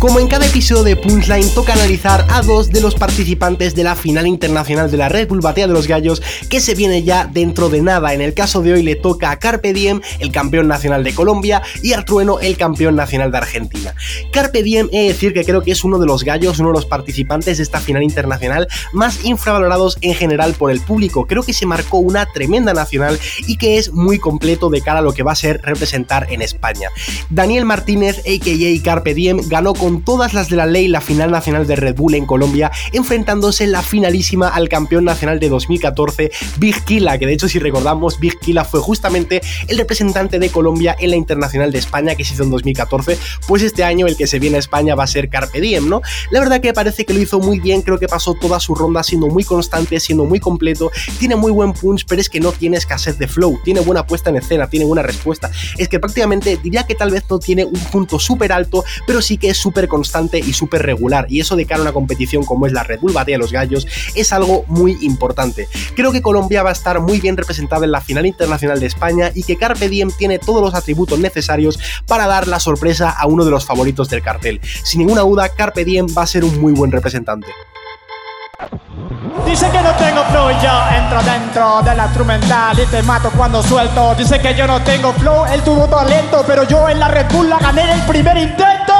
Como 0.04 0.20
en 0.20 0.28
cada 0.28 0.44
episodio 0.44 0.82
de 0.82 0.96
Punchline 0.96 1.48
toca 1.54 1.72
analizar 1.72 2.26
a 2.28 2.42
dos 2.42 2.68
de 2.68 2.82
los 2.82 2.94
participantes 2.94 3.74
de 3.74 3.84
la 3.84 3.96
final 3.96 4.26
internacional 4.26 4.90
de 4.90 4.98
la 4.98 5.08
Red 5.08 5.28
Bull 5.28 5.40
Batea 5.40 5.66
de 5.66 5.72
los 5.72 5.88
Gallos 5.88 6.20
que 6.50 6.60
se 6.60 6.74
viene 6.74 7.04
ya 7.04 7.24
dentro 7.24 7.70
de 7.70 7.80
nada. 7.80 8.12
En 8.12 8.20
el 8.20 8.34
caso 8.34 8.60
de 8.60 8.74
hoy 8.74 8.82
le 8.82 8.96
toca 8.96 9.30
a 9.30 9.38
Carpe 9.38 9.72
Diem, 9.72 10.02
el 10.18 10.30
campeón 10.30 10.68
nacional 10.68 11.04
de 11.04 11.14
Colombia, 11.14 11.62
y 11.82 11.94
a 11.94 12.04
Trueno, 12.04 12.38
el 12.38 12.58
campeón 12.58 12.96
nacional 12.96 13.32
de 13.32 13.38
Argentina. 13.38 13.94
Carpe 14.30 14.62
Diem, 14.62 14.90
he 14.92 15.04
de 15.04 15.08
decir 15.08 15.32
que 15.32 15.42
creo 15.42 15.62
que 15.62 15.70
es 15.70 15.84
uno 15.84 15.98
de 15.98 16.04
los 16.04 16.22
gallos, 16.22 16.58
uno 16.58 16.68
de 16.68 16.74
los 16.74 16.84
participantes 16.84 17.56
de 17.56 17.62
esta 17.62 17.80
final 17.80 18.02
internacional 18.02 18.68
más 18.92 19.24
infravalorados 19.24 19.96
en 20.02 20.14
general 20.14 20.52
por 20.52 20.70
el 20.70 20.80
público. 20.80 21.26
Creo 21.26 21.44
que 21.44 21.54
se 21.54 21.64
marcó 21.64 21.96
una 21.96 22.26
tremenda 22.26 22.74
nacional 22.74 23.18
y 23.46 23.56
que 23.56 23.78
es 23.78 23.90
muy 23.94 24.18
completo 24.18 24.68
de 24.68 24.82
cara 24.82 24.98
a 24.98 25.02
lo 25.02 25.14
que 25.14 25.22
va 25.22 25.32
a 25.32 25.36
ser 25.36 25.62
representar 25.62 26.26
en 26.30 26.42
España. 26.42 26.90
Daniel 27.30 27.64
Martínez, 27.64 28.18
a.k.a. 28.18 28.82
Carpe 28.82 29.14
Diem, 29.14 29.40
ganó 29.48 29.72
con 29.72 29.93
todas 30.02 30.34
las 30.34 30.48
de 30.48 30.56
la 30.56 30.66
ley 30.66 30.88
la 30.88 31.00
final 31.00 31.30
nacional 31.30 31.66
de 31.66 31.76
Red 31.76 31.96
Bull 31.96 32.14
en 32.14 32.26
Colombia, 32.26 32.70
enfrentándose 32.92 33.64
en 33.64 33.72
la 33.72 33.82
finalísima 33.82 34.48
al 34.48 34.68
campeón 34.68 35.04
nacional 35.04 35.40
de 35.40 35.48
2014, 35.48 36.30
Big 36.58 36.84
Killa, 36.84 37.18
que 37.18 37.26
de 37.26 37.34
hecho 37.34 37.48
si 37.48 37.58
recordamos, 37.58 38.18
Big 38.18 38.38
Killa 38.38 38.64
fue 38.64 38.80
justamente 38.80 39.40
el 39.68 39.78
representante 39.78 40.38
de 40.38 40.50
Colombia 40.50 40.96
en 40.98 41.10
la 41.10 41.16
Internacional 41.16 41.72
de 41.72 41.78
España 41.78 42.14
que 42.14 42.24
se 42.24 42.34
hizo 42.34 42.42
en 42.42 42.50
2014, 42.50 43.18
pues 43.46 43.62
este 43.62 43.84
año 43.84 44.06
el 44.06 44.16
que 44.16 44.26
se 44.26 44.38
viene 44.38 44.56
a 44.56 44.60
España 44.60 44.94
va 44.94 45.04
a 45.04 45.06
ser 45.06 45.28
Carpe 45.28 45.60
Diem, 45.60 45.88
¿no? 45.88 46.02
La 46.30 46.40
verdad 46.40 46.60
que 46.60 46.72
parece 46.72 47.04
que 47.04 47.14
lo 47.14 47.20
hizo 47.20 47.40
muy 47.40 47.60
bien, 47.60 47.82
creo 47.82 47.98
que 47.98 48.08
pasó 48.08 48.34
toda 48.34 48.60
su 48.60 48.74
ronda 48.74 49.02
siendo 49.02 49.28
muy 49.28 49.44
constante, 49.44 50.00
siendo 50.00 50.24
muy 50.24 50.40
completo, 50.40 50.90
tiene 51.18 51.36
muy 51.36 51.52
buen 51.52 51.72
punch, 51.72 52.04
pero 52.06 52.20
es 52.20 52.28
que 52.28 52.40
no 52.40 52.52
tiene 52.52 52.76
escasez 52.76 53.18
de 53.18 53.28
flow, 53.28 53.60
tiene 53.64 53.80
buena 53.80 54.06
puesta 54.06 54.30
en 54.30 54.36
escena, 54.36 54.68
tiene 54.68 54.86
buena 54.86 55.02
respuesta, 55.02 55.50
es 55.78 55.88
que 55.88 55.98
prácticamente 56.00 56.58
diría 56.62 56.84
que 56.84 56.94
tal 56.94 57.10
vez 57.10 57.24
no 57.28 57.38
tiene 57.38 57.64
un 57.64 57.80
punto 57.92 58.18
súper 58.18 58.52
alto, 58.52 58.84
pero 59.06 59.22
sí 59.22 59.38
que 59.38 59.50
es 59.50 59.58
súper 59.58 59.83
constante 59.88 60.38
y 60.38 60.52
súper 60.52 60.82
regular. 60.82 61.26
Y 61.28 61.40
eso 61.40 61.56
de 61.56 61.66
cara 61.66 61.80
a 61.80 61.82
una 61.82 61.92
competición 61.92 62.44
como 62.44 62.66
es 62.66 62.72
la 62.72 62.82
Red 62.82 63.00
Bull 63.00 63.12
Batalla 63.12 63.36
de 63.36 63.38
los 63.38 63.52
Gallos 63.52 63.86
es 64.14 64.32
algo 64.32 64.64
muy 64.68 64.96
importante. 65.02 65.68
Creo 65.94 66.12
que 66.12 66.22
Colombia 66.22 66.62
va 66.62 66.70
a 66.70 66.72
estar 66.72 67.00
muy 67.00 67.20
bien 67.20 67.36
representada 67.36 67.84
en 67.84 67.92
la 67.92 68.00
final 68.00 68.26
internacional 68.26 68.80
de 68.80 68.86
España 68.86 69.30
y 69.34 69.42
que 69.42 69.56
Carpe 69.56 69.88
Diem 69.88 70.10
tiene 70.16 70.38
todos 70.38 70.62
los 70.62 70.74
atributos 70.74 71.18
necesarios 71.18 71.78
para 72.06 72.26
dar 72.26 72.48
la 72.48 72.60
sorpresa 72.60 73.10
a 73.10 73.26
uno 73.26 73.44
de 73.44 73.50
los 73.50 73.64
favoritos 73.64 74.08
del 74.08 74.22
cartel. 74.22 74.60
Sin 74.84 75.00
ninguna 75.00 75.22
duda, 75.22 75.48
Carpe 75.48 75.84
Diem 75.84 76.06
va 76.16 76.22
a 76.22 76.26
ser 76.26 76.44
un 76.44 76.60
muy 76.60 76.72
buen 76.72 76.90
representante. 76.90 77.48
Dice 79.44 79.70
que 79.70 79.80
no 79.82 79.92
tengo 79.94 80.24
flow 80.24 80.50
y 80.50 80.54
yo 80.62 80.96
entro 80.96 81.22
dentro 81.22 81.82
de 81.82 81.94
la 81.94 82.04
instrumental 82.04 82.78
y 82.80 82.86
te 82.86 83.02
mato 83.02 83.30
cuando 83.36 83.62
suelto. 83.62 84.14
Dice 84.14 84.40
que 84.40 84.54
yo 84.54 84.66
no 84.66 84.82
tengo 84.82 85.12
flow, 85.12 85.44
él 85.46 85.62
tuvo 85.62 85.86
talento, 85.86 86.44
pero 86.46 86.64
yo 86.64 86.88
en 86.88 86.98
la 86.98 87.08
Red 87.08 87.26
Bull 87.30 87.48
la 87.48 87.58
gané 87.58 87.82
en 87.82 87.90
el 87.90 88.06
primer 88.06 88.36
intento. 88.36 88.94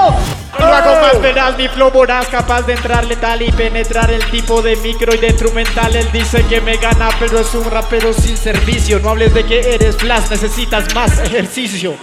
Lo 0.59 0.67
hago 0.67 1.01
más 1.01 1.21
veraz, 1.21 1.57
mi 1.57 1.69
flow 1.69 1.91
voraz, 1.91 2.29
capaz 2.29 2.63
de 2.63 2.75
entrar 2.75 3.05
letal 3.05 3.43
y 3.43 3.51
penetrar 3.53 4.11
el 4.11 4.25
tipo 4.31 4.63
de 4.63 4.77
micro 4.77 5.15
y 5.15 5.19
de 5.19 5.29
instrumental. 5.29 5.95
Él 5.97 6.09
dice 6.13 6.45
que 6.47 6.61
me 6.61 6.77
gana, 6.77 7.09
pero 7.19 7.41
es 7.41 7.55
un 7.55 7.71
rapero 7.71 8.13
sin 8.13 8.37
servicio. 8.37 8.99
No 9.01 9.11
hables 9.11 9.35
de 9.35 9.45
que 9.45 9.75
eres 9.75 9.97
flash, 9.97 10.31
necesitas 10.31 10.95
más 10.95 11.19
ejercicio. 11.19 11.97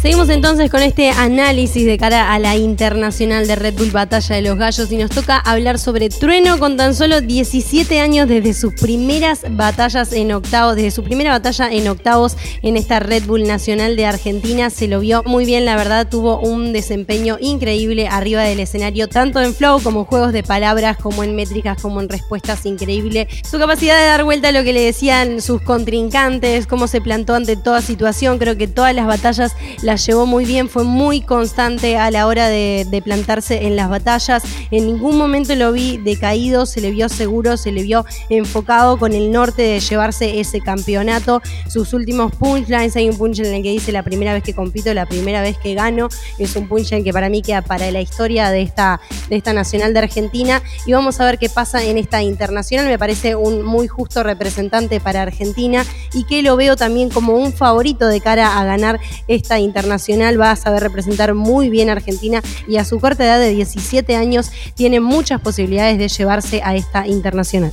Seguimos 0.00 0.30
entonces 0.30 0.70
con 0.70 0.80
este 0.80 1.10
análisis 1.10 1.84
de 1.84 1.98
cara 1.98 2.32
a 2.32 2.38
la 2.38 2.56
internacional 2.56 3.46
de 3.46 3.54
Red 3.54 3.74
Bull 3.74 3.90
Batalla 3.90 4.34
de 4.34 4.40
los 4.40 4.56
Gallos 4.56 4.90
y 4.90 4.96
nos 4.96 5.10
toca 5.10 5.36
hablar 5.36 5.78
sobre 5.78 6.08
Trueno 6.08 6.58
con 6.58 6.78
tan 6.78 6.94
solo 6.94 7.20
17 7.20 8.00
años 8.00 8.26
desde 8.26 8.54
sus 8.54 8.72
primeras 8.72 9.42
batallas 9.50 10.14
en 10.14 10.32
octavos, 10.32 10.76
desde 10.76 10.90
su 10.90 11.04
primera 11.04 11.32
batalla 11.32 11.70
en 11.70 11.86
octavos 11.86 12.38
en 12.62 12.78
esta 12.78 12.98
Red 12.98 13.24
Bull 13.26 13.46
Nacional 13.46 13.94
de 13.94 14.06
Argentina. 14.06 14.70
Se 14.70 14.88
lo 14.88 15.00
vio 15.00 15.22
muy 15.26 15.44
bien, 15.44 15.66
la 15.66 15.76
verdad, 15.76 16.08
tuvo 16.08 16.40
un 16.40 16.72
desempeño 16.72 17.36
increíble 17.38 18.08
arriba 18.08 18.40
del 18.40 18.60
escenario, 18.60 19.06
tanto 19.06 19.42
en 19.42 19.54
flow 19.54 19.82
como 19.82 20.06
juegos 20.06 20.32
de 20.32 20.42
palabras, 20.42 20.96
como 20.96 21.24
en 21.24 21.36
métricas, 21.36 21.76
como 21.80 22.00
en 22.00 22.08
respuestas, 22.08 22.64
increíble. 22.64 23.28
Su 23.48 23.58
capacidad 23.58 23.98
de 23.98 24.06
dar 24.06 24.24
vuelta 24.24 24.48
a 24.48 24.52
lo 24.52 24.64
que 24.64 24.72
le 24.72 24.80
decían 24.80 25.42
sus 25.42 25.60
contrincantes, 25.60 26.66
cómo 26.66 26.86
se 26.86 27.02
plantó 27.02 27.34
ante 27.34 27.56
toda 27.56 27.82
situación, 27.82 28.38
creo 28.38 28.56
que 28.56 28.66
todas 28.66 28.94
las 28.94 29.06
batallas 29.06 29.54
la 29.82 29.89
llevó 29.96 30.26
muy 30.26 30.44
bien, 30.44 30.68
fue 30.68 30.84
muy 30.84 31.20
constante 31.20 31.96
a 31.96 32.10
la 32.10 32.26
hora 32.26 32.48
de, 32.48 33.02
plantarse 33.04 33.66
en 33.66 33.76
las 33.76 33.88
batallas. 33.88 34.42
En 34.70 34.86
ningún 34.86 35.16
momento 35.16 35.54
lo 35.54 35.72
vi 35.72 35.96
decaído, 35.96 36.66
se 36.66 36.80
le 36.80 36.90
vio 36.90 37.08
seguro, 37.08 37.56
se 37.56 37.72
le 37.72 37.82
vio 37.82 38.04
enfocado 38.28 38.98
con 38.98 39.12
el 39.14 39.32
norte 39.32 39.62
de 39.62 39.80
llevarse 39.80 40.38
ese 40.38 40.60
campeonato. 40.60 41.40
Sus 41.68 41.94
últimos 41.94 42.34
punchlines, 42.36 42.94
hay 42.96 43.08
un 43.08 43.16
punchline 43.16 43.48
en 43.48 43.54
el 43.56 43.62
que 43.62 43.70
dice 43.70 43.90
la 43.90 44.02
primera 44.02 44.34
vez 44.34 44.42
que 44.42 44.54
compito, 44.54 44.92
la 44.92 45.06
primera 45.06 45.40
vez 45.40 45.56
que 45.58 45.74
gano. 45.74 46.08
Es 46.38 46.54
un 46.56 46.68
punchline 46.68 47.02
que 47.02 47.12
para 47.12 47.30
mí 47.30 47.40
queda 47.42 47.62
para 47.62 47.90
la 47.90 48.00
historia 48.00 48.50
de 48.50 48.62
esta, 48.62 49.00
de 49.28 49.36
esta 49.36 49.52
nacional 49.52 49.94
de 49.94 50.00
Argentina. 50.00 50.62
Y 50.86 50.92
vamos 50.92 51.20
a 51.20 51.24
ver 51.24 51.38
qué 51.38 51.48
pasa 51.48 51.82
en 51.82 51.96
esta 51.96 52.22
internacional. 52.22 52.86
Me 52.86 52.98
parece 52.98 53.34
un 53.34 53.64
muy 53.64 53.88
justo 53.88 54.22
representante 54.22 55.00
para 55.00 55.22
Argentina 55.22 55.84
y 56.12 56.24
que 56.24 56.42
lo 56.42 56.56
veo 56.56 56.76
también 56.76 57.08
como 57.08 57.34
un 57.34 57.52
favorito 57.52 58.06
de 58.06 58.20
cara 58.20 58.60
a 58.60 58.64
ganar 58.64 59.00
esta 59.26 59.58
internacional 59.58 59.79
internacional, 59.80 60.38
va 60.38 60.50
a 60.50 60.56
saber 60.56 60.82
representar 60.82 61.34
muy 61.34 61.70
bien 61.70 61.88
a 61.88 61.92
Argentina 61.92 62.42
y 62.68 62.76
a 62.76 62.84
su 62.84 63.00
corta 63.00 63.24
edad 63.24 63.38
de 63.38 63.50
17 63.50 64.14
años 64.14 64.50
tiene 64.74 65.00
muchas 65.00 65.40
posibilidades 65.40 65.98
de 65.98 66.08
llevarse 66.08 66.60
a 66.62 66.74
esta 66.74 67.06
internacional 67.06 67.72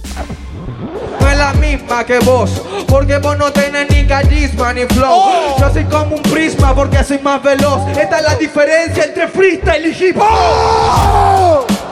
no 1.19 1.29
es 1.29 1.37
la 1.37 1.53
misma 1.53 2.05
que 2.05 2.19
vos 2.19 2.61
Porque 2.87 3.17
vos 3.17 3.37
no 3.37 3.51
tenés 3.51 3.89
ni 3.89 4.05
carisma 4.05 4.73
ni 4.73 4.85
flow 4.85 5.09
oh. 5.11 5.55
Yo 5.59 5.73
soy 5.73 5.83
como 5.85 6.15
un 6.15 6.21
prisma 6.21 6.73
porque 6.73 7.03
soy 7.03 7.19
más 7.19 7.41
veloz 7.43 7.81
Esta 7.97 8.19
es 8.19 8.23
la 8.23 8.35
diferencia 8.35 9.03
entre 9.03 9.27
freestyle 9.27 9.87
y 9.87 10.05
hip 10.05 10.17
hop 10.17 10.23
oh. 10.23 11.36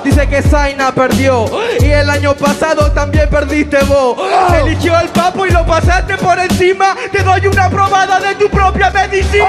Dice 0.06 0.28
que 0.28 0.43
Zaina 0.43 0.93
perdió. 0.93 1.45
Y 1.82 1.86
el 1.86 2.08
año 2.08 2.36
pasado 2.36 2.91
también 2.91 3.28
perdiste 3.28 3.78
vos. 3.86 4.16
Oh. 4.20 4.53
Eligió 4.53 4.95
al 4.95 5.10
papo 5.10 5.47
y 5.47 5.49
lo 5.49 5.66
pasaste 5.66 6.16
por 6.18 6.38
encima. 6.38 6.95
Te 7.12 7.24
doy 7.24 7.47
una 7.47 7.72
probada 7.72 8.20
de 8.20 8.36
tu 8.36 8.47
propia 8.47 8.91
medicina. 8.91 9.47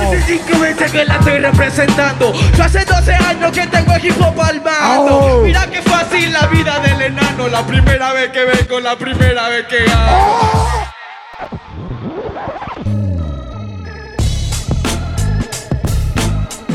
Hace 0.00 0.22
cinco 0.22 0.60
veces 0.60 0.92
que 0.92 1.04
la 1.04 1.16
estoy 1.16 1.40
representando. 1.40 2.32
Yo 2.56 2.62
hace 2.62 2.84
12 2.84 3.12
años 3.12 3.50
que 3.50 3.66
tengo 3.66 3.92
el 3.92 4.06
hip 4.06 4.20
hop 4.20 4.40
al 4.40 4.62
mando 4.62 5.40
Mira 5.42 5.66
qué 5.66 5.82
fácil 5.82 6.32
la 6.32 6.46
vida 6.46 6.78
del 6.78 7.02
enano. 7.02 7.48
La 7.48 7.66
primera 7.66 8.12
vez 8.12 8.30
que 8.30 8.44
vengo, 8.44 8.78
la 8.78 8.96
primera 8.96 9.48
vez 9.48 9.66
que 9.66 9.78
hago 9.90 10.87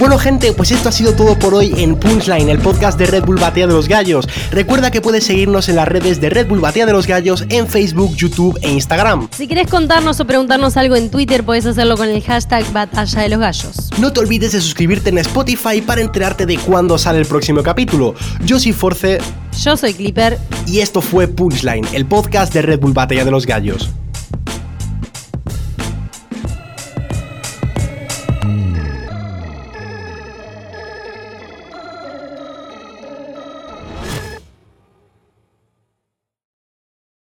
Bueno 0.03 0.17
gente, 0.17 0.51
pues 0.51 0.69
esto 0.71 0.89
ha 0.89 0.91
sido 0.91 1.13
todo 1.13 1.39
por 1.39 1.53
hoy 1.53 1.73
en 1.77 1.95
Punchline, 1.95 2.49
el 2.49 2.59
podcast 2.59 2.99
de 2.99 3.05
Red 3.05 3.23
Bull 3.23 3.39
Batea 3.39 3.67
de 3.67 3.73
los 3.73 3.87
Gallos. 3.87 4.27
Recuerda 4.51 4.91
que 4.91 4.99
puedes 4.99 5.23
seguirnos 5.23 5.69
en 5.69 5.77
las 5.77 5.87
redes 5.87 6.19
de 6.19 6.29
Red 6.29 6.49
Bull 6.49 6.59
Batea 6.59 6.85
de 6.85 6.91
los 6.91 7.07
Gallos 7.07 7.45
en 7.47 7.67
Facebook, 7.67 8.13
YouTube 8.13 8.59
e 8.61 8.69
Instagram. 8.69 9.29
Si 9.31 9.47
quieres 9.47 9.69
contarnos 9.69 10.19
o 10.19 10.27
preguntarnos 10.27 10.75
algo 10.75 10.97
en 10.97 11.09
Twitter, 11.09 11.45
puedes 11.45 11.65
hacerlo 11.65 11.95
con 11.95 12.09
el 12.09 12.21
hashtag 12.21 12.69
Batalla 12.73 13.21
de 13.21 13.29
los 13.29 13.39
Gallos. 13.39 13.89
No 13.97 14.11
te 14.11 14.19
olvides 14.19 14.51
de 14.51 14.59
suscribirte 14.59 15.09
en 15.09 15.19
Spotify 15.19 15.81
para 15.81 16.01
enterarte 16.01 16.45
de 16.45 16.57
cuándo 16.57 16.97
sale 16.97 17.19
el 17.19 17.25
próximo 17.25 17.63
capítulo. 17.63 18.13
Yo 18.43 18.59
soy 18.59 18.73
Force. 18.73 19.19
Yo 19.63 19.77
soy 19.77 19.93
Clipper. 19.93 20.37
Y 20.67 20.81
esto 20.81 20.99
fue 20.99 21.29
Punchline, 21.29 21.87
el 21.93 22.05
podcast 22.05 22.53
de 22.53 22.61
Red 22.61 22.81
Bull 22.81 22.91
Batea 22.91 23.23
de 23.23 23.31
los 23.31 23.45
Gallos. 23.45 23.89